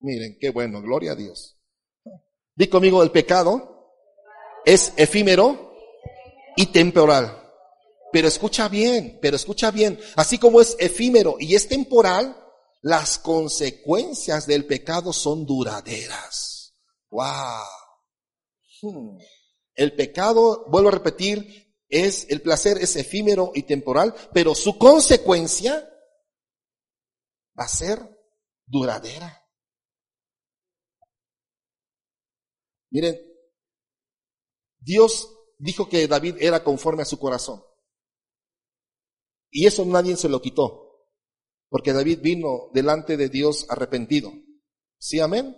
Miren, 0.00 0.38
qué 0.40 0.48
bueno, 0.48 0.80
gloria 0.80 1.12
a 1.12 1.14
Dios. 1.14 1.60
Di 2.54 2.68
conmigo, 2.68 3.02
el 3.02 3.10
pecado 3.10 3.92
es 4.64 4.94
efímero 4.96 5.74
y 6.56 6.64
temporal. 6.72 7.52
Pero 8.10 8.28
escucha 8.28 8.70
bien, 8.70 9.18
pero 9.20 9.36
escucha 9.36 9.70
bien. 9.70 10.00
Así 10.16 10.38
como 10.38 10.62
es 10.62 10.74
efímero 10.78 11.36
y 11.38 11.54
es 11.54 11.68
temporal, 11.68 12.42
las 12.80 13.18
consecuencias 13.18 14.46
del 14.46 14.64
pecado 14.64 15.12
son 15.12 15.44
duraderas. 15.44 16.74
Wow. 17.10 17.66
Hmm. 18.80 19.18
El 19.74 19.94
pecado, 19.94 20.66
vuelvo 20.68 20.88
a 20.88 20.92
repetir, 20.92 21.64
es, 21.88 22.26
el 22.30 22.42
placer 22.42 22.78
es 22.78 22.96
efímero 22.96 23.52
y 23.54 23.62
temporal, 23.64 24.14
pero 24.32 24.54
su 24.54 24.78
consecuencia 24.78 25.88
va 27.58 27.64
a 27.64 27.68
ser 27.68 27.98
duradera. 28.66 29.42
Miren, 32.90 33.16
Dios 34.78 35.28
dijo 35.58 35.88
que 35.88 36.06
David 36.06 36.36
era 36.38 36.62
conforme 36.62 37.02
a 37.02 37.06
su 37.06 37.18
corazón. 37.18 37.64
Y 39.50 39.66
eso 39.66 39.84
nadie 39.84 40.16
se 40.16 40.28
lo 40.28 40.40
quitó, 40.42 41.08
porque 41.68 41.92
David 41.92 42.20
vino 42.20 42.70
delante 42.72 43.16
de 43.16 43.28
Dios 43.28 43.66
arrepentido. 43.68 44.32
¿Sí, 44.98 45.20
amén? 45.20 45.56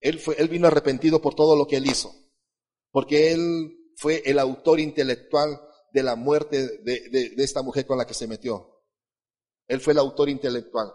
Él, 0.00 0.18
fue, 0.18 0.34
él 0.38 0.48
vino 0.48 0.66
arrepentido 0.66 1.22
por 1.22 1.34
todo 1.34 1.56
lo 1.56 1.66
que 1.66 1.76
él 1.76 1.86
hizo, 1.86 2.12
porque 2.92 3.32
él 3.32 3.92
fue 3.96 4.22
el 4.24 4.38
autor 4.38 4.78
intelectual 4.78 5.60
de 5.92 6.02
la 6.04 6.14
muerte 6.14 6.78
de, 6.78 7.34
de 7.34 7.44
esta 7.44 7.62
mujer 7.62 7.86
con 7.86 7.98
la 7.98 8.06
que 8.06 8.14
se 8.14 8.28
metió. 8.28 8.72
Él 9.66 9.80
fue 9.80 9.92
el 9.92 9.98
autor 9.98 10.28
intelectual. 10.28 10.92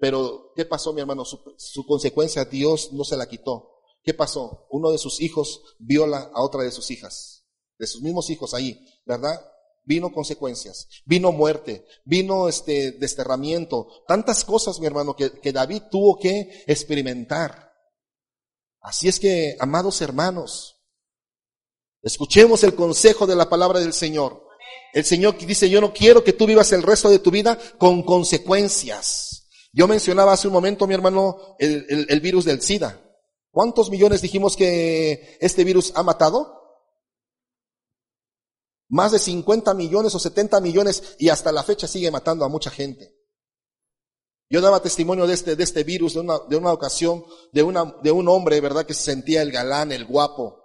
Pero, 0.00 0.52
¿qué 0.56 0.64
pasó, 0.64 0.92
mi 0.94 1.02
hermano? 1.02 1.24
Su, 1.24 1.54
su, 1.58 1.84
consecuencia, 1.84 2.46
Dios 2.46 2.92
no 2.92 3.04
se 3.04 3.16
la 3.16 3.28
quitó. 3.28 3.82
¿Qué 4.02 4.14
pasó? 4.14 4.66
Uno 4.70 4.90
de 4.90 4.98
sus 4.98 5.20
hijos 5.20 5.76
viola 5.78 6.30
a 6.32 6.42
otra 6.42 6.62
de 6.62 6.70
sus 6.70 6.90
hijas, 6.90 7.46
de 7.78 7.86
sus 7.86 8.00
mismos 8.00 8.30
hijos 8.30 8.54
ahí, 8.54 8.82
¿verdad? 9.04 9.38
Vino 9.84 10.10
consecuencias, 10.10 10.88
vino 11.04 11.32
muerte, 11.32 11.84
vino 12.06 12.48
este 12.48 12.92
desterramiento, 12.92 13.88
tantas 14.08 14.44
cosas, 14.44 14.80
mi 14.80 14.86
hermano, 14.86 15.14
que, 15.14 15.38
que 15.38 15.52
David 15.52 15.82
tuvo 15.90 16.18
que 16.18 16.64
experimentar. 16.66 17.70
Así 18.80 19.08
es 19.08 19.20
que, 19.20 19.58
amados 19.60 20.00
hermanos, 20.00 20.79
escuchemos 22.02 22.62
el 22.64 22.74
consejo 22.74 23.26
de 23.26 23.36
la 23.36 23.48
palabra 23.48 23.80
del 23.80 23.92
Señor. 23.92 24.44
El 24.92 25.04
Señor 25.04 25.38
dice, 25.38 25.70
yo 25.70 25.80
no 25.80 25.92
quiero 25.92 26.24
que 26.24 26.32
tú 26.32 26.46
vivas 26.46 26.72
el 26.72 26.82
resto 26.82 27.08
de 27.08 27.18
tu 27.18 27.30
vida 27.30 27.58
con 27.78 28.02
consecuencias. 28.02 29.48
Yo 29.72 29.86
mencionaba 29.86 30.32
hace 30.32 30.48
un 30.48 30.52
momento, 30.52 30.86
mi 30.86 30.94
hermano, 30.94 31.56
el, 31.58 32.20
virus 32.20 32.44
del 32.44 32.60
SIDA. 32.60 33.00
¿Cuántos 33.52 33.90
millones 33.90 34.20
dijimos 34.20 34.56
que 34.56 35.38
este 35.40 35.64
virus 35.64 35.92
ha 35.94 36.02
matado? 36.02 36.58
Más 38.88 39.12
de 39.12 39.20
50 39.20 39.72
millones 39.74 40.14
o 40.14 40.18
70 40.18 40.60
millones 40.60 41.14
y 41.18 41.28
hasta 41.28 41.52
la 41.52 41.62
fecha 41.62 41.86
sigue 41.86 42.10
matando 42.10 42.44
a 42.44 42.48
mucha 42.48 42.70
gente. 42.70 43.16
Yo 44.48 44.60
daba 44.60 44.82
testimonio 44.82 45.28
de 45.28 45.34
este, 45.34 45.54
de 45.54 45.62
este 45.62 45.84
virus, 45.84 46.14
de 46.14 46.20
una, 46.20 46.40
de 46.48 46.56
una 46.56 46.72
ocasión, 46.72 47.24
de, 47.52 47.62
una, 47.62 47.94
de 48.02 48.10
un 48.10 48.26
hombre, 48.26 48.60
¿verdad? 48.60 48.84
Que 48.84 48.94
se 48.94 49.02
sentía 49.02 49.42
el 49.42 49.52
galán, 49.52 49.92
el 49.92 50.06
guapo, 50.06 50.59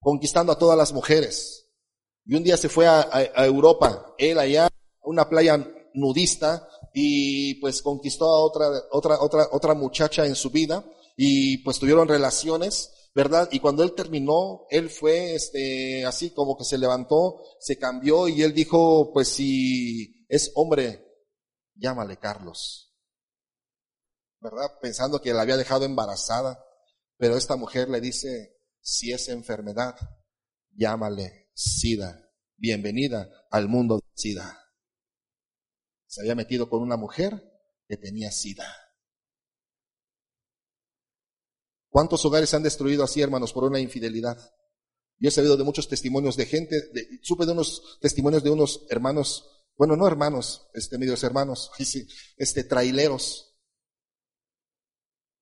conquistando 0.00 0.52
a 0.52 0.58
todas 0.58 0.76
las 0.76 0.92
mujeres. 0.92 1.68
Y 2.24 2.34
un 2.34 2.42
día 2.42 2.56
se 2.56 2.68
fue 2.68 2.86
a, 2.86 3.02
Europa, 3.44 4.14
él 4.18 4.38
allá, 4.38 4.66
a 4.66 4.70
una 5.02 5.28
playa 5.28 5.66
nudista, 5.94 6.68
y 6.92 7.54
pues 7.56 7.82
conquistó 7.82 8.26
a 8.26 8.40
otra, 8.40 8.68
otra, 8.90 9.20
otra, 9.20 9.48
otra 9.52 9.74
muchacha 9.74 10.26
en 10.26 10.34
su 10.34 10.50
vida, 10.50 10.84
y 11.16 11.58
pues 11.58 11.78
tuvieron 11.78 12.08
relaciones, 12.08 12.92
¿verdad? 13.14 13.48
Y 13.52 13.60
cuando 13.60 13.82
él 13.82 13.94
terminó, 13.94 14.66
él 14.70 14.90
fue, 14.90 15.34
este, 15.34 16.04
así 16.04 16.30
como 16.30 16.56
que 16.56 16.64
se 16.64 16.78
levantó, 16.78 17.42
se 17.58 17.78
cambió, 17.78 18.28
y 18.28 18.42
él 18.42 18.54
dijo, 18.54 19.12
pues 19.12 19.28
si 19.28 20.26
es 20.28 20.52
hombre, 20.54 21.04
llámale 21.74 22.16
Carlos. 22.18 22.94
¿Verdad? 24.40 24.78
Pensando 24.80 25.20
que 25.20 25.34
la 25.34 25.42
había 25.42 25.56
dejado 25.56 25.84
embarazada, 25.84 26.64
pero 27.18 27.36
esta 27.36 27.56
mujer 27.56 27.88
le 27.90 28.00
dice, 28.00 28.59
si 28.80 29.12
es 29.12 29.28
enfermedad, 29.28 29.96
llámale 30.72 31.50
SIDA. 31.54 32.28
Bienvenida 32.56 33.30
al 33.50 33.68
mundo 33.68 33.96
de 33.96 34.02
SIDA. 34.14 34.58
Se 36.06 36.22
había 36.22 36.34
metido 36.34 36.68
con 36.68 36.82
una 36.82 36.96
mujer 36.96 37.42
que 37.86 37.96
tenía 37.96 38.30
SIDA. 38.30 38.66
¿Cuántos 41.88 42.24
hogares 42.24 42.50
se 42.50 42.56
han 42.56 42.62
destruido 42.62 43.02
así, 43.02 43.20
hermanos, 43.20 43.52
por 43.52 43.64
una 43.64 43.80
infidelidad? 43.80 44.38
Yo 45.18 45.28
he 45.28 45.32
sabido 45.32 45.56
de 45.56 45.64
muchos 45.64 45.88
testimonios 45.88 46.36
de 46.36 46.46
gente, 46.46 46.80
de, 46.92 47.20
supe 47.22 47.44
de 47.44 47.52
unos 47.52 47.98
testimonios 48.00 48.42
de 48.42 48.50
unos 48.50 48.86
hermanos, 48.88 49.66
bueno, 49.76 49.96
no 49.96 50.06
hermanos, 50.06 50.68
este, 50.72 50.98
medios 50.98 51.22
hermanos, 51.24 51.70
este, 52.36 52.64
traileros. 52.64 53.49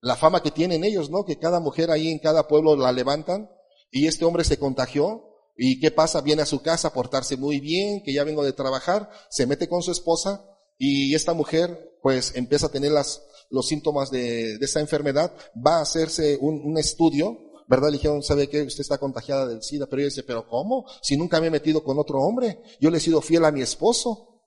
La 0.00 0.16
fama 0.16 0.42
que 0.42 0.50
tienen 0.50 0.84
ellos, 0.84 1.10
¿no? 1.10 1.24
Que 1.24 1.38
cada 1.38 1.60
mujer 1.60 1.90
ahí 1.90 2.10
en 2.10 2.18
cada 2.18 2.46
pueblo 2.46 2.76
la 2.76 2.92
levantan 2.92 3.50
y 3.90 4.06
este 4.06 4.24
hombre 4.24 4.44
se 4.44 4.58
contagió 4.58 5.28
¿Y 5.60 5.80
qué 5.80 5.90
pasa? 5.90 6.20
Viene 6.20 6.42
a 6.42 6.46
su 6.46 6.62
casa 6.62 6.88
a 6.88 6.92
portarse 6.92 7.36
muy 7.36 7.58
bien, 7.58 8.00
que 8.04 8.14
ya 8.14 8.22
vengo 8.22 8.44
de 8.44 8.52
trabajar, 8.52 9.10
se 9.28 9.44
mete 9.44 9.68
con 9.68 9.82
su 9.82 9.90
esposa 9.90 10.48
y 10.78 11.16
esta 11.16 11.34
mujer 11.34 11.98
pues 12.00 12.36
empieza 12.36 12.66
a 12.66 12.70
tener 12.70 12.92
las, 12.92 13.24
los 13.50 13.66
síntomas 13.66 14.12
de, 14.12 14.56
de 14.56 14.64
esa 14.64 14.78
enfermedad, 14.78 15.34
va 15.54 15.78
a 15.78 15.82
hacerse 15.82 16.38
un, 16.40 16.62
un 16.64 16.78
estudio, 16.78 17.36
¿verdad? 17.66 17.88
Le 17.88 17.96
dijeron, 17.96 18.22
¿sabe 18.22 18.48
qué? 18.48 18.62
Usted 18.62 18.82
está 18.82 18.98
contagiada 18.98 19.48
del 19.48 19.64
SIDA, 19.64 19.86
pero 19.86 20.00
ella 20.00 20.10
dice, 20.10 20.22
¿pero 20.22 20.46
cómo? 20.46 20.86
Si 21.02 21.16
nunca 21.16 21.40
me 21.40 21.48
he 21.48 21.50
metido 21.50 21.82
con 21.82 21.98
otro 21.98 22.20
hombre, 22.20 22.62
yo 22.80 22.88
le 22.90 22.98
he 22.98 23.00
sido 23.00 23.20
fiel 23.20 23.44
a 23.44 23.50
mi 23.50 23.60
esposo. 23.60 24.44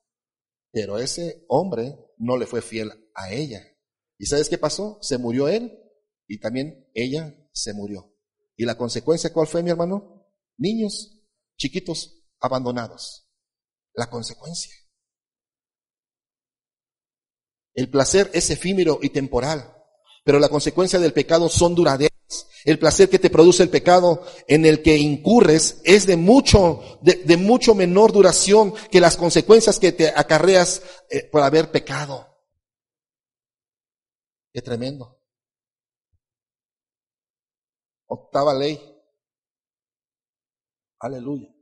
Pero 0.71 0.97
ese 0.97 1.43
hombre 1.49 1.97
no 2.17 2.37
le 2.37 2.45
fue 2.45 2.61
fiel 2.61 2.89
a 3.13 3.33
ella. 3.33 3.61
¿Y 4.21 4.27
sabes 4.27 4.49
qué 4.49 4.59
pasó? 4.59 4.99
Se 5.01 5.17
murió 5.17 5.47
él 5.47 5.79
y 6.27 6.39
también 6.39 6.87
ella 6.93 7.35
se 7.53 7.73
murió. 7.73 8.15
¿Y 8.55 8.65
la 8.65 8.77
consecuencia 8.77 9.33
cuál 9.33 9.47
fue, 9.47 9.63
mi 9.63 9.71
hermano? 9.71 10.27
niños 10.57 11.19
chiquitos 11.57 12.23
abandonados. 12.39 13.27
La 13.95 14.11
consecuencia. 14.11 14.71
El 17.73 17.89
placer 17.89 18.29
es 18.31 18.51
efímero 18.51 18.99
y 19.01 19.09
temporal, 19.09 19.75
pero 20.23 20.37
la 20.37 20.49
consecuencia 20.49 20.99
del 20.99 21.13
pecado 21.13 21.49
son 21.49 21.73
duraderas. 21.73 22.11
El 22.63 22.77
placer 22.77 23.09
que 23.09 23.17
te 23.17 23.31
produce 23.31 23.63
el 23.63 23.69
pecado 23.69 24.23
en 24.47 24.67
el 24.67 24.83
que 24.83 24.97
incurres 24.97 25.81
es 25.83 26.05
de 26.05 26.15
mucho, 26.15 26.99
de, 27.01 27.37
mucho 27.37 27.73
menor 27.73 28.11
duración 28.11 28.71
que 28.91 29.01
las 29.01 29.17
consecuencias 29.17 29.79
que 29.79 29.93
te 29.93 30.09
acarreas 30.09 30.83
eh, 31.09 31.23
por 31.23 31.41
haber 31.41 31.71
pecado. 31.71 32.30
Qué 34.53 34.61
tremendo. 34.61 35.21
Octava 38.07 38.53
ley. 38.53 38.79
Aleluya. 40.99 41.53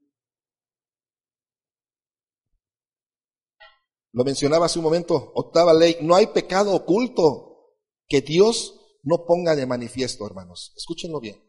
Lo 4.12 4.24
mencionaba 4.24 4.66
hace 4.66 4.80
un 4.80 4.86
momento, 4.86 5.32
octava 5.36 5.74
ley, 5.74 5.98
no 6.02 6.16
hay 6.16 6.28
pecado 6.28 6.74
oculto 6.74 7.76
que 8.08 8.22
Dios 8.22 8.80
no 9.04 9.26
ponga 9.26 9.56
de 9.56 9.68
manifiesto, 9.68 10.26
hermanos. 10.26 10.74
Escúchenlo 10.76 11.20
bien. 11.20 11.42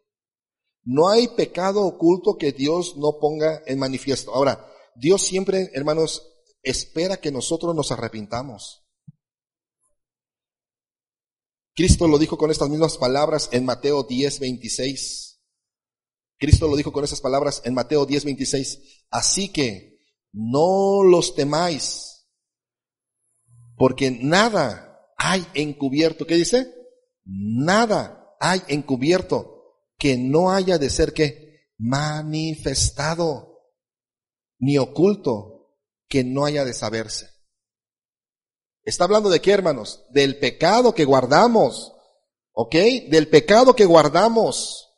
No 0.83 1.09
hay 1.09 1.29
pecado 1.29 1.87
oculto 1.87 2.37
que 2.37 2.53
Dios 2.53 2.97
no 2.97 3.19
ponga 3.19 3.63
en 3.67 3.79
manifiesto. 3.79 4.35
Ahora, 4.35 4.71
Dios 4.95 5.23
siempre, 5.23 5.71
hermanos, 5.73 6.27
espera 6.63 7.17
que 7.19 7.33
nosotros 7.33 7.75
nos 7.75 7.93
arrepintamos. 7.93 8.80
Cristo 11.81 12.07
lo 12.07 12.19
dijo 12.19 12.37
con 12.37 12.51
estas 12.51 12.69
mismas 12.69 12.99
palabras 12.99 13.49
en 13.53 13.65
Mateo 13.65 14.03
10, 14.03 14.41
26. 14.41 15.41
Cristo 16.37 16.69
lo 16.69 16.77
dijo 16.77 16.93
con 16.93 17.05
esas 17.05 17.23
palabras 17.23 17.63
en 17.65 17.73
Mateo 17.73 18.05
10, 18.05 18.27
26. 18.27 19.07
Así 19.09 19.49
que 19.49 19.99
no 20.31 21.03
los 21.03 21.35
temáis, 21.35 22.29
porque 23.79 24.11
nada 24.11 25.11
hay 25.17 25.47
encubierto. 25.55 26.27
¿Qué 26.27 26.35
dice? 26.35 26.71
Nada 27.25 28.37
hay 28.39 28.61
encubierto 28.69 29.79
que 29.97 30.19
no 30.19 30.53
haya 30.53 30.77
de 30.77 30.91
ser 30.91 31.15
que 31.15 31.71
manifestado, 31.79 33.59
ni 34.59 34.77
oculto 34.77 35.79
que 36.11 36.25
no 36.25 36.45
haya 36.45 36.67
de 36.67 36.75
saberse. 36.75 37.40
Está 38.85 39.05
hablando 39.05 39.29
de 39.29 39.41
qué, 39.41 39.53
hermanos? 39.53 40.05
Del 40.11 40.39
pecado 40.39 40.95
que 40.95 41.05
guardamos. 41.05 41.93
¿Ok? 42.53 42.75
Del 43.09 43.29
pecado 43.29 43.75
que 43.75 43.85
guardamos. 43.85 44.89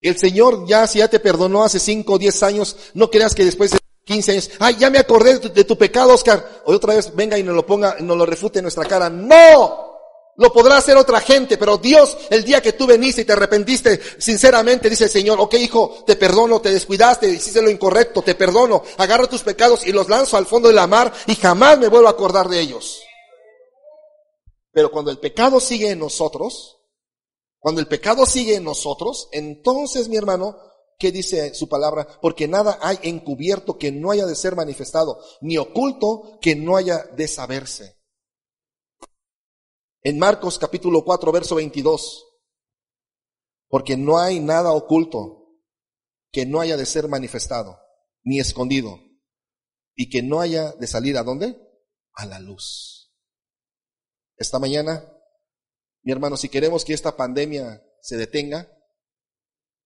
El 0.00 0.18
Señor 0.18 0.66
ya, 0.66 0.86
si 0.86 0.98
ya 0.98 1.08
te 1.08 1.20
perdonó 1.20 1.64
hace 1.64 1.78
5 1.78 2.12
o 2.12 2.18
10 2.18 2.42
años, 2.42 2.76
no 2.94 3.10
creas 3.10 3.34
que 3.34 3.44
después 3.44 3.70
de 3.70 3.78
15 4.04 4.32
años, 4.32 4.50
ay, 4.58 4.76
ya 4.78 4.90
me 4.90 4.98
acordé 4.98 5.38
de 5.38 5.64
tu, 5.64 5.78
pecado, 5.78 6.12
Oscar. 6.12 6.62
O 6.66 6.74
otra 6.74 6.94
vez 6.94 7.14
venga 7.14 7.38
y 7.38 7.42
nos 7.42 7.54
lo 7.54 7.64
ponga, 7.64 7.96
nos 8.00 8.16
lo 8.16 8.26
refute 8.26 8.58
en 8.58 8.64
nuestra 8.64 8.84
cara. 8.84 9.08
No! 9.08 9.93
Lo 10.36 10.52
podrá 10.52 10.78
hacer 10.78 10.96
otra 10.96 11.20
gente, 11.20 11.56
pero 11.56 11.78
Dios, 11.78 12.16
el 12.28 12.44
día 12.44 12.60
que 12.60 12.72
tú 12.72 12.86
veniste 12.86 13.22
y 13.22 13.24
te 13.24 13.34
arrepentiste, 13.34 14.00
sinceramente 14.18 14.90
dice 14.90 15.04
el 15.04 15.10
Señor, 15.10 15.40
ok 15.40 15.54
hijo, 15.54 16.02
te 16.04 16.16
perdono, 16.16 16.60
te 16.60 16.72
descuidaste, 16.72 17.28
hiciste 17.28 17.62
lo 17.62 17.70
incorrecto, 17.70 18.22
te 18.22 18.34
perdono, 18.34 18.82
agarro 18.96 19.28
tus 19.28 19.42
pecados 19.42 19.86
y 19.86 19.92
los 19.92 20.08
lanzo 20.08 20.36
al 20.36 20.46
fondo 20.46 20.68
de 20.68 20.74
la 20.74 20.88
mar 20.88 21.12
y 21.26 21.36
jamás 21.36 21.78
me 21.78 21.88
vuelvo 21.88 22.08
a 22.08 22.12
acordar 22.12 22.48
de 22.48 22.60
ellos. 22.60 23.00
Pero 24.72 24.90
cuando 24.90 25.12
el 25.12 25.18
pecado 25.18 25.60
sigue 25.60 25.90
en 25.90 26.00
nosotros, 26.00 26.80
cuando 27.60 27.80
el 27.80 27.86
pecado 27.86 28.26
sigue 28.26 28.56
en 28.56 28.64
nosotros, 28.64 29.28
entonces, 29.30 30.08
mi 30.08 30.16
hermano, 30.16 30.58
¿qué 30.98 31.12
dice 31.12 31.54
su 31.54 31.68
palabra? 31.68 32.06
Porque 32.20 32.48
nada 32.48 32.78
hay 32.82 32.98
encubierto 33.02 33.78
que 33.78 33.92
no 33.92 34.10
haya 34.10 34.26
de 34.26 34.34
ser 34.34 34.56
manifestado, 34.56 35.20
ni 35.40 35.56
oculto 35.58 36.38
que 36.42 36.56
no 36.56 36.76
haya 36.76 37.04
de 37.16 37.28
saberse. 37.28 38.03
En 40.06 40.18
Marcos 40.18 40.58
capítulo 40.58 41.02
4, 41.02 41.32
verso 41.32 41.54
22. 41.54 42.26
Porque 43.68 43.96
no 43.96 44.18
hay 44.18 44.38
nada 44.38 44.72
oculto 44.72 45.48
que 46.30 46.44
no 46.44 46.60
haya 46.60 46.76
de 46.76 46.84
ser 46.84 47.08
manifestado, 47.08 47.78
ni 48.22 48.38
escondido, 48.38 48.98
y 49.94 50.10
que 50.10 50.22
no 50.22 50.42
haya 50.42 50.72
de 50.72 50.86
salir 50.86 51.16
a 51.16 51.22
dónde? 51.22 51.56
A 52.12 52.26
la 52.26 52.38
luz. 52.38 53.14
Esta 54.36 54.58
mañana, 54.58 55.10
mi 56.02 56.12
hermano, 56.12 56.36
si 56.36 56.50
queremos 56.50 56.84
que 56.84 56.92
esta 56.92 57.16
pandemia 57.16 57.82
se 58.02 58.18
detenga, 58.18 58.70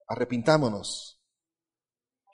arrepintámonos. 0.09 1.23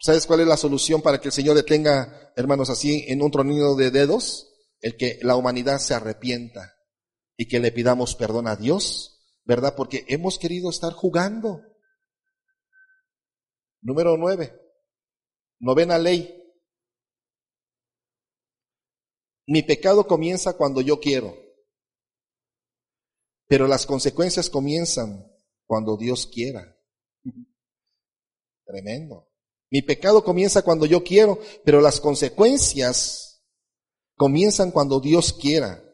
¿Sabes 0.00 0.26
cuál 0.26 0.40
es 0.40 0.46
la 0.46 0.56
solución 0.56 1.02
para 1.02 1.20
que 1.20 1.28
el 1.28 1.32
Señor 1.32 1.54
detenga, 1.54 2.32
hermanos, 2.34 2.70
así 2.70 3.04
en 3.08 3.20
un 3.20 3.30
tronillo 3.30 3.74
de 3.74 3.90
dedos? 3.90 4.50
El 4.80 4.96
que 4.96 5.18
la 5.20 5.36
humanidad 5.36 5.80
se 5.80 5.92
arrepienta 5.92 6.73
y 7.36 7.48
que 7.48 7.60
le 7.60 7.72
pidamos 7.72 8.14
perdón 8.14 8.46
a 8.46 8.56
Dios, 8.56 9.20
¿verdad? 9.44 9.74
Porque 9.76 10.04
hemos 10.08 10.38
querido 10.38 10.70
estar 10.70 10.92
jugando. 10.92 11.60
Número 13.80 14.16
nueve, 14.16 14.58
novena 15.58 15.98
ley. 15.98 16.40
Mi 19.46 19.62
pecado 19.62 20.06
comienza 20.06 20.56
cuando 20.56 20.80
yo 20.80 21.00
quiero, 21.00 21.36
pero 23.46 23.66
las 23.66 23.84
consecuencias 23.84 24.48
comienzan 24.48 25.30
cuando 25.66 25.96
Dios 25.96 26.26
quiera. 26.26 26.78
Tremendo. 28.64 29.28
Mi 29.70 29.82
pecado 29.82 30.24
comienza 30.24 30.62
cuando 30.62 30.86
yo 30.86 31.02
quiero, 31.02 31.38
pero 31.64 31.80
las 31.80 32.00
consecuencias 32.00 33.44
comienzan 34.16 34.70
cuando 34.70 35.00
Dios 35.00 35.32
quiera. 35.32 35.84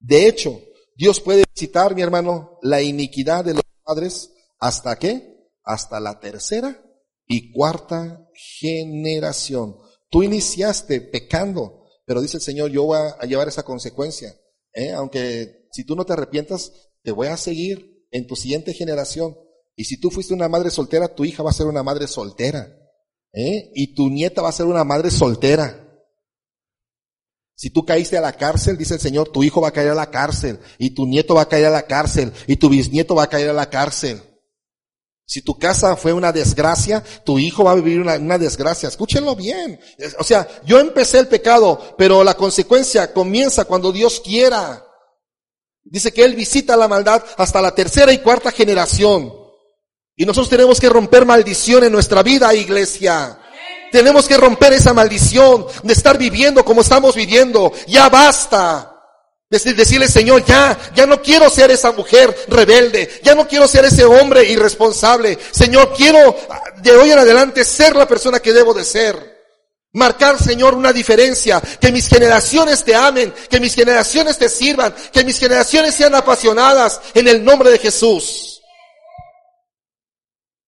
De 0.00 0.26
hecho, 0.26 0.60
Dios 0.98 1.20
puede 1.20 1.44
visitar, 1.54 1.94
mi 1.94 2.02
hermano, 2.02 2.58
la 2.60 2.82
iniquidad 2.82 3.44
de 3.44 3.54
los 3.54 3.62
padres 3.84 4.32
hasta 4.58 4.98
qué? 4.98 5.48
Hasta 5.62 6.00
la 6.00 6.18
tercera 6.18 6.84
y 7.24 7.52
cuarta 7.52 8.28
generación. 8.34 9.76
Tú 10.10 10.24
iniciaste 10.24 11.00
pecando, 11.00 11.84
pero 12.04 12.20
dice 12.20 12.38
el 12.38 12.42
Señor, 12.42 12.70
yo 12.72 12.82
voy 12.82 12.98
a 12.98 13.24
llevar 13.26 13.46
esa 13.46 13.62
consecuencia. 13.62 14.34
¿eh? 14.72 14.90
Aunque 14.90 15.68
si 15.70 15.84
tú 15.84 15.94
no 15.94 16.04
te 16.04 16.14
arrepientas, 16.14 16.72
te 17.04 17.12
voy 17.12 17.28
a 17.28 17.36
seguir 17.36 18.04
en 18.10 18.26
tu 18.26 18.34
siguiente 18.34 18.74
generación. 18.74 19.38
Y 19.76 19.84
si 19.84 20.00
tú 20.00 20.10
fuiste 20.10 20.34
una 20.34 20.48
madre 20.48 20.70
soltera, 20.70 21.14
tu 21.14 21.24
hija 21.24 21.44
va 21.44 21.50
a 21.50 21.54
ser 21.54 21.66
una 21.66 21.84
madre 21.84 22.08
soltera. 22.08 22.76
¿eh? 23.32 23.70
Y 23.72 23.94
tu 23.94 24.10
nieta 24.10 24.42
va 24.42 24.48
a 24.48 24.52
ser 24.52 24.66
una 24.66 24.82
madre 24.82 25.12
soltera. 25.12 25.87
Si 27.58 27.70
tú 27.70 27.84
caíste 27.84 28.16
a 28.16 28.20
la 28.20 28.34
cárcel, 28.34 28.78
dice 28.78 28.94
el 28.94 29.00
Señor, 29.00 29.30
tu 29.30 29.42
hijo 29.42 29.60
va 29.60 29.68
a 29.68 29.72
caer 29.72 29.90
a 29.90 29.94
la 29.94 30.12
cárcel, 30.12 30.60
y 30.78 30.90
tu 30.90 31.06
nieto 31.06 31.34
va 31.34 31.42
a 31.42 31.48
caer 31.48 31.66
a 31.66 31.70
la 31.70 31.82
cárcel, 31.82 32.32
y 32.46 32.54
tu 32.54 32.68
bisnieto 32.68 33.16
va 33.16 33.24
a 33.24 33.28
caer 33.28 33.50
a 33.50 33.52
la 33.52 33.68
cárcel. 33.68 34.22
Si 35.26 35.42
tu 35.42 35.58
casa 35.58 35.96
fue 35.96 36.12
una 36.12 36.30
desgracia, 36.30 37.02
tu 37.24 37.36
hijo 37.36 37.64
va 37.64 37.72
a 37.72 37.74
vivir 37.74 38.00
una, 38.00 38.38
desgracia. 38.38 38.88
Escúchenlo 38.88 39.34
bien. 39.34 39.80
O 40.20 40.24
sea, 40.24 40.46
yo 40.64 40.78
empecé 40.78 41.18
el 41.18 41.26
pecado, 41.26 41.96
pero 41.98 42.22
la 42.22 42.34
consecuencia 42.34 43.12
comienza 43.12 43.64
cuando 43.64 43.90
Dios 43.90 44.20
quiera. 44.20 44.86
Dice 45.82 46.12
que 46.12 46.24
Él 46.24 46.36
visita 46.36 46.76
la 46.76 46.86
maldad 46.86 47.24
hasta 47.36 47.60
la 47.60 47.74
tercera 47.74 48.12
y 48.12 48.18
cuarta 48.18 48.52
generación. 48.52 49.34
Y 50.14 50.24
nosotros 50.24 50.48
tenemos 50.48 50.78
que 50.78 50.88
romper 50.88 51.26
maldición 51.26 51.82
en 51.82 51.92
nuestra 51.92 52.22
vida, 52.22 52.54
iglesia. 52.54 53.38
Tenemos 53.90 54.26
que 54.26 54.36
romper 54.36 54.72
esa 54.72 54.92
maldición 54.92 55.66
de 55.82 55.92
estar 55.92 56.18
viviendo 56.18 56.64
como 56.64 56.82
estamos 56.82 57.14
viviendo. 57.14 57.72
Ya 57.86 58.08
basta. 58.08 58.94
Decirle, 59.50 60.08
Señor, 60.08 60.44
ya, 60.44 60.78
ya 60.94 61.06
no 61.06 61.22
quiero 61.22 61.48
ser 61.48 61.70
esa 61.70 61.90
mujer 61.92 62.36
rebelde, 62.48 63.08
ya 63.22 63.34
no 63.34 63.48
quiero 63.48 63.66
ser 63.66 63.86
ese 63.86 64.04
hombre 64.04 64.44
irresponsable. 64.44 65.38
Señor, 65.52 65.94
quiero 65.96 66.36
de 66.82 66.94
hoy 66.94 67.12
en 67.12 67.18
adelante 67.18 67.64
ser 67.64 67.96
la 67.96 68.06
persona 68.06 68.40
que 68.40 68.52
debo 68.52 68.74
de 68.74 68.84
ser. 68.84 69.38
Marcar, 69.94 70.38
Señor, 70.38 70.74
una 70.74 70.92
diferencia, 70.92 71.62
que 71.80 71.90
mis 71.90 72.06
generaciones 72.08 72.84
te 72.84 72.94
amen, 72.94 73.32
que 73.48 73.58
mis 73.58 73.74
generaciones 73.74 74.36
te 74.36 74.50
sirvan, 74.50 74.94
que 75.10 75.24
mis 75.24 75.38
generaciones 75.38 75.94
sean 75.94 76.14
apasionadas 76.14 77.00
en 77.14 77.26
el 77.26 77.42
nombre 77.42 77.70
de 77.70 77.78
Jesús. 77.78 78.57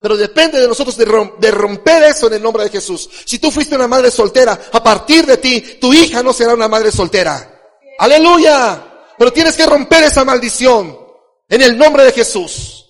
Pero 0.01 0.17
depende 0.17 0.59
de 0.59 0.67
nosotros 0.67 0.97
de, 0.97 1.51
romper 1.51 2.03
eso 2.05 2.27
en 2.29 2.35
el 2.35 2.43
nombre 2.43 2.65
de 2.65 2.71
Jesús. 2.71 3.09
Si 3.27 3.39
tú 3.39 3.51
fuiste 3.51 3.75
una 3.75 3.87
madre 3.87 4.11
soltera, 4.11 4.59
a 4.73 4.83
partir 4.83 5.27
de 5.27 5.37
ti, 5.37 5.61
tu 5.79 5.93
hija 5.93 6.23
no 6.23 6.33
será 6.33 6.55
una 6.55 6.69
madre 6.69 6.91
soltera. 6.91 7.61
Aleluya. 7.99 8.87
Pero 9.19 9.31
tienes 9.31 9.55
que 9.57 9.67
romper 9.67 10.05
esa 10.05 10.25
maldición 10.25 10.99
en 11.47 11.61
el 11.61 11.77
nombre 11.77 12.05
de 12.05 12.13
Jesús. 12.13 12.87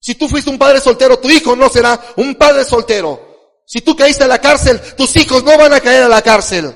Si 0.00 0.14
tú 0.14 0.26
fuiste 0.26 0.48
un 0.48 0.56
padre 0.56 0.80
soltero, 0.80 1.18
tu 1.18 1.28
hijo 1.28 1.54
no 1.54 1.68
será 1.68 2.00
un 2.16 2.34
padre 2.36 2.64
soltero. 2.64 3.20
Si 3.66 3.82
tú 3.82 3.94
caíste 3.94 4.24
a 4.24 4.28
la 4.28 4.40
cárcel, 4.40 4.80
tus 4.96 5.14
hijos 5.16 5.44
no 5.44 5.58
van 5.58 5.74
a 5.74 5.80
caer 5.80 6.04
a 6.04 6.08
la 6.08 6.22
cárcel. 6.22 6.74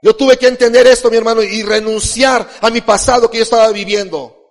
Yo 0.00 0.16
tuve 0.16 0.38
que 0.38 0.46
entender 0.48 0.86
esto, 0.86 1.10
mi 1.10 1.18
hermano, 1.18 1.42
y 1.42 1.62
renunciar 1.62 2.48
a 2.62 2.70
mi 2.70 2.80
pasado 2.80 3.30
que 3.30 3.38
yo 3.38 3.42
estaba 3.42 3.68
viviendo. 3.68 4.41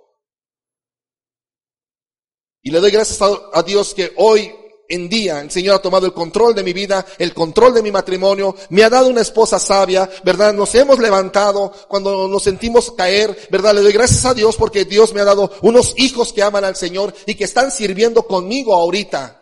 Y 2.63 2.71
le 2.71 2.79
doy 2.79 2.91
gracias 2.91 3.19
a, 3.21 3.63
Dios 3.63 3.93
que 3.93 4.13
hoy 4.17 4.53
en 4.87 5.09
día 5.09 5.41
el 5.41 5.49
Señor 5.49 5.75
ha 5.75 5.81
tomado 5.81 6.05
el 6.05 6.13
control 6.13 6.53
de 6.53 6.63
mi 6.63 6.73
vida, 6.73 7.05
el 7.17 7.33
control 7.33 7.73
de 7.73 7.81
mi 7.81 7.91
matrimonio, 7.91 8.55
me 8.69 8.83
ha 8.83 8.89
dado 8.89 9.07
una 9.07 9.21
esposa 9.21 9.57
sabia, 9.57 10.07
¿verdad? 10.23 10.53
Nos 10.53 10.75
hemos 10.75 10.99
levantado 10.99 11.71
cuando 11.87 12.27
nos 12.27 12.43
sentimos 12.43 12.91
caer, 12.91 13.35
¿verdad? 13.49 13.73
Le 13.73 13.81
doy 13.81 13.93
gracias 13.93 14.25
a 14.25 14.33
Dios 14.33 14.57
porque 14.57 14.85
Dios 14.85 15.13
me 15.13 15.21
ha 15.21 15.25
dado 15.25 15.51
unos 15.61 15.93
hijos 15.97 16.33
que 16.33 16.43
aman 16.43 16.65
al 16.65 16.75
Señor 16.75 17.13
y 17.25 17.35
que 17.35 17.45
están 17.45 17.71
sirviendo 17.71 18.27
conmigo 18.27 18.75
ahorita. 18.75 19.41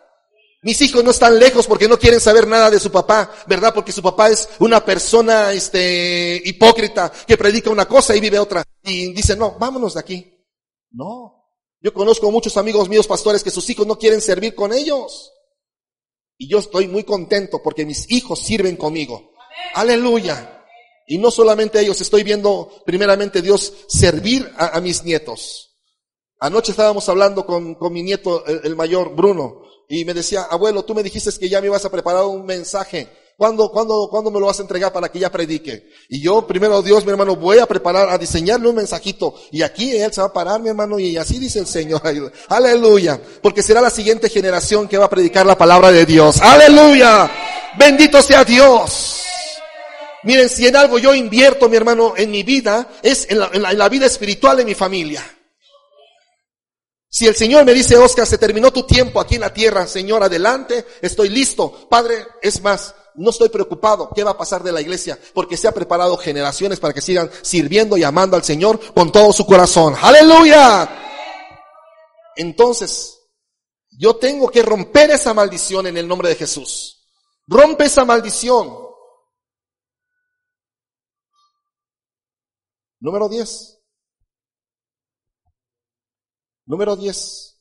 Mis 0.62 0.80
hijos 0.82 1.02
no 1.02 1.10
están 1.10 1.38
lejos 1.38 1.66
porque 1.66 1.88
no 1.88 1.98
quieren 1.98 2.20
saber 2.20 2.46
nada 2.46 2.70
de 2.70 2.78
su 2.78 2.90
papá, 2.90 3.30
¿verdad? 3.46 3.74
Porque 3.74 3.92
su 3.92 4.02
papá 4.02 4.30
es 4.30 4.48
una 4.60 4.84
persona, 4.84 5.52
este, 5.52 6.40
hipócrita 6.44 7.10
que 7.26 7.36
predica 7.36 7.70
una 7.70 7.86
cosa 7.86 8.14
y 8.14 8.20
vive 8.20 8.38
otra. 8.38 8.62
Y 8.82 9.12
dice, 9.12 9.36
no, 9.36 9.56
vámonos 9.58 9.94
de 9.94 10.00
aquí. 10.00 10.46
No. 10.92 11.39
Yo 11.80 11.94
conozco 11.94 12.30
muchos 12.30 12.56
amigos 12.56 12.88
míos 12.88 13.06
pastores 13.06 13.42
que 13.42 13.50
sus 13.50 13.68
hijos 13.70 13.86
no 13.86 13.98
quieren 13.98 14.20
servir 14.20 14.54
con 14.54 14.72
ellos. 14.72 15.32
Y 16.36 16.48
yo 16.48 16.58
estoy 16.58 16.88
muy 16.88 17.04
contento 17.04 17.62
porque 17.62 17.86
mis 17.86 18.10
hijos 18.10 18.38
sirven 18.40 18.76
conmigo. 18.76 19.32
Aleluya. 19.74 20.64
Y 21.06 21.18
no 21.18 21.30
solamente 21.30 21.80
ellos, 21.80 22.00
estoy 22.00 22.22
viendo 22.22 22.70
primeramente 22.86 23.42
Dios 23.42 23.72
servir 23.88 24.50
a, 24.56 24.80
mis 24.80 25.02
nietos. 25.02 25.76
Anoche 26.38 26.70
estábamos 26.70 27.08
hablando 27.08 27.44
con, 27.44 27.74
con 27.74 27.92
mi 27.92 28.02
nieto, 28.02 28.46
el, 28.46 28.76
mayor, 28.76 29.14
Bruno, 29.14 29.62
y 29.88 30.04
me 30.04 30.14
decía, 30.14 30.42
abuelo, 30.44 30.84
tú 30.84 30.94
me 30.94 31.02
dijiste 31.02 31.30
que 31.38 31.48
ya 31.48 31.60
me 31.60 31.66
ibas 31.66 31.84
a 31.84 31.90
preparar 31.90 32.24
un 32.24 32.46
mensaje 32.46 33.08
¿Cuándo, 33.40 33.70
cuándo, 33.70 34.06
¿Cuándo 34.10 34.30
me 34.30 34.38
lo 34.38 34.44
vas 34.44 34.58
a 34.58 34.62
entregar 34.62 34.92
para 34.92 35.08
que 35.08 35.18
ya 35.18 35.32
predique? 35.32 35.88
Y 36.10 36.20
yo, 36.20 36.46
primero 36.46 36.82
Dios, 36.82 37.06
mi 37.06 37.10
hermano, 37.10 37.36
voy 37.36 37.58
a 37.58 37.64
preparar, 37.64 38.10
a 38.10 38.18
diseñarle 38.18 38.68
un 38.68 38.74
mensajito. 38.76 39.34
Y 39.50 39.62
aquí 39.62 39.96
él 39.96 40.12
se 40.12 40.20
va 40.20 40.26
a 40.26 40.32
parar, 40.34 40.60
mi 40.60 40.68
hermano, 40.68 40.98
y 40.98 41.16
así 41.16 41.38
dice 41.38 41.58
el 41.58 41.66
Señor. 41.66 42.02
Aleluya. 42.48 43.18
Porque 43.40 43.62
será 43.62 43.80
la 43.80 43.88
siguiente 43.88 44.28
generación 44.28 44.86
que 44.86 44.98
va 44.98 45.06
a 45.06 45.08
predicar 45.08 45.46
la 45.46 45.56
palabra 45.56 45.90
de 45.90 46.04
Dios. 46.04 46.38
Aleluya. 46.42 47.30
Bendito 47.78 48.20
sea 48.20 48.44
Dios. 48.44 49.22
Miren, 50.24 50.50
si 50.50 50.66
en 50.66 50.76
algo 50.76 50.98
yo 50.98 51.14
invierto, 51.14 51.66
mi 51.70 51.78
hermano, 51.78 52.12
en 52.18 52.30
mi 52.30 52.42
vida, 52.42 52.88
es 53.02 53.26
en 53.30 53.38
la, 53.38 53.48
en 53.54 53.62
la, 53.62 53.70
en 53.70 53.78
la 53.78 53.88
vida 53.88 54.04
espiritual 54.04 54.58
de 54.58 54.66
mi 54.66 54.74
familia. 54.74 55.24
Si 57.08 57.26
el 57.26 57.34
Señor 57.34 57.64
me 57.64 57.72
dice, 57.72 57.96
Oscar, 57.96 58.26
se 58.26 58.36
terminó 58.36 58.70
tu 58.70 58.82
tiempo 58.82 59.18
aquí 59.18 59.36
en 59.36 59.40
la 59.40 59.54
tierra, 59.54 59.86
Señor, 59.86 60.22
adelante, 60.22 60.84
estoy 61.00 61.30
listo. 61.30 61.88
Padre, 61.88 62.26
es 62.42 62.62
más, 62.62 62.94
no 63.14 63.30
estoy 63.30 63.48
preocupado 63.48 64.10
qué 64.14 64.24
va 64.24 64.32
a 64.32 64.38
pasar 64.38 64.62
de 64.62 64.72
la 64.72 64.80
iglesia, 64.80 65.18
porque 65.34 65.56
se 65.56 65.68
ha 65.68 65.72
preparado 65.72 66.16
generaciones 66.16 66.80
para 66.80 66.94
que 66.94 67.00
sigan 67.00 67.30
sirviendo 67.42 67.96
y 67.96 68.04
amando 68.04 68.36
al 68.36 68.44
Señor 68.44 68.80
con 68.94 69.12
todo 69.12 69.32
su 69.32 69.46
corazón. 69.46 69.94
Aleluya. 70.00 70.88
Entonces, 72.36 73.18
yo 73.90 74.16
tengo 74.16 74.48
que 74.50 74.62
romper 74.62 75.10
esa 75.10 75.34
maldición 75.34 75.86
en 75.86 75.96
el 75.96 76.08
nombre 76.08 76.28
de 76.28 76.36
Jesús. 76.36 77.06
Rompe 77.46 77.84
esa 77.84 78.04
maldición. 78.04 78.90
Número 83.00 83.28
10. 83.28 83.78
Número 86.66 86.96
10. 86.96 87.60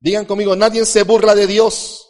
Digan 0.00 0.24
conmigo, 0.24 0.56
nadie 0.56 0.84
se 0.86 1.02
burla 1.02 1.34
de 1.34 1.46
Dios. 1.46 2.07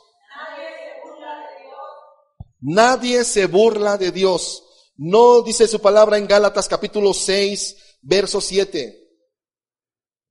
Nadie 2.60 3.24
se 3.24 3.46
burla 3.46 3.96
de 3.96 4.10
Dios. 4.10 4.64
No 4.96 5.42
dice 5.42 5.68
su 5.68 5.80
palabra 5.80 6.18
en 6.18 6.26
Gálatas 6.26 6.68
capítulo 6.68 7.14
6, 7.14 7.98
verso 8.02 8.40
7. 8.40 9.08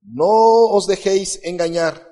No 0.02 0.66
os 0.70 0.86
dejéis 0.86 1.40
engañar. 1.42 2.06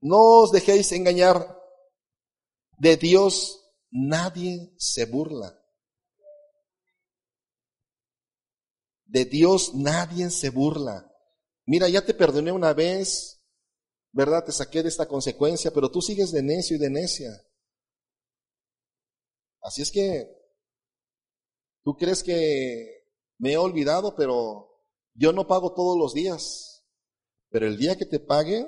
No 0.00 0.40
os 0.42 0.52
dejéis 0.52 0.90
engañar. 0.92 1.58
De 2.78 2.96
Dios 2.96 3.60
nadie 3.90 4.72
se 4.78 5.04
burla. 5.04 5.54
De 9.04 9.26
Dios 9.26 9.74
nadie 9.74 10.30
se 10.30 10.48
burla. 10.48 11.06
Mira, 11.66 11.88
ya 11.88 12.04
te 12.04 12.14
perdoné 12.14 12.52
una 12.52 12.72
vez, 12.72 13.44
¿verdad? 14.12 14.44
Te 14.44 14.52
saqué 14.52 14.82
de 14.82 14.88
esta 14.88 15.06
consecuencia, 15.06 15.70
pero 15.72 15.90
tú 15.90 16.00
sigues 16.00 16.32
de 16.32 16.42
necio 16.42 16.76
y 16.76 16.80
de 16.80 16.90
necia. 16.90 17.30
Así 19.62 19.82
es 19.82 19.90
que 19.90 20.28
tú 21.82 21.96
crees 21.96 22.22
que 22.22 23.00
me 23.38 23.52
he 23.52 23.56
olvidado, 23.56 24.14
pero 24.16 24.70
yo 25.14 25.32
no 25.32 25.46
pago 25.46 25.74
todos 25.74 25.98
los 25.98 26.14
días. 26.14 26.86
Pero 27.50 27.66
el 27.66 27.76
día 27.76 27.96
que 27.96 28.06
te 28.06 28.20
pague, 28.20 28.66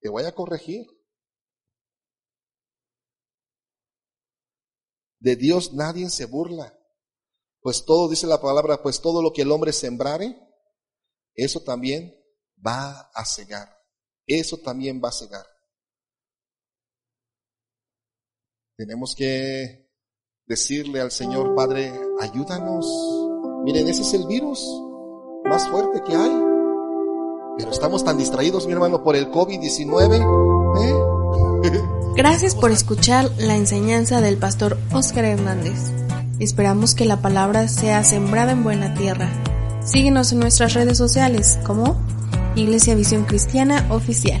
te 0.00 0.08
voy 0.08 0.24
a 0.24 0.34
corregir. 0.34 0.86
De 5.18 5.36
Dios 5.36 5.72
nadie 5.72 6.08
se 6.10 6.26
burla. 6.26 6.76
Pues 7.60 7.84
todo, 7.84 8.08
dice 8.08 8.26
la 8.26 8.40
palabra, 8.40 8.82
pues 8.82 9.00
todo 9.00 9.22
lo 9.22 9.32
que 9.32 9.42
el 9.42 9.52
hombre 9.52 9.72
sembrare, 9.72 10.34
eso 11.34 11.60
también 11.62 12.14
va 12.64 13.10
a 13.14 13.24
cegar. 13.24 13.68
Eso 14.26 14.58
también 14.58 15.00
va 15.02 15.08
a 15.08 15.12
cegar. 15.12 15.46
Tenemos 18.76 19.14
que 19.14 19.89
decirle 20.50 21.00
al 21.00 21.12
Señor, 21.12 21.54
Padre, 21.54 21.92
ayúdanos. 22.20 22.84
Miren, 23.64 23.86
ese 23.86 24.02
es 24.02 24.12
el 24.14 24.26
virus 24.26 24.60
más 25.44 25.68
fuerte 25.68 26.02
que 26.04 26.16
hay. 26.16 26.42
Pero 27.56 27.70
estamos 27.70 28.04
tan 28.04 28.18
distraídos, 28.18 28.66
mi 28.66 28.72
hermano, 28.72 29.04
por 29.04 29.14
el 29.14 29.30
COVID-19. 29.30 30.16
¿eh? 30.82 31.80
Gracias 32.16 32.56
por 32.56 32.72
escuchar 32.72 33.30
la 33.38 33.54
enseñanza 33.54 34.20
del 34.20 34.38
pastor 34.38 34.76
Oscar 34.92 35.24
Hernández. 35.24 35.92
Esperamos 36.40 36.96
que 36.96 37.04
la 37.04 37.22
palabra 37.22 37.68
sea 37.68 38.02
sembrada 38.02 38.50
en 38.50 38.64
buena 38.64 38.92
tierra. 38.94 39.28
Síguenos 39.84 40.32
en 40.32 40.40
nuestras 40.40 40.74
redes 40.74 40.98
sociales 40.98 41.60
como 41.64 41.96
Iglesia 42.56 42.96
Visión 42.96 43.24
Cristiana 43.24 43.86
Oficial. 43.90 44.40